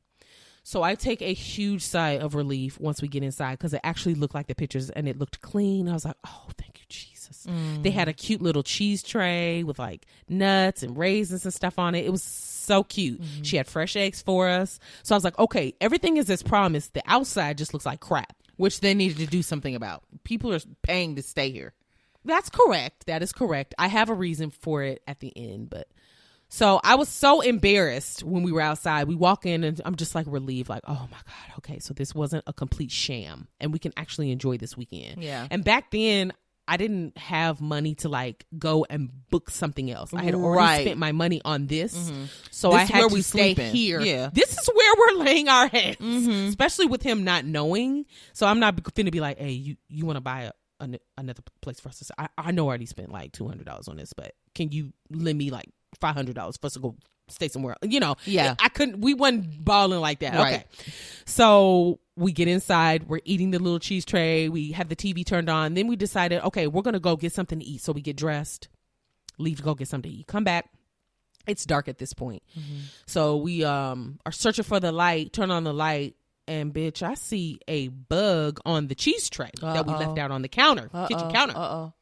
So 0.62 0.82
I 0.82 0.94
take 0.94 1.20
a 1.20 1.34
huge 1.34 1.82
sigh 1.82 2.12
of 2.12 2.34
relief 2.34 2.80
once 2.80 3.02
we 3.02 3.08
get 3.08 3.22
inside 3.22 3.58
because 3.58 3.74
it 3.74 3.82
actually 3.84 4.14
looked 4.14 4.34
like 4.34 4.46
the 4.46 4.54
pictures 4.54 4.88
and 4.88 5.06
it 5.06 5.18
looked 5.18 5.42
clean. 5.42 5.90
I 5.90 5.92
was 5.92 6.06
like, 6.06 6.16
oh, 6.26 6.46
thank 6.56 6.78
you, 6.78 6.86
Jesus. 6.88 7.46
They 7.82 7.90
had 7.90 8.08
a 8.08 8.14
cute 8.14 8.40
little 8.40 8.62
cheese 8.62 9.02
tray 9.02 9.62
with 9.62 9.78
like 9.78 10.06
nuts 10.26 10.82
and 10.82 10.96
raisins 10.96 11.44
and 11.44 11.52
stuff 11.52 11.78
on 11.78 11.94
it. 11.94 12.06
It 12.06 12.10
was 12.10 12.22
so 12.22 12.82
cute. 12.82 13.20
Mm-hmm. 13.20 13.42
She 13.42 13.58
had 13.58 13.66
fresh 13.66 13.96
eggs 13.96 14.22
for 14.22 14.48
us. 14.48 14.78
So 15.02 15.14
I 15.14 15.18
was 15.18 15.24
like, 15.24 15.38
okay, 15.38 15.74
everything 15.82 16.16
is 16.16 16.30
as 16.30 16.42
promised. 16.42 16.94
The 16.94 17.02
outside 17.06 17.58
just 17.58 17.74
looks 17.74 17.84
like 17.84 18.00
crap. 18.00 18.34
Which 18.56 18.80
they 18.80 18.94
needed 18.94 19.18
to 19.18 19.26
do 19.26 19.42
something 19.42 19.74
about. 19.74 20.04
People 20.22 20.52
are 20.52 20.60
paying 20.82 21.16
to 21.16 21.22
stay 21.22 21.50
here. 21.50 21.72
That's 22.24 22.48
correct. 22.48 23.06
That 23.06 23.22
is 23.22 23.32
correct. 23.32 23.74
I 23.78 23.88
have 23.88 24.08
a 24.08 24.14
reason 24.14 24.50
for 24.50 24.82
it 24.82 25.02
at 25.06 25.20
the 25.20 25.32
end, 25.36 25.70
but 25.70 25.88
so 26.48 26.80
I 26.84 26.94
was 26.94 27.08
so 27.08 27.40
embarrassed 27.40 28.22
when 28.22 28.42
we 28.44 28.52
were 28.52 28.60
outside. 28.60 29.08
We 29.08 29.16
walk 29.16 29.44
in 29.44 29.64
and 29.64 29.80
I'm 29.84 29.96
just 29.96 30.14
like 30.14 30.26
relieved, 30.28 30.68
like, 30.68 30.84
oh 30.86 31.08
my 31.10 31.18
God, 31.26 31.58
okay, 31.58 31.80
so 31.80 31.94
this 31.94 32.14
wasn't 32.14 32.44
a 32.46 32.52
complete 32.52 32.90
sham 32.90 33.48
and 33.60 33.72
we 33.72 33.78
can 33.78 33.92
actually 33.96 34.30
enjoy 34.30 34.56
this 34.56 34.76
weekend. 34.76 35.22
Yeah. 35.22 35.48
And 35.50 35.64
back 35.64 35.90
then, 35.90 36.32
I 36.66 36.76
didn't 36.78 37.18
have 37.18 37.60
money 37.60 37.94
to 37.96 38.08
like 38.08 38.46
go 38.58 38.86
and 38.88 39.10
book 39.30 39.50
something 39.50 39.90
else. 39.90 40.14
I 40.14 40.22
had 40.22 40.34
already 40.34 40.56
Right. 40.58 40.80
spent 40.86 40.98
my 40.98 41.12
money 41.12 41.42
on 41.44 41.66
this. 41.66 41.94
Mm-hmm. 41.94 42.24
So 42.50 42.70
This 42.70 42.80
I 42.80 42.84
had 42.84 42.98
where 43.00 43.08
to 43.08 43.14
we 43.14 43.22
stay 43.22 43.54
sleeping. 43.54 43.72
here. 43.72 44.00
Yeah. 44.00 44.30
This 44.32 44.56
is 44.56 44.66
where 44.72 44.94
we're 44.98 45.24
laying 45.24 45.48
our 45.48 45.68
heads, 45.68 45.98
mm-hmm. 45.98 46.48
especially 46.48 46.86
with 46.86 47.02
him 47.02 47.22
not 47.24 47.44
knowing. 47.44 48.06
So 48.32 48.46
I'm 48.46 48.60
not 48.60 48.82
going 48.82 49.04
to 49.06 49.12
be 49.12 49.20
like, 49.20 49.38
hey, 49.38 49.50
you, 49.50 49.76
you 49.88 50.06
want 50.06 50.16
to 50.16 50.20
buy 50.22 50.42
a, 50.44 50.52
an, 50.80 50.96
another 51.18 51.42
place 51.60 51.80
for 51.80 51.90
us 51.90 51.98
to 51.98 52.04
stay? 52.04 52.14
I, 52.18 52.28
I 52.38 52.50
know 52.52 52.64
I 52.66 52.68
already 52.68 52.86
spent 52.86 53.12
like 53.12 53.32
$200 53.32 53.88
on 53.88 53.96
this, 53.96 54.12
but 54.14 54.32
can 54.54 54.72
you 54.72 54.92
lend 55.10 55.36
me 55.36 55.50
like 55.50 55.68
$500 56.00 56.34
for 56.60 56.66
us 56.66 56.72
to 56.74 56.80
go 56.80 56.96
stay 57.28 57.48
somewhere? 57.48 57.76
You 57.82 58.00
know, 58.00 58.16
Yeah. 58.24 58.54
I 58.58 58.70
couldn't, 58.70 59.00
we 59.02 59.12
wasn't 59.12 59.62
balling 59.64 60.00
like 60.00 60.20
that. 60.20 60.34
Right. 60.34 60.54
Okay. 60.54 60.64
So 61.26 62.00
we 62.16 62.32
get 62.32 62.48
inside, 62.48 63.08
we're 63.08 63.20
eating 63.24 63.50
the 63.50 63.58
little 63.58 63.78
cheese 63.78 64.04
tray, 64.04 64.48
we 64.48 64.72
have 64.72 64.88
the 64.88 64.96
TV 64.96 65.26
turned 65.26 65.48
on. 65.48 65.74
Then 65.74 65.88
we 65.88 65.96
decided, 65.96 66.42
okay, 66.44 66.66
we're 66.66 66.82
going 66.82 66.94
to 66.94 67.00
go 67.00 67.16
get 67.16 67.32
something 67.32 67.58
to 67.58 67.64
eat. 67.64 67.80
So 67.80 67.92
we 67.92 68.02
get 68.02 68.16
dressed, 68.16 68.68
leave 69.38 69.58
to 69.58 69.62
go 69.62 69.74
get 69.74 69.88
something 69.88 70.10
to 70.10 70.16
eat, 70.18 70.26
come 70.26 70.44
back. 70.44 70.70
It's 71.46 71.66
dark 71.66 71.88
at 71.88 71.98
this 71.98 72.14
point. 72.14 72.42
So 73.06 73.36
we 73.36 73.64
um 73.64 74.18
are 74.24 74.32
searching 74.32 74.64
for 74.64 74.80
the 74.80 74.92
light, 74.92 75.32
turn 75.34 75.50
on 75.50 75.64
the 75.64 75.74
light, 75.74 76.16
and 76.48 76.72
bitch, 76.72 77.02
I 77.02 77.14
see 77.14 77.58
a 77.68 77.88
bug 77.88 78.60
on 78.64 78.86
the 78.86 78.94
cheese 78.94 79.28
tray 79.28 79.50
that 79.60 79.86
we 79.86 79.92
left 79.92 80.18
out 80.18 80.30
on 80.30 80.40
the 80.42 80.48
counter, 80.48 80.88
kitchen 81.08 81.30
counter. 81.30 81.54
Uh 81.56 81.60
oh. 81.60 81.92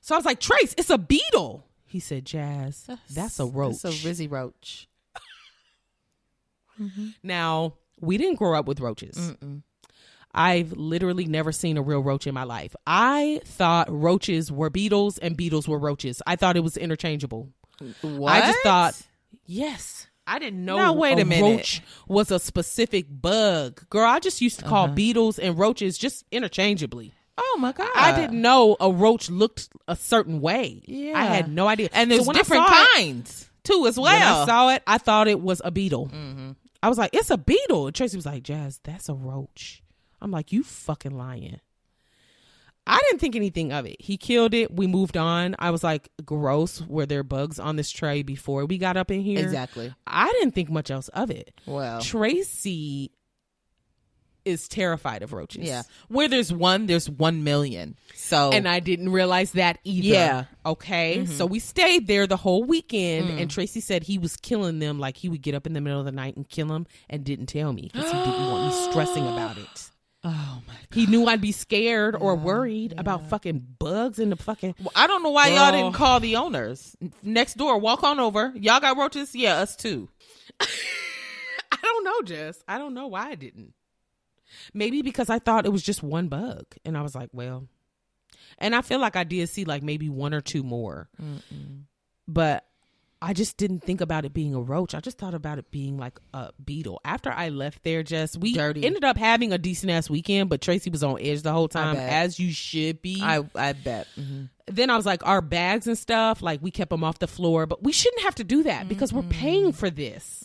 So 0.00 0.14
I 0.14 0.18
was 0.18 0.24
like, 0.24 0.40
Trace, 0.40 0.74
it's 0.78 0.88
a 0.88 0.96
beetle. 0.96 1.66
He 1.84 2.00
said, 2.00 2.24
Jazz, 2.24 2.88
that's 3.10 3.38
a 3.40 3.44
roach. 3.46 3.84
It's 3.84 3.84
a 3.84 4.08
Rizzy 4.08 4.30
roach. 4.30 4.88
Now, 7.22 7.74
we 8.00 8.18
didn't 8.18 8.36
grow 8.36 8.58
up 8.58 8.66
with 8.66 8.80
roaches. 8.80 9.34
I've 10.34 10.72
literally 10.72 11.24
never 11.26 11.52
seen 11.52 11.76
a 11.78 11.82
real 11.82 12.00
roach 12.00 12.26
in 12.26 12.34
my 12.34 12.44
life. 12.44 12.76
I 12.86 13.40
thought 13.44 13.88
roaches 13.90 14.52
were 14.52 14.70
beetles 14.70 15.18
and 15.18 15.36
beetles 15.36 15.66
were 15.66 15.78
roaches. 15.78 16.22
I 16.26 16.36
thought 16.36 16.56
it 16.56 16.60
was 16.60 16.76
interchangeable. 16.76 17.50
What? 18.02 18.32
I 18.32 18.40
just 18.46 18.58
thought, 18.62 19.02
yes. 19.46 20.06
I 20.26 20.38
didn't 20.38 20.62
know 20.62 20.76
Now, 20.76 20.92
wait 20.92 21.18
a 21.18 21.24
minute. 21.24 21.42
roach 21.42 21.82
was 22.06 22.30
a 22.30 22.38
specific 22.38 23.06
bug. 23.08 23.88
Girl, 23.88 24.04
I 24.04 24.18
just 24.18 24.42
used 24.42 24.58
to 24.58 24.64
call 24.66 24.84
uh-huh. 24.84 24.94
beetles 24.94 25.38
and 25.38 25.58
roaches 25.58 25.96
just 25.96 26.24
interchangeably. 26.30 27.14
Oh 27.38 27.56
my 27.60 27.72
god. 27.72 27.88
I 27.94 28.14
didn't 28.20 28.42
know 28.42 28.76
a 28.78 28.92
roach 28.92 29.30
looked 29.30 29.70
a 29.86 29.96
certain 29.96 30.40
way. 30.40 30.82
Yeah. 30.86 31.18
I 31.18 31.24
had 31.24 31.50
no 31.50 31.66
idea. 31.68 31.88
And 31.92 32.10
there's 32.10 32.28
I 32.28 32.32
different 32.32 32.66
saw 32.66 32.72
it- 32.72 32.88
kinds 32.96 33.48
too, 33.64 33.86
as 33.86 33.96
well. 33.96 34.12
when 34.12 34.22
I 34.22 34.44
saw 34.44 34.68
it, 34.70 34.82
I 34.86 34.98
thought 34.98 35.28
it 35.28 35.40
was 35.40 35.62
a 35.64 35.70
beetle. 35.70 36.06
Mm-hmm. 36.06 36.50
I 36.82 36.88
was 36.88 36.98
like, 36.98 37.10
it's 37.12 37.30
a 37.30 37.38
beetle. 37.38 37.86
And 37.86 37.94
Tracy 37.94 38.16
was 38.16 38.26
like, 38.26 38.42
Jazz, 38.42 38.80
that's 38.82 39.08
a 39.08 39.14
roach. 39.14 39.82
I'm 40.20 40.30
like, 40.30 40.52
you 40.52 40.62
fucking 40.62 41.16
lying. 41.16 41.60
I 42.86 42.98
didn't 43.04 43.20
think 43.20 43.36
anything 43.36 43.70
of 43.72 43.84
it. 43.84 44.00
He 44.00 44.16
killed 44.16 44.54
it. 44.54 44.74
We 44.74 44.86
moved 44.86 45.16
on. 45.18 45.54
I 45.58 45.70
was 45.70 45.84
like, 45.84 46.08
gross. 46.24 46.80
Were 46.80 47.04
there 47.04 47.22
bugs 47.22 47.58
on 47.58 47.76
this 47.76 47.90
tray 47.90 48.22
before 48.22 48.64
we 48.64 48.78
got 48.78 48.96
up 48.96 49.10
in 49.10 49.20
here? 49.20 49.40
exactly. 49.40 49.94
I 50.06 50.26
didn't 50.32 50.52
think 50.52 50.70
much 50.70 50.90
else 50.90 51.08
of 51.08 51.30
it. 51.30 51.52
Well, 51.66 52.00
Tracy 52.00 53.12
is 54.48 54.66
terrified 54.66 55.22
of 55.22 55.32
roaches. 55.32 55.64
yeah. 55.64 55.82
Where 56.08 56.28
there's 56.28 56.52
one, 56.52 56.86
there's 56.86 57.08
one 57.08 57.44
million. 57.44 57.96
So 58.14 58.50
And 58.52 58.66
I 58.68 58.80
didn't 58.80 59.10
realize 59.10 59.52
that 59.52 59.78
either. 59.84 60.08
Yeah. 60.08 60.44
Okay. 60.66 61.18
Mm-hmm. 61.18 61.32
So 61.32 61.46
we 61.46 61.58
stayed 61.58 62.06
there 62.06 62.26
the 62.26 62.36
whole 62.36 62.64
weekend, 62.64 63.28
mm. 63.28 63.40
and 63.40 63.50
Tracy 63.50 63.80
said 63.80 64.02
he 64.02 64.18
was 64.18 64.36
killing 64.36 64.78
them. 64.78 64.98
Like 64.98 65.16
he 65.16 65.28
would 65.28 65.42
get 65.42 65.54
up 65.54 65.66
in 65.66 65.72
the 65.72 65.80
middle 65.80 66.00
of 66.00 66.06
the 66.06 66.12
night 66.12 66.36
and 66.36 66.48
kill 66.48 66.68
them, 66.68 66.86
and 67.08 67.24
didn't 67.24 67.46
tell 67.46 67.72
me 67.72 67.90
because 67.92 68.10
he 68.10 68.18
didn't 68.18 68.46
want 68.46 68.74
me 68.74 68.82
stressing 68.90 69.26
about 69.26 69.58
it. 69.58 69.90
oh 70.24 70.62
my. 70.66 70.74
He 70.92 71.06
knew 71.06 71.26
I'd 71.26 71.40
be 71.40 71.52
scared 71.52 72.16
or 72.16 72.34
worried 72.34 72.94
about 72.96 73.28
fucking 73.28 73.66
bugs 73.78 74.18
in 74.18 74.30
the 74.30 74.36
fucking. 74.36 74.74
Well, 74.78 74.92
I 74.96 75.06
don't 75.06 75.22
know 75.22 75.30
why 75.30 75.48
y'all 75.48 75.70
didn't 75.72 75.92
call 75.92 76.20
the 76.20 76.36
owners 76.36 76.96
next 77.22 77.56
door. 77.56 77.78
Walk 77.78 78.02
on 78.02 78.18
over. 78.18 78.52
Y'all 78.56 78.80
got 78.80 78.96
roaches? 78.96 79.34
Yeah, 79.34 79.58
us 79.58 79.76
too. 79.76 80.08
I 80.60 81.78
don't 81.82 82.04
know, 82.04 82.22
Jess. 82.22 82.62
I 82.66 82.78
don't 82.78 82.94
know 82.94 83.06
why 83.08 83.28
I 83.28 83.34
didn't. 83.34 83.74
Maybe 84.74 85.02
because 85.02 85.30
I 85.30 85.38
thought 85.38 85.66
it 85.66 85.72
was 85.72 85.82
just 85.82 86.02
one 86.02 86.28
bug, 86.28 86.64
and 86.84 86.96
I 86.96 87.02
was 87.02 87.14
like, 87.14 87.30
well, 87.32 87.68
and 88.58 88.74
I 88.74 88.82
feel 88.82 88.98
like 88.98 89.16
I 89.16 89.24
did 89.24 89.48
see 89.48 89.64
like 89.64 89.82
maybe 89.82 90.08
one 90.08 90.34
or 90.34 90.40
two 90.40 90.62
more, 90.62 91.08
but 92.26 92.64
I 93.20 93.32
just 93.32 93.56
didn't 93.56 93.80
think 93.80 94.00
about 94.00 94.24
it 94.24 94.32
being 94.32 94.54
a 94.54 94.60
roach. 94.60 94.94
I 94.94 95.00
just 95.00 95.18
thought 95.18 95.34
about 95.34 95.58
it 95.58 95.70
being 95.70 95.98
like 95.98 96.18
a 96.32 96.52
beetle. 96.64 97.00
After 97.04 97.30
I 97.30 97.48
left 97.48 97.82
there, 97.82 98.02
Jess, 98.02 98.36
we 98.36 98.52
Dirty. 98.54 98.84
ended 98.84 99.04
up 99.04 99.16
having 99.16 99.52
a 99.52 99.58
decent 99.58 99.90
ass 99.90 100.08
weekend, 100.08 100.48
but 100.50 100.60
Tracy 100.60 100.88
was 100.90 101.02
on 101.02 101.20
edge 101.20 101.42
the 101.42 101.52
whole 101.52 101.68
time, 101.68 101.96
as 101.96 102.38
you 102.38 102.52
should 102.52 103.02
be. 103.02 103.20
I 103.20 103.44
I 103.54 103.72
bet. 103.72 104.06
Mm-hmm. 104.18 104.44
Then 104.70 104.90
I 104.90 104.96
was 104.96 105.06
like, 105.06 105.26
our 105.26 105.40
bags 105.40 105.86
and 105.86 105.96
stuff, 105.98 106.42
like 106.42 106.60
we 106.62 106.70
kept 106.70 106.90
them 106.90 107.04
off 107.04 107.18
the 107.18 107.26
floor, 107.26 107.66
but 107.66 107.82
we 107.82 107.92
shouldn't 107.92 108.22
have 108.22 108.34
to 108.36 108.44
do 108.44 108.62
that 108.64 108.88
because 108.88 109.12
we're 109.12 109.22
paying 109.24 109.72
for 109.72 109.90
this. 109.90 110.44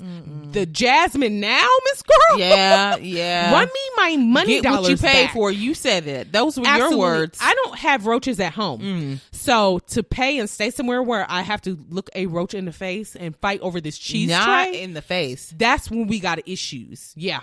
The 0.51 0.65
Jasmine 0.65 1.39
now, 1.39 1.67
Miss 1.91 2.03
Girl. 2.03 2.39
Yeah, 2.39 2.95
yeah. 3.01 3.51
Run 3.51 3.67
me 3.67 3.81
my 3.95 4.17
money 4.17 4.61
Get 4.61 4.69
what 4.71 4.81
you 4.81 4.85
dollars 4.87 5.01
paid 5.01 5.25
back. 5.25 5.33
for. 5.33 5.51
You 5.51 5.73
said 5.73 6.07
it. 6.07 6.31
Those 6.31 6.57
were 6.59 6.65
Absolutely. 6.67 6.97
your 6.97 6.99
words. 6.99 7.39
I 7.41 7.53
don't 7.53 7.77
have 7.79 8.05
roaches 8.05 8.39
at 8.39 8.53
home. 8.53 8.81
Mm. 8.81 9.19
So 9.31 9.79
to 9.87 10.03
pay 10.03 10.39
and 10.39 10.49
stay 10.49 10.69
somewhere 10.71 11.01
where 11.03 11.25
I 11.29 11.41
have 11.41 11.61
to 11.63 11.77
look 11.89 12.09
a 12.15 12.25
roach 12.27 12.53
in 12.53 12.65
the 12.65 12.71
face 12.71 13.15
and 13.15 13.35
fight 13.37 13.59
over 13.61 13.79
this 13.81 13.97
cheese 13.97 14.29
Not 14.29 14.45
tray, 14.45 14.81
in 14.81 14.93
the 14.93 15.01
face. 15.01 15.53
that's 15.57 15.89
when 15.91 16.07
we 16.07 16.19
got 16.19 16.47
issues. 16.47 17.13
Yeah. 17.15 17.41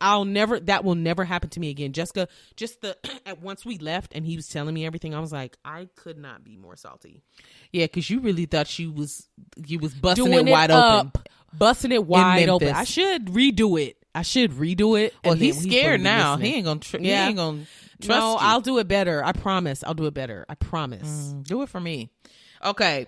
I'll 0.00 0.24
never 0.24 0.60
that 0.60 0.84
will 0.84 0.94
never 0.94 1.24
happen 1.24 1.50
to 1.50 1.60
me 1.60 1.70
again. 1.70 1.92
Jessica, 1.92 2.28
just 2.56 2.80
the 2.80 2.96
at 3.26 3.40
once 3.40 3.64
we 3.64 3.78
left 3.78 4.12
and 4.14 4.24
he 4.26 4.36
was 4.36 4.48
telling 4.48 4.74
me 4.74 4.84
everything, 4.84 5.14
I 5.14 5.20
was 5.20 5.32
like, 5.32 5.56
I 5.64 5.88
could 5.96 6.18
not 6.18 6.44
be 6.44 6.56
more 6.56 6.76
salty. 6.76 7.22
Yeah, 7.72 7.86
because 7.86 8.10
you 8.10 8.20
really 8.20 8.46
thought 8.46 8.66
she 8.66 8.86
was 8.86 9.28
you 9.66 9.78
was 9.78 9.94
busting 9.94 10.24
Doing 10.24 10.48
it 10.48 10.50
wide 10.50 10.70
open. 10.70 11.06
up, 11.06 11.28
busting 11.52 11.92
it 11.92 12.06
wide 12.06 12.48
open. 12.48 12.68
I 12.68 12.84
should 12.84 13.26
redo 13.26 13.80
it. 13.80 13.96
I 14.14 14.22
should 14.22 14.52
redo 14.52 15.00
it. 15.00 15.14
Well, 15.24 15.34
he's 15.34 15.62
scared 15.62 16.02
now. 16.02 16.36
He 16.36 16.56
ain't 16.56 16.66
gonna. 16.66 16.80
Tr- 16.80 16.98
Yeah. 16.98 17.22
He 17.22 17.28
ain't 17.28 17.36
gonna 17.36 17.64
trust 18.00 18.20
no, 18.20 18.32
you. 18.32 18.38
I'll 18.40 18.60
do 18.60 18.78
it 18.78 18.86
better. 18.88 19.24
I 19.24 19.32
promise. 19.32 19.82
I'll 19.84 19.94
do 19.94 20.06
it 20.06 20.14
better. 20.14 20.44
I 20.48 20.54
promise. 20.54 21.08
Mm, 21.08 21.44
do 21.46 21.62
it 21.62 21.70
for 21.70 21.80
me. 21.80 22.10
Okay. 22.62 23.06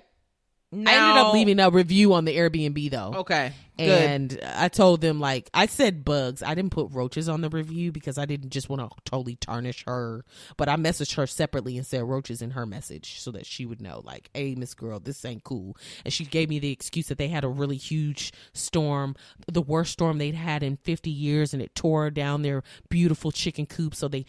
I 0.75 0.95
ended 0.95 1.22
up 1.22 1.35
leaving 1.35 1.61
a 1.61 1.70
review 1.70 2.14
on 2.14 2.25
the 2.25 2.37
Airbnb 2.37 2.91
though. 2.91 3.12
Okay. 3.20 3.53
Good. 3.77 3.89
And 3.89 4.41
I 4.57 4.68
told 4.68 5.01
them 5.01 5.18
like 5.18 5.51
I 5.53 5.66
said 5.66 6.05
bugs. 6.05 6.43
I 6.43 6.55
didn't 6.55 6.70
put 6.70 6.93
roaches 6.93 7.29
on 7.29 7.41
the 7.41 7.49
review 7.49 7.91
because 7.91 8.18
I 8.18 8.25
didn't 8.25 8.51
just 8.51 8.68
want 8.68 8.83
to 8.83 8.89
totally 9.05 9.35
tarnish 9.35 9.85
her. 9.87 10.25
But 10.57 10.68
I 10.68 10.77
messaged 10.77 11.16
her 11.16 11.27
separately 11.27 11.77
and 11.77 11.85
said 11.87 12.05
roaches 12.05 12.41
in 12.41 12.53
her 12.53 12.66
message 12.66 13.20
so 13.20 13.33
that 13.33 13.47
she 13.47 13.66
would 13.66 13.81
know 13.81 14.01
like, 14.05 14.31
hey, 14.33 14.55
Miss 14.55 14.75
Girl, 14.75 15.01
this 15.01 15.25
ain't 15.25 15.43
cool. 15.43 15.77
And 16.05 16.14
she 16.14 16.25
gave 16.25 16.49
me 16.49 16.61
the 16.61 16.70
excuse 16.70 17.09
that 17.09 17.18
they 17.18 17.29
had 17.29 17.43
a 17.43 17.49
really 17.49 17.77
huge 17.77 18.33
storm, 18.53 19.16
the 19.51 19.62
worst 19.62 19.93
storm 19.93 20.18
they'd 20.18 20.37
had 20.37 20.62
in 20.62 20.77
50 20.77 21.11
years, 21.11 21.53
and 21.53 21.62
it 21.62 21.75
tore 21.75 22.11
down 22.11 22.43
their 22.43 22.62
beautiful 22.89 23.33
chicken 23.33 23.66
coop. 23.66 23.95
So 23.95 24.07
they, 24.07 24.25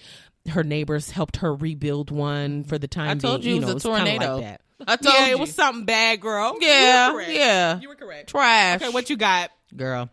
her 0.50 0.64
neighbors 0.64 1.10
helped 1.10 1.38
her 1.38 1.54
rebuild 1.54 2.12
one 2.12 2.64
for 2.64 2.78
the 2.78 2.88
time. 2.88 3.10
I 3.10 3.16
told 3.16 3.41
being. 3.41 3.62
you 3.62 3.68
it 3.68 3.74
was 3.74 3.86
know, 3.86 3.93
a 3.93 3.98
tornado. 3.98 4.36
Like 4.36 4.43
that. 4.43 4.62
I 4.88 4.96
told 4.98 5.16
yeah, 5.16 5.26
you. 5.28 5.32
it 5.36 5.39
was 5.39 5.54
something 5.56 5.86
bad, 5.86 6.20
girl. 6.22 6.58
Yeah, 6.60 7.12
you 7.14 7.34
yeah. 7.34 7.80
you 7.80 7.88
were 7.88 7.96
correct. 7.96 8.30
trash. 8.30 8.82
Okay, 8.82 8.91
what 8.91 9.10
you 9.10 9.18
got? 9.18 9.52
girl? 9.76 10.10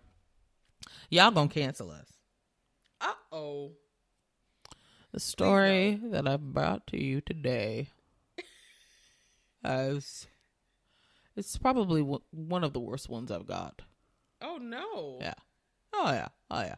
Y'all 1.10 1.30
gonna 1.30 1.48
cancel 1.48 1.90
us. 1.90 2.06
Uh 3.00 3.12
oh. 3.32 3.72
The 5.12 5.20
story 5.20 6.00
that 6.04 6.26
I 6.26 6.36
brought 6.38 6.86
to 6.88 7.02
you 7.02 7.20
today 7.20 7.88
is 9.64 10.26
it's 11.36 11.58
probably 11.58 12.00
one 12.30 12.64
of 12.64 12.72
the 12.72 12.80
worst 12.80 13.08
ones 13.08 13.30
I've 13.30 13.46
got. 13.46 13.82
Oh 14.40 14.56
no. 14.56 15.18
Yeah. 15.20 15.34
Oh 15.92 16.10
yeah. 16.12 16.28
Oh 16.50 16.60
yeah. 16.60 16.76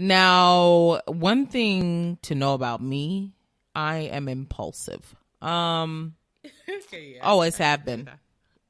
Now, 0.00 1.02
one 1.06 1.46
thing 1.46 2.16
to 2.22 2.34
know 2.34 2.54
about 2.54 2.80
me, 2.80 3.34
I 3.74 3.98
am 3.98 4.28
impulsive. 4.28 5.14
Um 5.42 6.16
okay, 6.68 7.16
yeah. 7.16 7.22
always 7.22 7.58
have 7.58 7.84
been. 7.84 8.08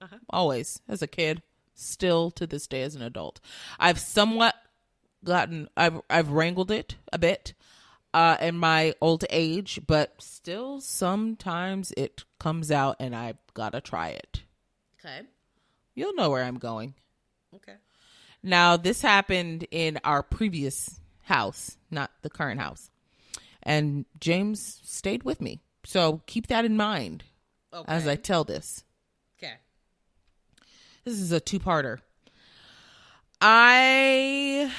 Uh-huh. 0.00 0.16
Always 0.28 0.82
as 0.88 1.02
a 1.02 1.06
kid, 1.06 1.40
still 1.74 2.32
to 2.32 2.48
this 2.48 2.66
day 2.66 2.82
as 2.82 2.96
an 2.96 3.02
adult. 3.02 3.38
I've 3.78 4.00
somewhat 4.00 4.56
gotten 5.22 5.68
I've 5.76 6.00
I've 6.10 6.30
wrangled 6.30 6.72
it 6.72 6.96
a 7.12 7.18
bit 7.18 7.54
uh 8.12 8.36
in 8.40 8.56
my 8.58 8.94
old 9.00 9.24
age, 9.30 9.78
but 9.86 10.20
still 10.20 10.80
sometimes 10.80 11.92
it 11.96 12.24
comes 12.40 12.72
out 12.72 12.96
and 12.98 13.14
I've 13.14 13.38
got 13.54 13.70
to 13.74 13.80
try 13.80 14.08
it. 14.08 14.42
Okay. 14.98 15.20
You'll 15.94 16.14
know 16.14 16.30
where 16.30 16.42
I'm 16.42 16.58
going. 16.58 16.94
Okay. 17.54 17.76
Now, 18.42 18.76
this 18.76 19.02
happened 19.02 19.66
in 19.70 20.00
our 20.02 20.22
previous 20.24 21.00
house, 21.30 21.76
not 21.90 22.10
the 22.22 22.28
current 22.30 22.60
house. 22.60 22.90
And 23.62 24.04
James 24.20 24.80
stayed 24.84 25.22
with 25.22 25.40
me. 25.40 25.60
So 25.84 26.20
keep 26.26 26.48
that 26.48 26.64
in 26.66 26.76
mind 26.76 27.24
Okay. 27.72 27.90
as 27.90 28.06
I 28.06 28.16
tell 28.16 28.44
this. 28.44 28.84
okay. 29.38 29.54
This 31.04 31.14
is 31.14 31.32
a 31.32 31.40
two 31.40 31.58
parter. 31.58 31.98
I. 33.40 34.70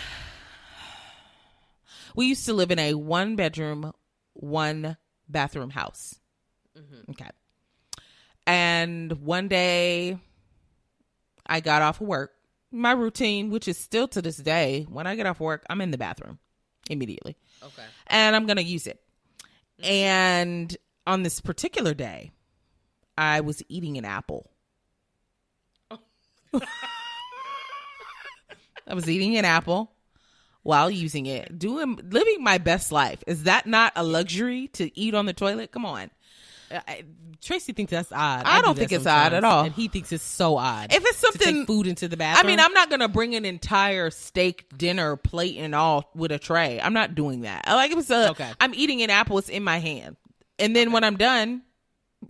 We 2.15 2.27
used 2.27 2.45
to 2.45 2.53
live 2.53 2.69
in 2.71 2.79
a 2.79 2.93
one 2.93 3.35
bedroom, 3.35 3.93
one 4.33 4.97
bathroom 5.29 5.69
house. 5.71 6.19
Mm-hmm. 6.77 7.11
Okay. 7.11 7.29
And 8.45 9.11
one 9.23 9.47
day 9.47 10.17
I 11.45 11.59
got 11.61 11.81
off 11.81 12.01
of 12.01 12.07
work. 12.07 12.33
My 12.71 12.91
routine, 12.91 13.49
which 13.49 13.67
is 13.67 13.77
still 13.77 14.07
to 14.09 14.21
this 14.21 14.37
day, 14.37 14.85
when 14.89 15.05
I 15.07 15.15
get 15.15 15.25
off 15.25 15.39
work, 15.39 15.65
I'm 15.69 15.81
in 15.81 15.91
the 15.91 15.97
bathroom 15.97 16.39
immediately 16.89 17.37
Okay. 17.63 17.83
and 18.07 18.35
I'm 18.35 18.45
going 18.45 18.57
to 18.57 18.63
use 18.63 18.87
it. 18.87 18.99
Mm-hmm. 19.81 19.91
And 19.91 20.77
on 21.05 21.23
this 21.23 21.39
particular 21.41 21.93
day, 21.93 22.31
I 23.17 23.41
was 23.41 23.61
eating 23.69 23.97
an 23.97 24.05
apple. 24.05 24.49
I 28.87 28.93
was 28.93 29.09
eating 29.09 29.37
an 29.37 29.45
apple 29.45 29.93
while 30.63 30.89
using 30.89 31.25
it, 31.25 31.57
doing 31.57 31.99
living 32.09 32.43
my 32.43 32.57
best 32.57 32.91
life. 32.91 33.23
Is 33.27 33.43
that 33.43 33.65
not 33.67 33.93
a 33.95 34.03
luxury 34.03 34.67
to 34.73 34.97
eat 34.99 35.13
on 35.13 35.25
the 35.25 35.33
toilet? 35.33 35.71
Come 35.71 35.85
on. 35.85 36.11
I, 36.87 37.03
Tracy 37.41 37.73
thinks 37.73 37.91
that's 37.91 38.11
odd. 38.11 38.43
I 38.45 38.59
do 38.59 38.65
don't 38.65 38.75
that 38.75 38.79
think 38.79 38.91
it's 38.91 39.07
odd 39.07 39.33
at 39.33 39.43
all. 39.43 39.65
and 39.65 39.73
he 39.73 39.87
thinks 39.87 40.11
it's 40.11 40.23
so 40.23 40.57
odd. 40.57 40.93
If 40.93 41.03
it's 41.03 41.19
to 41.21 41.25
something 41.31 41.55
take 41.59 41.67
food 41.67 41.87
into 41.87 42.07
the 42.07 42.17
bathroom. 42.17 42.45
I 42.45 42.47
mean, 42.47 42.59
I'm 42.59 42.73
not 42.73 42.89
gonna 42.89 43.07
bring 43.07 43.35
an 43.35 43.45
entire 43.45 44.09
steak 44.09 44.65
dinner 44.77 45.15
plate 45.15 45.57
and 45.57 45.73
all 45.73 46.09
with 46.15 46.31
a 46.31 46.39
tray. 46.39 46.79
I'm 46.79 46.93
not 46.93 47.15
doing 47.15 47.41
that. 47.41 47.63
I 47.65 47.75
like 47.75 47.91
it's 47.91 48.09
a. 48.09 48.31
Okay. 48.31 48.51
I'm 48.59 48.73
eating 48.73 49.01
an 49.01 49.09
apple. 49.09 49.37
It's 49.37 49.49
in 49.49 49.63
my 49.63 49.79
hand, 49.79 50.17
and 50.59 50.75
then 50.75 50.91
when 50.91 51.03
I'm 51.03 51.17
done, 51.17 51.63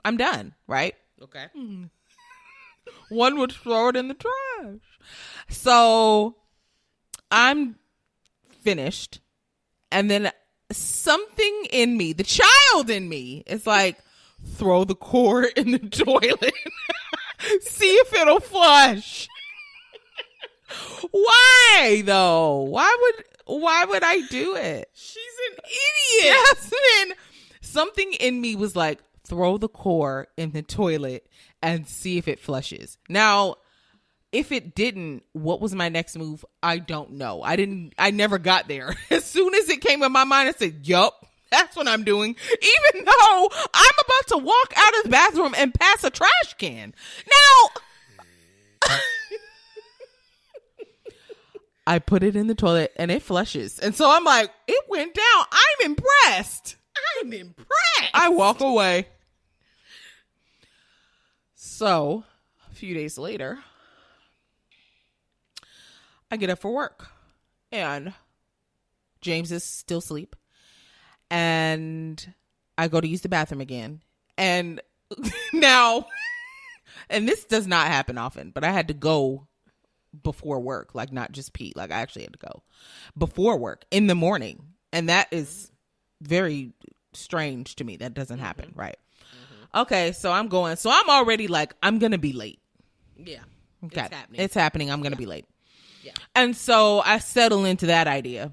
I'm 0.06 0.18
done. 0.18 0.54
Right. 0.68 0.96
okay. 1.22 1.48
One 3.10 3.38
would 3.40 3.52
throw 3.52 3.90
it 3.90 3.98
in 3.98 4.08
the 4.08 4.14
trash. 4.14 4.80
So 5.50 6.38
I'm 7.30 7.76
finished, 8.62 9.20
and 9.92 10.10
then 10.10 10.32
something 10.72 11.66
in 11.72 11.98
me, 11.98 12.14
the 12.14 12.24
child 12.24 12.90
in 12.90 13.10
me, 13.10 13.44
is 13.46 13.68
like, 13.68 13.98
throw 14.46 14.84
the 14.84 14.96
core 14.96 15.44
in 15.44 15.72
the 15.72 15.80
toilet. 15.80 16.54
See 17.62 17.90
if 17.90 18.14
it'll 18.14 18.40
flush. 18.40 19.28
Why 21.12 22.04
though? 22.06 22.62
Why 22.62 22.96
would 23.02 23.26
why 23.46 23.86
would 23.86 24.04
I 24.04 24.22
do 24.28 24.56
it? 24.56 24.90
She's 24.94 25.18
an 25.52 25.64
idiot. 26.22 26.38
Jasmine, 26.56 27.18
something 27.62 28.14
in 28.14 28.40
me 28.40 28.56
was 28.56 28.76
like, 28.76 29.00
throw 29.26 29.58
the 29.58 29.68
core 29.68 30.28
in 30.38 30.52
the 30.52 30.62
toilet 30.62 31.28
and 31.62 31.88
see 31.88 32.18
if 32.18 32.28
it 32.28 32.40
flushes. 32.40 32.98
Now, 33.10 33.56
if 34.32 34.52
it 34.52 34.76
didn't, 34.76 35.24
what 35.34 35.60
was 35.62 35.76
my 35.76 35.90
next 35.90 36.18
move? 36.18 36.46
I 36.64 36.78
don't 36.78 37.14
know. 37.14 37.42
I 37.42 37.56
didn't, 37.56 37.94
I 37.98 38.12
never 38.12 38.38
got 38.38 38.68
there. 38.68 38.96
As 39.10 39.26
soon 39.26 39.54
as 39.56 39.70
it 39.70 39.82
came 39.82 40.04
in 40.04 40.12
my 40.12 40.24
mind, 40.24 40.50
I 40.50 40.52
said, 40.54 40.88
yup. 40.88 41.26
That's 41.52 41.76
what 41.76 41.88
I'm 41.88 42.04
doing. 42.06 42.36
Even 42.50 43.06
though 43.06 43.50
I'm 43.74 43.94
about 44.06 44.28
to 44.30 44.38
walk 44.38 44.74
out 44.76 44.98
of 44.98 45.04
the 45.04 45.10
bathroom 45.10 45.54
and 45.58 45.74
pass 45.74 46.04
a 46.04 46.10
trash 46.10 46.56
can. 46.58 46.96
Now, 47.28 48.90
I 51.86 52.00
put 52.00 52.24
it 52.24 52.38
in 52.38 52.48
the 52.48 52.56
toilet 52.56 52.94
and 52.96 53.12
it 53.12 53.22
flushes. 53.22 53.80
And 53.80 53.94
so 53.94 54.10
I'm 54.10 54.24
like, 54.24 54.50
it 54.68 54.86
went 54.88 55.14
down. 55.14 55.46
I'm 55.52 55.92
impressed. 55.92 56.78
I'm 57.22 57.34
impressed. 57.34 58.12
I 58.14 58.30
walk 58.30 58.62
away. 58.62 59.08
So, 61.56 62.24
a 62.72 62.76
few 62.76 62.94
days 62.94 63.18
later, 63.18 63.60
I 66.32 66.38
get 66.38 66.50
up 66.50 66.60
for 66.60 66.74
work 66.74 67.10
and 67.72 68.14
James 69.20 69.52
is 69.52 69.64
still 69.64 70.00
asleep. 70.00 70.36
And 71.32 72.34
I 72.78 72.88
go 72.88 73.02
to 73.02 73.08
use 73.08 73.22
the 73.22 73.30
bathroom 73.30 73.62
again. 73.62 74.02
And 74.38 74.82
now, 75.54 76.08
and 77.10 77.28
this 77.28 77.46
does 77.46 77.68
not 77.68 77.88
happen 77.88 78.18
often, 78.18 78.52
but 78.52 78.64
I 78.64 78.72
had 78.72 78.90
to 78.90 78.94
go 78.94 79.48
before 80.24 80.60
work, 80.60 80.94
like 80.94 81.12
not 81.12 81.32
just 81.32 81.54
pee, 81.54 81.74
like 81.76 81.92
I 81.92 82.02
actually 82.02 82.24
had 82.24 82.34
to 82.34 82.40
go 82.40 82.64
before 83.18 83.58
work 83.58 83.86
in 83.92 84.08
the 84.08 84.16
morning. 84.16 84.64
And 84.92 85.10
that 85.10 85.28
is 85.32 85.72
very 86.22 86.74
strange 87.14 87.76
to 87.78 87.84
me. 87.84 87.98
That 87.98 88.14
doesn't 88.14 88.38
mm-hmm. 88.38 88.46
happen, 88.46 88.74
right? 88.76 88.98
Mm-hmm. 89.22 89.80
Okay, 89.82 90.12
so 90.12 90.32
I'm 90.32 90.50
going. 90.50 90.76
So 90.76 90.90
I'm 90.92 91.10
already 91.10 91.48
like, 91.48 91.74
I'm 91.82 92.00
going 92.00 92.12
to 92.12 92.18
be 92.18 92.34
late. 92.34 92.60
yeah. 93.18 93.40
Okay. 93.84 94.02
It's 94.02 94.14
happening. 94.14 94.42
It's 94.42 94.54
happening. 94.54 94.92
I'm 94.92 95.02
going 95.02 95.14
to 95.14 95.18
be 95.18 95.26
late. 95.26 95.46
Yeah. 96.04 96.12
And 96.36 96.56
so 96.56 97.00
I 97.00 97.18
settle 97.18 97.66
into 97.66 97.88
that 97.88 98.08
idea. 98.08 98.52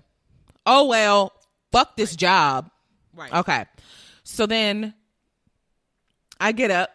Oh, 0.65 0.87
well, 0.87 1.33
fuck 1.73 1.97
this 1.97 2.17
job. 2.17 2.71
right. 3.15 3.33
Okay. 3.33 3.65
So 4.25 4.47
then 4.47 4.95
I 6.41 6.53
get 6.53 6.71
up 6.71 6.91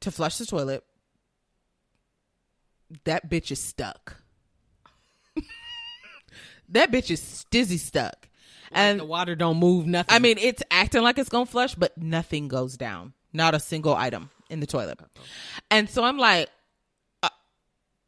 to 0.00 0.10
flush 0.10 0.38
the 0.38 0.46
toilet. 0.46 0.84
That 3.04 3.30
bitch 3.30 3.50
is 3.50 3.60
stuck. 3.60 4.16
that 6.70 6.90
bitch 6.90 7.10
is 7.10 7.20
stizzy 7.20 7.78
stuck. 7.78 8.28
And 8.70 9.00
the 9.00 9.04
water 9.04 9.34
don't 9.34 9.58
move. 9.58 9.86
Nothing. 9.86 10.14
I 10.14 10.18
mean, 10.18 10.38
it's 10.38 10.62
acting 10.70 11.02
like 11.02 11.18
it's 11.18 11.28
gonna 11.28 11.46
flush, 11.46 11.74
but 11.74 11.96
nothing 11.96 12.48
goes 12.48 12.76
down. 12.76 13.12
Not 13.32 13.54
a 13.54 13.60
single 13.60 13.94
item 13.94 14.30
in 14.50 14.60
the 14.60 14.66
toilet. 14.66 14.98
And 15.70 15.88
so 15.88 16.04
I'm 16.04 16.18
like, 16.18 16.48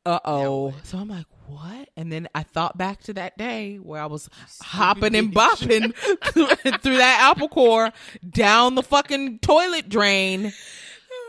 uh 0.06 0.20
oh. 0.24 0.74
So 0.82 0.98
I'm 0.98 1.08
like, 1.08 1.26
what? 1.46 1.88
And 1.96 2.10
then 2.12 2.28
I 2.34 2.42
thought 2.42 2.76
back 2.78 3.02
to 3.04 3.14
that 3.14 3.36
day 3.38 3.76
where 3.76 4.00
I 4.02 4.06
was 4.06 4.28
hopping 4.62 5.14
and 5.14 5.32
bopping 5.34 5.94
through, 6.24 6.96
that 6.96 7.18
apple 7.30 7.48
core 7.48 7.92
down 8.28 8.74
the 8.74 8.82
fucking 8.82 9.38
toilet 9.40 9.88
drain. 9.88 10.52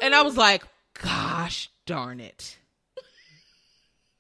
And 0.02 0.16
I 0.16 0.22
was 0.24 0.38
like, 0.38 0.64
gosh 1.02 1.70
darn 1.86 2.20
it. 2.20 2.58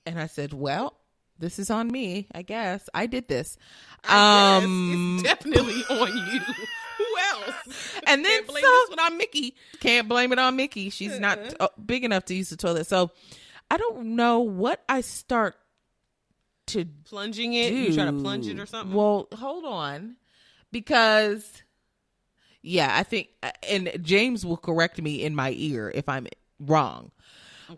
And 0.06 0.20
I 0.20 0.28
said, 0.28 0.54
well, 0.54 0.96
this 1.40 1.58
is 1.60 1.70
on 1.70 1.88
me, 1.88 2.28
I 2.34 2.44
guess. 2.44 2.88
I 2.94 3.08
did 3.08 3.28
this. 3.28 3.58
I 4.04 4.58
um, 4.64 5.16
it's 5.20 5.24
definitely 5.24 5.82
on 5.90 6.08
you. 6.32 6.40
Who 6.40 7.06
else? 7.32 7.96
and 8.08 8.24
then 8.24 8.32
Can't 8.32 8.48
blame 8.48 8.64
so- 8.64 8.70
this 8.72 8.90
one 8.92 9.00
on 9.00 9.18
Mickey. 9.18 9.56
can't 9.80 10.08
blame 10.08 10.32
it 10.32 10.40
on 10.40 10.56
Mickey. 10.56 10.90
She's 10.90 11.20
not 11.20 11.40
uh, 11.60 11.68
big 11.84 12.04
enough 12.04 12.26
to 12.26 12.36
use 12.36 12.50
the 12.50 12.56
toilet. 12.58 12.88
So 12.88 13.12
I 13.70 13.78
don't 13.78 14.16
know 14.16 14.40
what 14.42 14.84
I 14.88 15.02
start 15.02 15.56
to 16.68 16.86
Plunging 17.06 17.54
it. 17.54 17.70
do. 17.70 17.76
You 17.76 17.94
try 17.94 18.06
to 18.06 18.14
plunge 18.14 18.48
it 18.48 18.60
or 18.60 18.66
something. 18.66 18.96
Well, 18.96 19.28
hold 19.34 19.66
on. 19.66 20.16
Because 20.72 21.64
yeah, 22.62 22.92
I 22.98 23.04
think 23.04 23.30
and 23.70 23.92
James 24.02 24.46
will 24.46 24.58
correct 24.58 25.02
me 25.02 25.24
in 25.24 25.36
my 25.36 25.52
ear 25.56 25.92
if 25.94 26.10
I'm 26.10 26.28
wrong. 26.60 27.12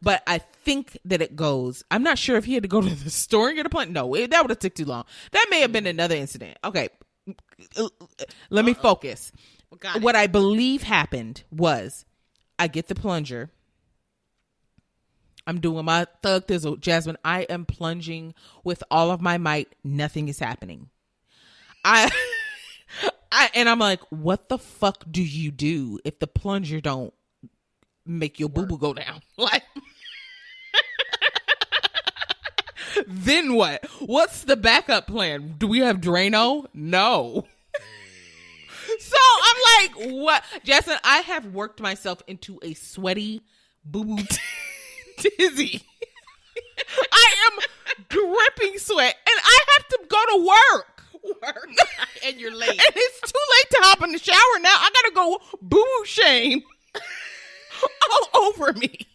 But 0.01 0.21
I 0.27 0.39
think 0.39 0.97
that 1.05 1.21
it 1.21 1.35
goes. 1.35 1.83
I'm 1.91 2.03
not 2.03 2.17
sure 2.17 2.35
if 2.37 2.45
he 2.45 2.53
had 2.55 2.63
to 2.63 2.69
go 2.69 2.81
to 2.81 2.89
the 2.89 3.09
store 3.09 3.47
and 3.49 3.57
get 3.57 3.65
a 3.65 3.69
plant. 3.69 3.91
No, 3.91 4.13
it, 4.15 4.31
that 4.31 4.41
would 4.43 4.49
have 4.49 4.59
took 4.59 4.75
too 4.75 4.85
long. 4.85 5.05
That 5.31 5.45
may 5.49 5.61
have 5.61 5.71
been 5.71 5.87
another 5.87 6.15
incident. 6.15 6.57
Okay, 6.63 6.89
let 8.49 8.65
me 8.65 8.73
focus. 8.73 9.31
Got. 9.79 10.01
What 10.01 10.15
I 10.15 10.27
believe 10.27 10.83
happened 10.83 11.43
was, 11.51 12.05
I 12.57 12.67
get 12.67 12.87
the 12.87 12.95
plunger. 12.95 13.51
I'm 15.47 15.61
doing 15.61 15.85
my 15.85 16.05
thug 16.21 16.45
thizzle, 16.45 16.77
Jasmine. 16.79 17.17
I 17.23 17.43
am 17.43 17.65
plunging 17.65 18.33
with 18.65 18.83
all 18.91 19.11
of 19.11 19.21
my 19.21 19.37
might. 19.37 19.69
Nothing 19.81 20.27
is 20.27 20.39
happening. 20.39 20.89
I, 21.85 22.11
I, 23.31 23.49
and 23.55 23.69
I'm 23.69 23.79
like, 23.79 24.01
what 24.09 24.49
the 24.49 24.57
fuck 24.57 25.05
do 25.09 25.23
you 25.23 25.51
do 25.51 25.99
if 26.03 26.19
the 26.19 26.27
plunger 26.27 26.81
don't 26.81 27.13
make 28.05 28.41
your 28.41 28.49
boo 28.49 28.65
boo 28.65 28.77
go 28.77 28.93
down? 28.93 29.21
Like, 29.37 29.63
then 33.07 33.53
what? 33.53 33.85
What's 33.99 34.43
the 34.43 34.57
backup 34.57 35.07
plan? 35.07 35.55
Do 35.57 35.67
we 35.67 35.79
have 35.79 36.01
Drano? 36.01 36.65
No. 36.73 37.45
So 38.99 39.17
I'm 39.43 39.55
like, 39.79 39.91
what? 40.11 40.43
Jasmine, 40.63 40.97
I 41.03 41.19
have 41.19 41.45
worked 41.47 41.79
myself 41.79 42.21
into 42.27 42.59
a 42.63 42.73
sweaty 42.73 43.43
boo 43.85 44.03
boo 44.03 44.23
tizzy. 45.37 45.81
I 47.11 47.33
am 47.47 47.59
dripping 48.09 48.77
sweat 48.79 49.15
and 49.27 49.39
I 49.43 49.59
have 49.75 49.87
to 49.89 49.99
go 50.07 50.17
to 50.31 50.45
work. 50.45 51.03
Work. 51.43 51.69
and 52.25 52.39
you're 52.39 52.55
late. 52.55 52.69
And 52.69 52.79
it's 52.95 53.31
too 53.31 53.39
late 53.39 53.69
to 53.71 53.77
hop 53.81 54.03
in 54.03 54.11
the 54.11 54.19
shower 54.19 54.59
now. 54.59 54.69
I 54.69 54.89
gotta 54.93 55.11
go 55.13 55.39
boo 55.61 56.03
shame 56.05 56.63
all 58.33 58.43
over 58.47 58.73
me. 58.73 59.07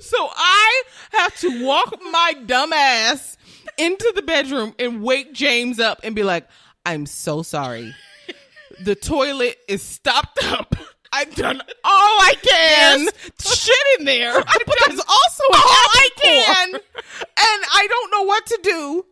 so 0.00 0.16
I 0.34 0.82
have 1.12 1.36
to 1.40 1.64
walk 1.64 1.98
my 2.10 2.34
dumb 2.46 2.72
ass 2.72 3.36
into 3.76 4.12
the 4.14 4.22
bedroom 4.22 4.74
and 4.78 5.02
wake 5.02 5.32
James 5.32 5.80
up 5.80 6.00
and 6.02 6.14
be 6.14 6.22
like, 6.22 6.48
I'm 6.86 7.06
so 7.06 7.42
sorry. 7.42 7.94
The 8.84 8.94
toilet 8.94 9.58
is 9.68 9.82
stopped 9.82 10.44
up. 10.44 10.74
I've 11.12 11.34
done 11.34 11.60
all 11.60 11.66
I 11.84 12.34
can. 12.40 13.04
There's 13.04 13.58
shit 13.58 13.98
in 13.98 14.04
there. 14.04 14.36
I've 14.36 14.44
done 14.44 15.00
also 15.00 15.44
all 15.52 15.88
I 15.94 16.08
can, 16.16 16.74
and 16.74 16.80
I 17.36 17.86
don't 17.88 18.10
know 18.12 18.22
what 18.22 18.46
to 18.46 18.58
do. 18.62 19.06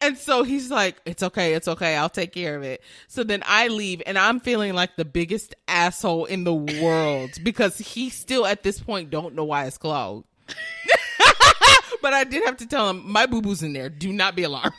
And 0.00 0.18
so 0.18 0.42
he's 0.42 0.70
like, 0.70 0.96
"It's 1.04 1.22
okay, 1.22 1.54
it's 1.54 1.68
okay. 1.68 1.96
I'll 1.96 2.08
take 2.08 2.32
care 2.32 2.56
of 2.56 2.62
it." 2.62 2.82
So 3.06 3.22
then 3.22 3.42
I 3.46 3.68
leave, 3.68 4.02
and 4.06 4.18
I'm 4.18 4.40
feeling 4.40 4.72
like 4.72 4.96
the 4.96 5.04
biggest 5.04 5.54
asshole 5.68 6.24
in 6.24 6.44
the 6.44 6.54
world 6.54 7.30
because 7.42 7.78
he 7.78 8.10
still 8.10 8.46
at 8.46 8.62
this 8.62 8.80
point 8.80 9.10
don't 9.10 9.34
know 9.34 9.44
why 9.44 9.66
it's 9.66 9.78
clogged. 9.78 10.26
but 12.02 12.12
I 12.12 12.24
did 12.24 12.44
have 12.44 12.56
to 12.58 12.66
tell 12.66 12.90
him 12.90 13.02
my 13.04 13.26
boo 13.26 13.42
boo's 13.42 13.62
in 13.62 13.74
there. 13.74 13.88
Do 13.88 14.12
not 14.12 14.34
be 14.34 14.42
alarmed. 14.42 14.72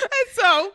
and 0.00 0.30
so 0.32 0.72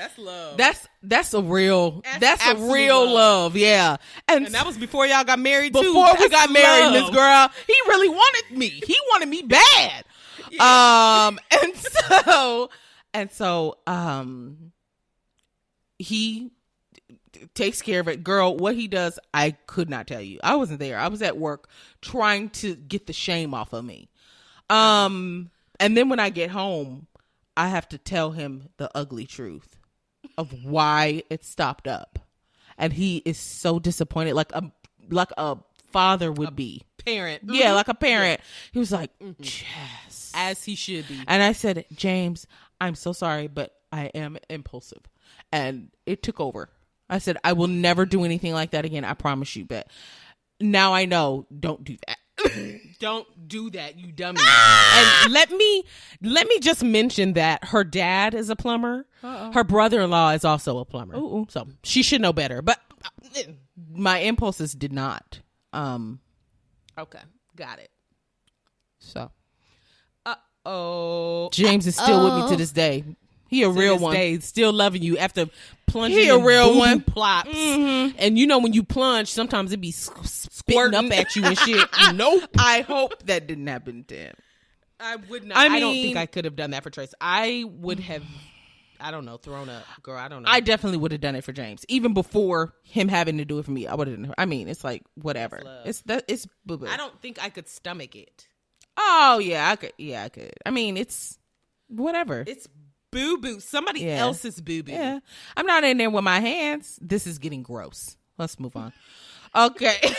That's 0.00 0.16
love. 0.16 0.56
that's 0.56 0.88
that's 1.02 1.34
a 1.34 1.42
real 1.42 2.00
That's 2.18 2.42
that's, 2.42 2.58
a 2.58 2.72
real 2.72 3.04
love. 3.04 3.12
love. 3.52 3.56
yeah. 3.56 3.98
And, 4.28 4.46
and 4.46 4.54
that 4.54 4.64
was 4.64 4.78
before 4.78 5.06
y'all 5.06 5.24
got 5.24 5.38
married 5.38 5.74
too. 5.74 5.82
before 5.82 6.14
we 6.18 6.28
got 6.30 6.50
married. 6.50 6.92
Miss 6.92 7.10
Girl, 7.10 7.50
he 7.66 7.74
really 7.86 8.08
wanted 8.08 8.56
me. 8.56 8.68
He 8.68 8.96
wanted 9.12 9.28
me 9.28 9.42
bad. 9.42 10.04
Um, 10.58 11.38
and 11.50 11.76
so, 11.76 12.70
and 13.12 13.30
so, 13.30 13.76
um, 13.86 14.72
he 15.98 16.50
takes 17.52 17.82
care 17.82 18.00
of 18.00 18.08
it. 18.08 18.24
Girl, 18.24 18.56
what 18.56 18.76
he 18.76 18.88
does, 18.88 19.18
I 19.34 19.50
could 19.66 19.90
not 19.90 20.06
tell 20.06 20.22
you. 20.22 20.40
I 20.42 20.56
wasn't 20.56 20.80
there. 20.80 20.98
I 20.98 21.08
was 21.08 21.20
at 21.20 21.36
work 21.36 21.68
trying 22.00 22.48
to 22.50 22.74
get 22.74 23.06
the 23.06 23.12
shame 23.12 23.52
off 23.52 23.74
of 23.74 23.84
me. 23.84 24.08
Um, 24.70 25.50
and 25.78 25.94
then 25.94 26.08
when 26.08 26.20
I 26.20 26.30
get 26.30 26.50
home, 26.50 27.06
I 27.54 27.68
have 27.68 27.86
to 27.90 27.98
tell 27.98 28.30
him 28.30 28.70
the 28.78 28.90
ugly 28.94 29.26
truth 29.26 29.76
of 30.38 30.64
why 30.64 31.22
it 31.30 31.44
stopped 31.44 31.86
up. 31.88 32.18
And 32.78 32.92
he 32.92 33.18
is 33.18 33.38
so 33.38 33.78
disappointed, 33.78 34.34
like 34.34 34.52
a 34.52 34.70
like 35.10 35.30
a 35.36 35.58
father 35.92 36.32
would 36.32 36.56
be. 36.56 36.82
parent. 37.04 37.42
Yeah, 37.46 37.66
mm-hmm. 37.66 37.74
like 37.74 37.88
a 37.88 37.94
parent. 37.94 38.40
He 38.72 38.78
was 38.78 38.92
like, 38.92 39.10
mm-hmm. 39.18 39.42
Jess. 39.42 40.32
as 40.34 40.64
he 40.64 40.74
should 40.74 41.06
be. 41.08 41.20
And 41.26 41.42
I 41.42 41.52
said, 41.52 41.84
James, 41.94 42.46
I'm 42.80 42.94
so 42.94 43.12
sorry, 43.12 43.48
but 43.48 43.74
I 43.92 44.06
am 44.06 44.38
impulsive. 44.48 45.02
And 45.52 45.90
it 46.06 46.22
took 46.22 46.40
over. 46.40 46.70
I 47.08 47.18
said, 47.18 47.38
I 47.42 47.54
will 47.54 47.66
never 47.66 48.06
do 48.06 48.24
anything 48.24 48.52
like 48.52 48.70
that 48.70 48.84
again. 48.84 49.04
I 49.04 49.14
promise 49.14 49.56
you. 49.56 49.64
But 49.64 49.88
now 50.60 50.94
I 50.94 51.06
know, 51.06 51.46
don't 51.58 51.82
do 51.82 51.96
that. 52.06 52.18
Don't 53.00 53.48
do 53.48 53.70
that, 53.70 53.98
you 53.98 54.12
dummy. 54.12 54.40
and 54.44 55.32
let 55.32 55.50
me 55.50 55.84
let 56.22 56.46
me 56.46 56.58
just 56.60 56.84
mention 56.84 57.32
that 57.32 57.64
her 57.64 57.82
dad 57.82 58.34
is 58.34 58.50
a 58.50 58.54
plumber. 58.56 59.06
Her 59.22 59.64
brother-in-law 59.64 60.30
is 60.32 60.44
also 60.44 60.78
a 60.78 60.84
plumber. 60.84 61.16
Ooh. 61.16 61.46
So 61.48 61.66
she 61.82 62.02
should 62.02 62.20
know 62.20 62.32
better. 62.32 62.62
But 62.62 62.78
My 63.90 64.18
impulses 64.18 64.74
did 64.74 64.92
not. 64.92 65.40
Um, 65.72 66.20
okay, 66.98 67.20
got 67.56 67.78
it. 67.78 67.90
so 68.98 69.30
Uh 70.26 70.34
oh. 70.66 71.48
James 71.52 71.86
is 71.86 71.96
still 71.96 72.24
with 72.24 72.44
me 72.44 72.50
to 72.50 72.56
this 72.56 72.70
day. 72.72 73.04
He 73.50 73.64
a 73.64 73.68
real 73.68 73.98
one. 73.98 74.14
Day, 74.14 74.38
still 74.38 74.72
loving 74.72 75.02
you 75.02 75.18
after 75.18 75.50
plunging. 75.86 76.18
He 76.20 76.28
a 76.28 76.38
real 76.38 76.68
boo-boo 76.68 76.78
one. 76.78 77.00
Plops. 77.02 77.50
Mhm. 77.50 78.14
And 78.16 78.38
you 78.38 78.46
know 78.46 78.60
when 78.60 78.72
you 78.72 78.84
plunge, 78.84 79.28
sometimes 79.28 79.72
it 79.72 79.80
be 79.80 79.88
s- 79.88 80.08
spitting 80.24 80.94
up 80.94 81.10
at 81.12 81.34
you 81.34 81.44
and 81.44 81.58
shit. 81.58 81.88
nope. 82.14 82.48
I 82.56 82.82
hope 82.82 83.24
that 83.24 83.48
didn't 83.48 83.66
happen 83.66 84.04
to 84.04 84.14
him. 84.16 84.34
I 85.00 85.16
would 85.16 85.44
not. 85.44 85.56
I 85.58 85.66
I, 85.66 85.80
don't 85.80 85.92
think 85.94 86.16
I 86.16 86.26
could 86.26 86.44
have 86.44 86.54
done 86.56 86.70
that 86.70 86.84
for 86.84 86.90
Trace. 86.90 87.12
I 87.20 87.64
would 87.66 87.98
have. 88.00 88.22
I 89.00 89.10
don't 89.10 89.24
know. 89.24 89.38
Thrown 89.38 89.68
up, 89.68 89.82
girl. 90.02 90.16
I 90.18 90.28
don't 90.28 90.42
know. 90.42 90.48
I 90.50 90.60
definitely 90.60 90.98
would 90.98 91.10
have 91.12 91.22
done 91.22 91.34
it 91.34 91.42
for 91.42 91.52
James, 91.52 91.84
even 91.88 92.12
before 92.14 92.74
him 92.84 93.08
having 93.08 93.38
to 93.38 93.44
do 93.44 93.58
it 93.58 93.64
for 93.64 93.70
me. 93.72 93.86
I 93.86 93.94
would 93.94 94.08
have. 94.08 94.34
I 94.38 94.44
mean, 94.44 94.68
it's 94.68 94.84
like 94.84 95.02
whatever. 95.14 95.60
That's. 95.64 95.88
It's 95.88 96.00
that. 96.02 96.24
It's 96.28 96.46
boo 96.66 96.76
boo. 96.76 96.86
I 96.86 96.96
don't 96.98 97.18
think 97.20 97.42
I 97.42 97.48
could 97.48 97.66
stomach 97.66 98.14
it. 98.14 98.46
Oh 98.96 99.40
yeah, 99.42 99.70
I 99.70 99.76
could. 99.76 99.92
Yeah, 99.96 100.22
I 100.24 100.28
could. 100.28 100.52
I 100.66 100.70
mean, 100.70 100.98
it's 100.98 101.38
whatever. 101.88 102.44
It's 102.46 102.68
boo 103.10 103.38
boo. 103.38 103.60
Somebody 103.60 104.00
Yeah. 104.00 104.18
else's 104.18 104.60
boo 104.60 104.82
boo. 104.82 104.92
yeah, 104.92 105.20
I'm 105.56 105.66
not 105.66 105.84
in 105.84 105.96
there 105.98 106.10
with 106.10 106.24
my 106.24 106.40
hands. 106.40 106.98
This 107.02 107.26
is 107.26 107.38
getting 107.38 107.62
gross. 107.62 108.16
Let's 108.38 108.58
move 108.60 108.76
on. 108.76 108.92
Okay. 109.54 109.96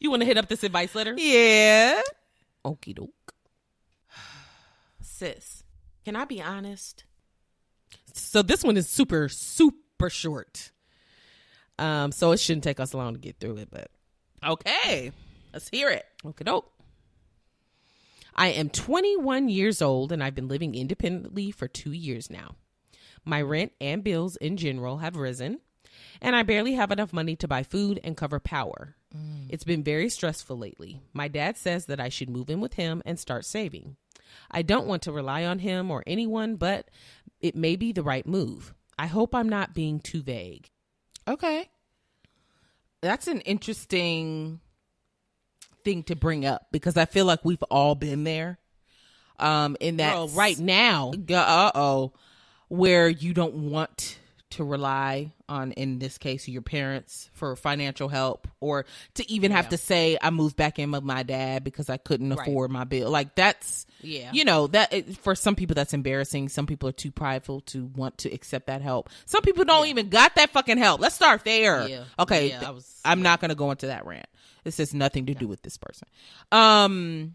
You 0.00 0.08
want 0.08 0.22
to 0.22 0.26
hit 0.26 0.38
up 0.38 0.48
this 0.48 0.62
advice 0.64 0.94
letter? 0.94 1.14
yeah. 1.18 2.00
Okie 2.64 2.94
doke. 2.94 3.34
Sis, 5.02 5.62
can 6.06 6.16
I 6.16 6.24
be 6.24 6.40
honest? 6.40 7.04
So 8.14 8.40
this 8.40 8.64
one 8.64 8.76
is 8.78 8.88
super, 8.88 9.28
super 9.28 10.08
short. 10.08 10.70
Um, 11.78 12.12
so 12.12 12.32
it 12.32 12.40
shouldn't 12.40 12.64
take 12.64 12.80
us 12.80 12.94
long 12.94 13.12
to 13.14 13.20
get 13.20 13.38
through 13.40 13.58
it, 13.58 13.68
but 13.70 13.90
Okay. 14.42 15.12
Let's 15.52 15.68
hear 15.68 15.90
it. 15.90 16.06
okay, 16.24 16.44
dope. 16.44 16.72
I 18.34 18.48
am 18.48 18.70
21 18.70 19.48
years 19.48 19.82
old 19.82 20.12
and 20.12 20.22
I've 20.22 20.34
been 20.34 20.48
living 20.48 20.74
independently 20.74 21.50
for 21.50 21.68
two 21.68 21.92
years 21.92 22.30
now. 22.30 22.56
My 23.24 23.42
rent 23.42 23.72
and 23.80 24.02
bills 24.02 24.36
in 24.36 24.56
general 24.56 24.98
have 24.98 25.16
risen, 25.16 25.60
and 26.22 26.34
I 26.34 26.42
barely 26.42 26.74
have 26.74 26.90
enough 26.90 27.12
money 27.12 27.36
to 27.36 27.48
buy 27.48 27.62
food 27.62 28.00
and 28.02 28.16
cover 28.16 28.40
power. 28.40 28.96
Mm. 29.14 29.46
It's 29.50 29.64
been 29.64 29.84
very 29.84 30.08
stressful 30.08 30.56
lately. 30.56 31.00
My 31.12 31.28
dad 31.28 31.56
says 31.56 31.86
that 31.86 32.00
I 32.00 32.08
should 32.08 32.30
move 32.30 32.48
in 32.48 32.60
with 32.60 32.74
him 32.74 33.02
and 33.04 33.18
start 33.18 33.44
saving. 33.44 33.96
I 34.50 34.62
don't 34.62 34.86
want 34.86 35.02
to 35.02 35.12
rely 35.12 35.44
on 35.44 35.58
him 35.58 35.90
or 35.90 36.02
anyone, 36.06 36.56
but 36.56 36.88
it 37.40 37.56
may 37.56 37.76
be 37.76 37.92
the 37.92 38.02
right 38.02 38.26
move. 38.26 38.74
I 38.98 39.06
hope 39.06 39.34
I'm 39.34 39.48
not 39.48 39.74
being 39.74 40.00
too 40.00 40.22
vague. 40.22 40.70
Okay. 41.26 41.68
That's 43.02 43.28
an 43.28 43.40
interesting 43.42 44.60
thing 45.84 46.02
to 46.04 46.16
bring 46.16 46.44
up 46.46 46.66
because 46.72 46.96
I 46.96 47.04
feel 47.04 47.24
like 47.24 47.44
we've 47.44 47.62
all 47.64 47.94
been 47.94 48.24
there. 48.24 48.58
Um, 49.38 49.76
in 49.80 49.96
that 49.98 50.12
Girl, 50.14 50.28
right 50.28 50.58
now, 50.58 51.12
uh 51.30 51.70
oh, 51.74 52.12
where 52.68 53.08
you 53.08 53.32
don't 53.32 53.70
want 53.70 54.18
to 54.50 54.64
rely 54.64 55.32
on, 55.48 55.70
in 55.72 55.98
this 56.00 56.18
case, 56.18 56.46
your 56.48 56.60
parents 56.60 57.30
for 57.32 57.54
financial 57.56 58.08
help 58.08 58.48
or 58.58 58.84
to 59.14 59.30
even 59.30 59.52
have 59.52 59.68
to 59.70 59.78
say, 59.78 60.18
I 60.20 60.30
moved 60.30 60.56
back 60.56 60.78
in 60.80 60.90
with 60.90 61.04
my 61.04 61.22
dad 61.22 61.62
because 61.64 61.88
I 61.88 61.96
couldn't 61.98 62.30
Right. 62.34 62.40
afford 62.48 62.70
my 62.72 62.82
bill. 62.84 63.10
Like 63.10 63.34
that's, 63.36 63.86
Yeah. 64.02 64.30
you 64.32 64.44
know, 64.44 64.66
that 64.68 64.92
it, 64.92 65.16
for 65.18 65.34
some 65.36 65.54
people 65.54 65.74
that's 65.74 65.94
embarrassing. 65.94 66.48
Some 66.48 66.66
people 66.66 66.88
are 66.88 66.92
too 66.92 67.12
prideful 67.12 67.60
to 67.62 67.86
want 67.96 68.18
to 68.18 68.30
accept 68.30 68.66
that 68.66 68.82
help. 68.82 69.08
Some 69.24 69.42
people 69.42 69.64
don't 69.64 69.86
even 69.86 70.08
got 70.08 70.34
that 70.34 70.50
fucking 70.50 70.78
help. 70.78 71.00
Let's 71.00 71.14
start 71.14 71.44
there. 71.44 71.86
Yeah. 71.88 72.04
Okay. 72.18 72.48
Yeah, 72.50 72.68
I 72.68 72.70
was- 72.72 73.00
I'm 73.04 73.22
not 73.22 73.40
going 73.40 73.48
to 73.50 73.54
go 73.54 73.70
into 73.70 73.86
that 73.86 74.04
rant. 74.04 74.26
This 74.64 74.78
has 74.78 74.94
nothing 74.94 75.26
to 75.26 75.34
do 75.34 75.46
with 75.48 75.62
this 75.62 75.76
person. 75.76 76.08
Um, 76.52 77.34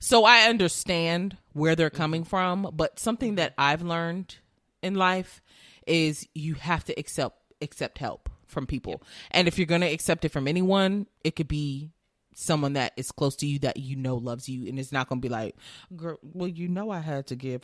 so 0.00 0.24
I 0.24 0.42
understand 0.48 1.36
where 1.52 1.74
they're 1.74 1.90
coming 1.90 2.24
from, 2.24 2.70
but 2.74 2.98
something 2.98 3.36
that 3.36 3.54
I've 3.56 3.82
learned 3.82 4.36
in 4.82 4.94
life 4.94 5.40
is 5.86 6.26
you 6.34 6.54
have 6.54 6.84
to 6.84 6.98
accept 6.98 7.38
accept 7.62 7.98
help 7.98 8.28
from 8.46 8.66
people. 8.66 9.02
And 9.30 9.48
if 9.48 9.56
you're 9.58 9.66
going 9.66 9.80
to 9.80 9.86
accept 9.92 10.24
it 10.24 10.30
from 10.30 10.46
anyone, 10.46 11.06
it 11.22 11.36
could 11.36 11.48
be 11.48 11.90
someone 12.34 12.72
that 12.74 12.92
is 12.96 13.10
close 13.12 13.36
to 13.36 13.46
you 13.46 13.60
that 13.60 13.76
you 13.76 13.94
know 13.96 14.16
loves 14.16 14.48
you 14.48 14.68
and 14.68 14.78
it's 14.78 14.90
not 14.92 15.08
going 15.08 15.20
to 15.20 15.26
be 15.26 15.32
like, 15.32 15.56
"Girl, 15.96 16.18
well 16.22 16.48
you 16.48 16.68
know 16.68 16.90
I 16.90 17.00
had 17.00 17.26
to 17.28 17.36
give 17.36 17.62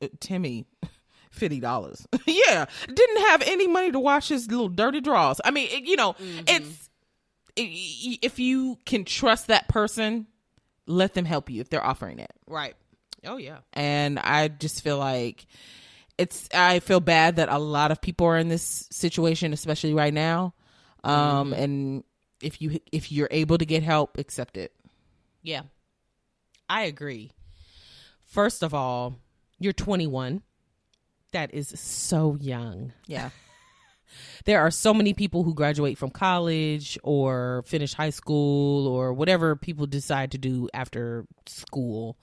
uh, 0.00 0.06
Timmy 0.20 0.64
fifty 1.30 1.60
dollars. 1.60 2.06
yeah, 2.26 2.66
didn't 2.86 3.20
have 3.28 3.42
any 3.42 3.66
money 3.66 3.90
to 3.92 4.00
wash 4.00 4.28
his 4.28 4.48
little 4.50 4.68
dirty 4.68 5.00
drawers. 5.00 5.40
I 5.44 5.50
mean, 5.50 5.68
it, 5.70 5.84
you 5.84 5.96
know, 5.96 6.14
it's 6.46 6.50
i- 6.50 6.88
if 7.56 8.38
you 8.38 8.78
can 8.84 9.04
trust 9.04 9.48
that 9.48 9.68
person, 9.68 10.26
let 10.86 11.14
them 11.14 11.24
help 11.24 11.50
you 11.50 11.60
if 11.60 11.70
they're 11.70 11.84
offering 11.84 12.18
it. 12.18 12.32
right. 12.46 12.74
Oh 13.26 13.38
yeah. 13.38 13.58
And 13.72 14.18
I 14.18 14.48
just 14.48 14.82
feel 14.82 14.98
like 14.98 15.46
it's. 16.18 16.46
I 16.52 16.80
feel 16.80 17.00
bad 17.00 17.36
that 17.36 17.48
a 17.48 17.58
lot 17.58 17.90
of 17.90 18.02
people 18.02 18.26
are 18.26 18.36
in 18.36 18.48
this 18.48 18.86
situation, 18.90 19.54
especially 19.54 19.94
right 19.94 20.12
now. 20.12 20.52
Um, 21.02 21.54
and 21.54 22.04
if 22.42 22.60
you 22.60 22.80
if 22.92 23.10
you're 23.10 23.28
able 23.30 23.56
to 23.56 23.64
get 23.64 23.82
help, 23.82 24.18
accept 24.18 24.58
it. 24.58 24.74
Yeah. 25.42 25.62
I 26.68 26.82
agree. 26.82 27.30
First 28.26 28.62
of 28.62 28.74
all, 28.74 29.16
you're 29.58 29.72
21. 29.72 30.42
That 31.32 31.54
is 31.54 31.68
so 31.80 32.36
young. 32.40 32.92
Yeah. 33.06 33.30
There 34.44 34.60
are 34.60 34.70
so 34.70 34.94
many 34.94 35.14
people 35.14 35.42
who 35.42 35.54
graduate 35.54 35.98
from 35.98 36.10
college 36.10 36.98
or 37.02 37.64
finish 37.66 37.94
high 37.94 38.10
school 38.10 38.86
or 38.86 39.12
whatever 39.12 39.56
people 39.56 39.86
decide 39.86 40.32
to 40.32 40.38
do 40.38 40.68
after 40.74 41.26
school 41.46 42.16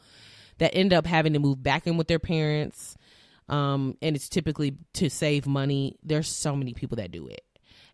that 0.57 0.75
end 0.75 0.93
up 0.93 1.05
having 1.05 1.33
to 1.33 1.39
move 1.39 1.61
back 1.61 1.87
in 1.87 1.97
with 1.97 2.07
their 2.07 2.19
parents. 2.19 2.95
Um, 3.49 3.97
and 4.01 4.15
it's 4.15 4.29
typically 4.29 4.77
to 4.93 5.09
save 5.09 5.45
money. 5.45 5.97
There's 6.03 6.27
so 6.27 6.55
many 6.55 6.73
people 6.73 6.97
that 6.97 7.11
do 7.11 7.27
it. 7.27 7.41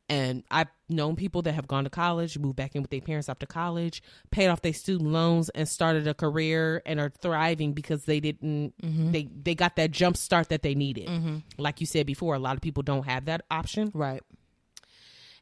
And 0.10 0.44
I've 0.50 0.70
known 0.88 1.18
people 1.18 1.42
that 1.42 1.52
have 1.52 1.68
gone 1.68 1.84
to 1.84 1.90
college, 1.90 2.40
moved 2.40 2.56
back 2.56 2.76
in 2.76 2.82
with 2.82 2.92
their 2.92 3.02
parents 3.02 3.28
after 3.28 3.46
college, 3.46 4.02
paid 4.32 4.48
off 4.48 4.62
their 4.62 4.72
student 4.74 5.12
loans, 5.12 5.50
and 5.50 5.68
started 5.68 6.08
a 6.08 6.14
career 6.14 6.82
and 6.86 7.00
are 7.00 7.10
thriving 7.10 7.74
because 7.74 8.06
they 8.06 8.22
didn't 8.22 8.74
mm-hmm. 8.82 9.12
they 9.12 9.28
they 9.44 9.54
got 9.54 9.76
that 9.76 9.92
jump 9.92 10.16
start 10.16 10.48
that 10.50 10.62
they 10.62 10.76
needed. 10.76 11.08
Mm-hmm. 11.08 11.38
Like 11.58 11.82
you 11.82 11.88
said 11.88 12.06
before, 12.06 12.36
a 12.36 12.40
lot 12.40 12.56
of 12.56 12.62
people 12.62 12.84
don't 12.84 13.06
have 13.06 13.26
that 13.26 13.42
option. 13.52 13.92
Right. 13.94 14.24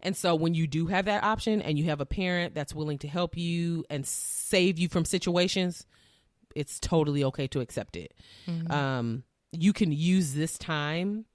And 0.02 0.16
so 0.16 0.36
when 0.36 0.54
you 0.54 0.68
do 0.68 0.88
have 0.88 1.06
that 1.06 1.24
option 1.24 1.62
and 1.62 1.78
you 1.78 1.86
have 1.86 2.02
a 2.02 2.06
parent 2.06 2.54
that's 2.54 2.74
willing 2.76 3.00
to 3.00 3.08
help 3.08 3.38
you 3.38 3.86
and 3.90 4.06
save 4.06 4.78
you 4.78 4.88
from 4.88 5.06
situations, 5.06 5.86
it's 6.56 6.80
totally 6.80 7.24
okay 7.24 7.48
to 7.48 7.60
accept 7.60 7.96
it. 7.96 8.14
Mm-hmm. 8.48 8.72
Um, 8.72 9.24
you 9.52 9.74
can 9.74 9.92
use 9.92 10.34
this 10.34 10.58
time 10.58 11.26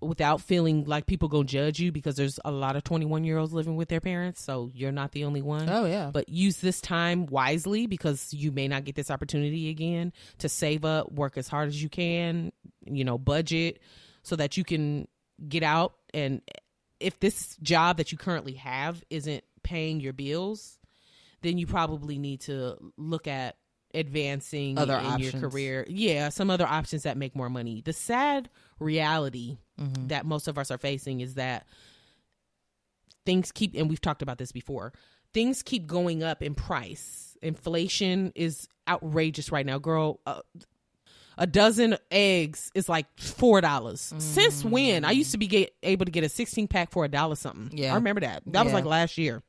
without 0.00 0.40
feeling 0.42 0.84
like 0.84 1.06
people 1.06 1.28
gonna 1.28 1.44
judge 1.44 1.80
you 1.80 1.90
because 1.90 2.16
there's 2.16 2.38
a 2.44 2.50
lot 2.50 2.76
of 2.76 2.84
21 2.84 3.24
year 3.24 3.38
olds 3.38 3.52
living 3.52 3.76
with 3.76 3.88
their 3.88 4.00
parents 4.00 4.42
so 4.42 4.70
you're 4.74 4.92
not 4.92 5.12
the 5.12 5.24
only 5.24 5.40
one 5.40 5.68
Oh 5.70 5.86
yeah. 5.86 6.10
but 6.12 6.28
use 6.28 6.58
this 6.58 6.80
time 6.82 7.24
wisely 7.26 7.86
because 7.86 8.32
you 8.34 8.52
may 8.52 8.68
not 8.68 8.84
get 8.84 8.94
this 8.94 9.10
opportunity 9.10 9.70
again 9.70 10.12
to 10.38 10.48
save 10.50 10.84
up 10.84 11.10
work 11.12 11.38
as 11.38 11.48
hard 11.48 11.68
as 11.68 11.82
you 11.82 11.88
can 11.88 12.52
you 12.84 13.04
know 13.04 13.16
budget 13.16 13.80
so 14.22 14.36
that 14.36 14.56
you 14.58 14.64
can 14.64 15.08
get 15.48 15.62
out 15.62 15.94
and 16.12 16.42
if 17.00 17.18
this 17.20 17.56
job 17.62 17.96
that 17.96 18.12
you 18.12 18.18
currently 18.18 18.54
have 18.54 19.02
isn't 19.08 19.44
paying 19.62 20.00
your 20.00 20.12
bills 20.12 20.78
then 21.40 21.56
you 21.58 21.66
probably 21.66 22.18
need 22.18 22.40
to 22.42 22.76
look 22.98 23.26
at 23.26 23.56
advancing 23.94 24.76
Other 24.78 24.94
in 24.98 25.04
your 25.20 25.28
options. 25.30 25.40
career 25.42 25.86
yeah 25.88 26.28
some 26.28 26.50
other 26.50 26.66
options 26.66 27.04
that 27.04 27.16
make 27.16 27.34
more 27.34 27.48
money 27.48 27.80
the 27.84 27.92
sad 27.94 28.48
reality 28.78 29.58
Mm-hmm. 29.78 30.06
that 30.06 30.24
most 30.24 30.48
of 30.48 30.56
us 30.56 30.70
are 30.70 30.78
facing 30.78 31.20
is 31.20 31.34
that 31.34 31.66
things 33.26 33.52
keep 33.52 33.74
and 33.74 33.90
we've 33.90 34.00
talked 34.00 34.22
about 34.22 34.38
this 34.38 34.50
before 34.50 34.90
things 35.34 35.62
keep 35.62 35.86
going 35.86 36.22
up 36.22 36.42
in 36.42 36.54
price 36.54 37.36
inflation 37.42 38.32
is 38.34 38.68
outrageous 38.88 39.52
right 39.52 39.66
now 39.66 39.76
girl 39.78 40.20
uh, 40.26 40.40
a 41.36 41.46
dozen 41.46 41.98
eggs 42.10 42.70
is 42.74 42.88
like 42.88 43.04
four 43.18 43.60
dollars 43.60 44.14
since 44.16 44.64
when 44.64 45.04
i 45.04 45.10
used 45.10 45.32
to 45.32 45.36
be 45.36 45.46
get, 45.46 45.74
able 45.82 46.06
to 46.06 46.10
get 46.10 46.24
a 46.24 46.28
16 46.30 46.68
pack 46.68 46.90
for 46.90 47.04
a 47.04 47.08
dollar 47.08 47.34
something 47.34 47.68
Yeah. 47.76 47.92
i 47.92 47.96
remember 47.96 48.22
that 48.22 48.44
that 48.46 48.64
was 48.64 48.72
like 48.72 48.86
last 48.86 49.18
year 49.18 49.42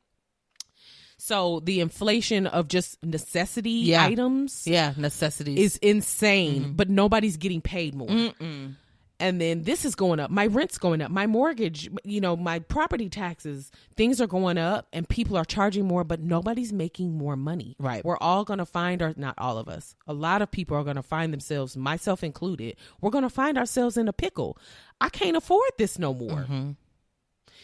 so 1.18 1.62
the 1.62 1.80
inflation 1.80 2.48
of 2.48 2.68
just 2.68 3.02
necessity 3.04 3.70
Yeah. 3.72 4.04
items 4.06 4.68
yeah. 4.68 4.94
Necessities. 4.98 5.58
is 5.58 5.78
insane, 5.78 6.62
Mm-hmm. 6.64 6.72
but 6.74 6.90
nobody's 6.90 7.38
getting 7.38 7.62
paid 7.62 7.96
more. 7.96 8.08
Mm-mm. 8.08 8.76
And 9.20 9.42
then 9.42 9.64
this 9.64 9.84
is 9.84 9.96
going 9.96 10.20
up. 10.20 10.30
My 10.30 10.46
rent's 10.46 10.78
going 10.78 11.02
up. 11.02 11.10
My 11.10 11.26
mortgage, 11.26 11.90
you 12.04 12.22
know, 12.22 12.36
my 12.36 12.60
property 12.60 13.10
taxes, 13.10 13.72
things 13.96 14.22
are 14.22 14.28
going 14.28 14.60
up 14.60 14.88
and 14.94 15.10
people 15.10 15.36
are 15.38 15.46
charging 15.46 15.86
more, 15.88 16.04
but 16.04 16.20
nobody's 16.20 16.72
making 16.72 17.18
more 17.18 17.36
money. 17.36 17.76
Right. 17.80 18.06
We're 18.06 18.18
all 18.18 18.44
going 18.44 18.60
to 18.60 18.66
find 18.66 19.02
our, 19.02 19.16
not 19.18 19.34
all 19.40 19.58
of 19.58 19.68
us, 19.68 19.96
a 20.06 20.14
lot 20.14 20.44
of 20.44 20.52
people 20.52 20.78
are 20.78 20.84
going 20.84 20.98
to 20.98 21.04
find 21.04 21.34
themselves, 21.34 21.76
myself 21.76 22.24
included, 22.24 22.76
we're 23.02 23.10
going 23.10 23.24
to 23.24 23.30
find 23.30 23.58
ourselves 23.58 23.98
in 23.98 24.08
a 24.08 24.14
pickle. 24.14 24.58
I 25.02 25.10
can't 25.10 25.36
afford 25.36 25.72
this 25.80 25.98
no 25.98 26.14
more. 26.14 26.42
Mm-hmm. 26.42 26.72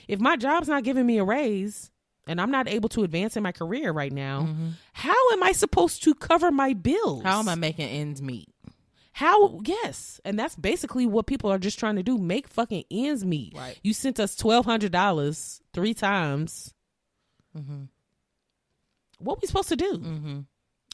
If 0.08 0.20
my 0.20 0.36
job's 0.36 0.68
not 0.68 0.84
giving 0.84 1.06
me 1.06 1.20
a 1.20 1.24
raise, 1.24 1.91
and 2.26 2.39
I'm 2.39 2.51
not 2.51 2.68
able 2.70 2.89
to 2.89 3.04
advance 3.04 3.36
in 3.38 3.43
my 3.43 3.51
career 3.51 3.91
right 3.91 4.12
now, 4.12 4.47
how 4.93 5.32
am 5.34 5.43
I 5.43 5.51
supposed 5.51 6.04
to 6.04 6.16
cover 6.16 6.51
my 6.51 6.74
bills? 6.74 7.20
Mm-hmm. 7.20 7.28
How 7.28 7.39
am 7.39 7.49
I 7.49 7.55
making 7.55 7.89
ends 7.89 8.21
meet? 8.21 8.50
How? 9.14 9.60
Yes, 9.64 10.20
and 10.26 10.38
that's 10.40 10.56
basically 10.56 11.06
what 11.06 11.28
people 11.28 11.52
are 11.52 11.60
just 11.60 11.78
trying 11.80 11.96
to 11.98 12.04
do: 12.04 12.18
make 12.18 12.48
fucking 12.48 12.84
ends 12.92 13.24
meet. 13.24 13.54
Right. 13.56 13.78
You 13.84 13.94
sent 13.94 14.20
us 14.20 14.36
twelve 14.36 14.66
hundred 14.66 14.92
dollars 14.92 15.62
three 15.74 15.94
times. 15.94 16.74
Mm-hmm. 17.58 17.84
What 19.20 19.42
we 19.42 19.48
supposed 19.48 19.70
to 19.70 19.76
do? 19.76 19.94
Mm-hmm. 19.98 20.40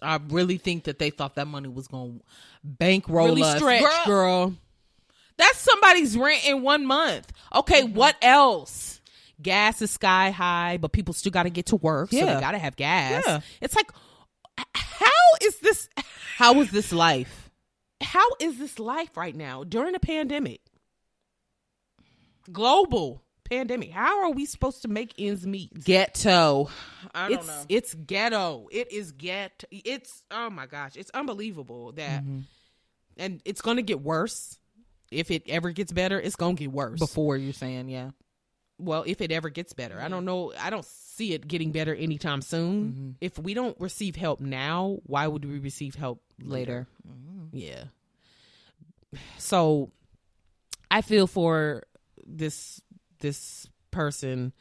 I 0.01 0.19
really 0.29 0.57
think 0.57 0.83
that 0.85 0.99
they 0.99 1.09
thought 1.09 1.35
that 1.35 1.47
money 1.47 1.67
was 1.69 1.87
going 1.87 2.19
to 2.19 2.23
bankroll 2.63 3.27
Really 3.27 3.43
us. 3.43 3.57
stretch, 3.57 3.81
Girl, 3.81 4.01
girl. 4.05 4.53
That's 5.37 5.57
somebody's 5.59 6.17
rent 6.17 6.45
in 6.47 6.61
one 6.61 6.85
month. 6.85 7.31
Okay, 7.55 7.83
what 7.83 8.15
else? 8.21 9.01
Gas 9.41 9.81
is 9.81 9.91
sky 9.91 10.31
high, 10.31 10.77
but 10.77 10.91
people 10.91 11.13
still 11.13 11.31
got 11.31 11.43
to 11.43 11.49
get 11.49 11.67
to 11.67 11.77
work, 11.77 12.11
so 12.11 12.17
Yeah. 12.17 12.35
they 12.35 12.41
got 12.41 12.51
to 12.51 12.57
have 12.57 12.75
gas. 12.75 13.23
Yeah. 13.25 13.39
It's 13.61 13.75
like, 13.75 13.89
how 14.73 15.05
is 15.41 15.57
this? 15.59 15.87
How 16.37 16.59
is 16.59 16.71
this 16.71 16.91
life? 16.91 17.38
How 18.01 18.25
is 18.39 18.57
this 18.59 18.79
life 18.79 19.15
right 19.17 19.35
now 19.35 19.63
during 19.63 19.95
a 19.95 19.99
pandemic? 19.99 20.61
Global 22.51 23.23
pandemic. 23.43 23.91
How 23.91 24.23
are 24.23 24.31
we 24.31 24.45
supposed 24.45 24.81
to 24.83 24.87
make 24.87 25.13
ends 25.19 25.45
meet? 25.45 25.83
Ghetto. 25.83 26.69
I 27.13 27.29
don't 27.29 27.39
it's 27.39 27.47
know. 27.47 27.63
it's 27.69 27.93
ghetto. 27.93 28.67
It 28.71 28.91
is 28.91 29.11
get. 29.11 29.63
It's 29.71 30.23
oh 30.31 30.49
my 30.49 30.65
gosh, 30.65 30.95
it's 30.95 31.11
unbelievable 31.11 31.91
that, 31.93 32.23
Mm-hmm. 32.23 32.39
and 33.17 33.41
it's 33.45 33.61
gonna 33.61 33.81
get 33.81 34.01
worse. 34.01 34.57
If 35.11 35.31
it 35.31 35.43
ever 35.47 35.71
gets 35.71 35.91
better, 35.91 36.19
it's 36.19 36.35
gonna 36.35 36.53
get 36.53 36.71
worse. 36.71 36.99
Before 36.99 37.35
you're 37.35 37.53
saying, 37.53 37.89
yeah. 37.89 38.11
well, 38.77 39.03
if 39.05 39.21
it 39.21 39.31
ever 39.31 39.49
gets 39.49 39.73
better, 39.73 39.99
I 39.99 40.07
don't 40.07 40.25
know. 40.25 40.53
I 40.59 40.69
don't 40.69 40.85
see 40.85 41.33
it 41.33 41.47
getting 41.47 41.71
better 41.71 41.93
anytime 41.93 42.41
soon. 42.41 42.85
Mm-hmm. 42.85 43.09
If 43.21 43.37
we 43.37 43.53
don't 43.53 43.79
receive 43.79 44.15
help 44.15 44.39
now, 44.39 44.99
why 45.03 45.27
would 45.27 45.45
we 45.45 45.59
receive 45.59 45.95
help 45.95 46.21
Later. 46.41 46.87
Yeah. 47.51 47.85
So, 49.37 49.91
I 50.91 51.01
feel 51.01 51.27
for 51.27 51.83
this 52.25 52.81
this 53.19 53.67
person 53.91 54.53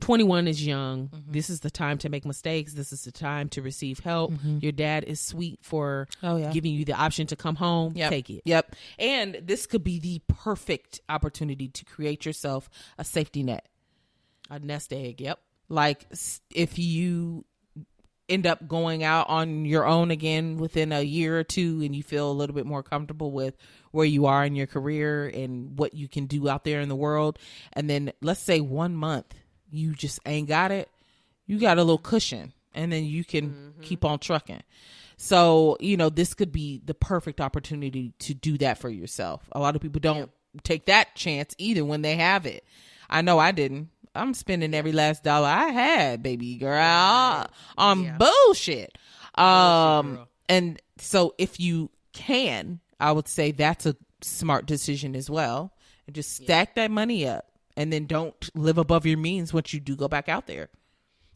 21 0.00 0.46
is 0.46 0.64
young. 0.64 1.08
Mm-hmm. 1.08 1.32
This 1.32 1.50
is 1.50 1.60
the 1.60 1.70
time 1.70 1.98
to 1.98 2.08
make 2.08 2.24
mistakes. 2.24 2.74
This 2.74 2.92
is 2.92 3.04
the 3.04 3.10
time 3.12 3.48
to 3.50 3.62
receive 3.62 3.98
help. 4.00 4.32
Your 4.60 4.70
dad 4.72 5.04
is 5.04 5.18
sweet 5.20 5.58
for 5.62 6.06
Mm-hmm. 6.22 6.26
Oh, 6.26 6.36
yeah. 6.36 6.52
giving 6.52 6.72
you 6.74 6.84
the 6.84 6.92
option 6.92 7.26
to 7.28 7.36
come 7.36 7.56
home. 7.56 7.94
Yep. 7.96 8.10
Take 8.10 8.30
it. 8.30 8.42
Yep. 8.44 8.76
And 8.98 9.40
this 9.42 9.66
could 9.66 9.82
be 9.82 9.98
the 9.98 10.20
perfect 10.28 11.00
opportunity 11.08 11.68
to 11.68 11.84
create 11.84 12.24
yourself 12.26 12.68
A 12.98 13.04
safety 13.04 13.42
net. 13.42 13.66
a 14.50 14.58
nest 14.60 14.92
egg. 14.92 15.20
Yep. 15.20 15.38
Like 15.68 16.06
if 16.54 16.78
you 16.78 17.44
end 18.28 18.46
up 18.46 18.66
going 18.66 19.04
out 19.04 19.28
on 19.28 19.64
your 19.64 19.86
own 19.86 20.10
again 20.10 20.56
within 20.56 20.92
a 20.92 21.00
year 21.00 21.38
or 21.38 21.44
two 21.44 21.80
and 21.82 21.94
you 21.94 22.02
feel 22.02 22.30
a 22.30 22.32
little 22.32 22.54
bit 22.54 22.66
more 22.66 22.82
comfortable 22.82 23.30
with 23.30 23.56
where 23.92 24.06
you 24.06 24.26
are 24.26 24.44
in 24.44 24.56
your 24.56 24.66
career 24.66 25.28
and 25.28 25.78
what 25.78 25.94
you 25.94 26.08
can 26.08 26.26
do 26.26 26.48
out 26.48 26.64
there 26.64 26.80
in 26.80 26.88
the 26.88 26.96
world. 26.96 27.38
And 27.72 27.88
then 27.88 28.12
let's 28.20 28.40
say 28.40 28.60
one 28.60 28.96
month 28.96 29.34
you 29.70 29.94
just 29.94 30.20
ain't 30.26 30.48
got 30.48 30.70
it 30.70 30.88
you 31.46 31.58
got 31.58 31.78
a 31.78 31.82
little 31.82 31.98
cushion 31.98 32.52
and 32.74 32.92
then 32.92 33.04
you 33.04 33.24
can 33.24 33.50
mm-hmm. 33.50 33.80
keep 33.82 34.04
on 34.04 34.18
trucking. 34.18 34.62
So 35.16 35.78
you 35.80 35.96
know 35.96 36.10
this 36.10 36.34
could 36.34 36.52
be 36.52 36.82
the 36.84 36.94
perfect 36.94 37.40
opportunity 37.40 38.12
to 38.20 38.34
do 38.34 38.58
that 38.58 38.78
for 38.78 38.90
yourself. 38.90 39.48
A 39.52 39.60
lot 39.60 39.76
of 39.76 39.82
people 39.82 40.00
don't 40.00 40.30
take 40.62 40.86
that 40.86 41.14
chance 41.14 41.54
either 41.58 41.84
when 41.84 42.02
they 42.02 42.16
have 42.16 42.44
it. 42.44 42.64
I 43.08 43.22
know 43.22 43.38
i 43.38 43.52
didn't 43.52 43.90
i'm 44.16 44.34
spending 44.34 44.74
every 44.74 44.92
last 44.92 45.22
dollar 45.22 45.46
i 45.48 45.68
had 45.68 46.22
baby 46.22 46.56
girl 46.56 47.46
on 47.78 48.02
Yeah. 48.04 48.16
bullshit. 48.18 48.96
Um 49.34 50.16
girl. 50.16 50.28
and 50.48 50.80
so 50.98 51.34
if 51.38 51.60
you 51.60 51.90
can 52.12 52.80
i 52.98 53.12
would 53.12 53.28
say 53.28 53.52
that's 53.52 53.86
a 53.86 53.94
smart 54.22 54.64
decision 54.66 55.14
as 55.14 55.28
well. 55.28 55.72
And 56.06 56.14
just 56.14 56.34
stack 56.36 56.76
that 56.76 56.90
money 56.90 57.26
up 57.28 57.46
and 57.76 57.92
then 57.92 58.06
don't 58.06 58.34
live 58.54 58.78
above 58.78 59.04
your 59.06 59.18
means 59.18 59.52
once 59.52 59.74
you 59.74 59.80
do 59.80 59.94
go 59.94 60.08
back 60.08 60.28
out 60.28 60.46
there. 60.46 60.68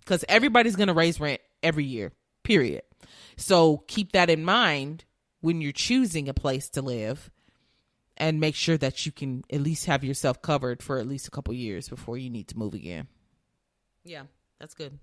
Because 0.00 0.24
everybody's 0.28 0.76
going 0.76 0.88
to 0.88 0.94
raise 0.94 1.20
rent 1.20 1.40
every 1.62 1.84
year 1.84 2.12
period. 2.42 2.82
So 3.36 3.84
keep 3.86 4.12
that 4.12 4.30
in 4.30 4.44
mind 4.44 5.04
when 5.42 5.60
you're 5.60 5.72
choosing 5.72 6.28
a 6.28 6.34
place 6.34 6.70
to 6.70 6.82
live 6.82 7.30
and 8.20 8.38
make 8.38 8.54
sure 8.54 8.76
that 8.76 9.04
you 9.04 9.10
can 9.10 9.42
at 9.50 9.60
least 9.60 9.86
have 9.86 10.04
yourself 10.04 10.40
covered 10.42 10.82
for 10.82 10.98
at 10.98 11.08
least 11.08 11.26
a 11.26 11.30
couple 11.30 11.52
years 11.54 11.88
before 11.88 12.16
you 12.16 12.30
need 12.30 12.46
to 12.46 12.56
move 12.58 12.74
again 12.74 13.08
Yeah. 14.04 14.22
That's 14.60 14.74
good. 14.74 14.98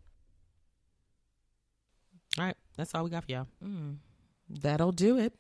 All 2.38 2.46
right. 2.46 2.56
That's 2.78 2.94
all 2.94 3.04
we 3.04 3.10
got 3.10 3.26
for 3.26 3.32
y'all. 3.32 3.48
Mm. 3.64 3.98
That'll 4.50 4.92
do 4.92 5.18
it. 5.18 5.34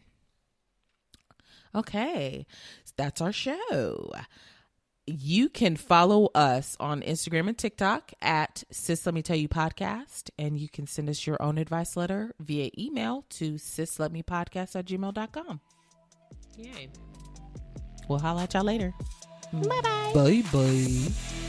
Okay, 1.75 2.47
that's 2.95 3.21
our 3.21 3.31
show. 3.31 4.11
You 5.05 5.47
can 5.49 5.75
follow 5.75 6.29
us 6.33 6.75
on 6.79 7.01
Instagram 7.01 7.47
and 7.47 7.57
TikTok 7.57 8.11
at 8.21 8.63
Sis 8.71 9.05
Let 9.05 9.13
Me 9.13 9.21
Tell 9.21 9.35
You 9.37 9.47
Podcast, 9.47 10.31
and 10.39 10.57
you 10.59 10.67
can 10.67 10.87
send 10.87 11.09
us 11.09 11.27
your 11.27 11.41
own 11.41 11.57
advice 11.57 11.95
letter 11.95 12.33
via 12.39 12.71
email 12.77 13.25
to 13.31 13.53
sisletmepodcast 13.53 14.75
at 14.75 14.85
gmail.com. 14.85 15.61
Yay. 16.57 16.89
We'll 18.07 18.19
holla 18.19 18.43
at 18.43 18.53
y'all 18.53 18.63
later. 18.63 18.93
Bye 19.53 19.81
bye. 19.81 20.11
Bye 20.13 20.43
bye. 20.51 21.46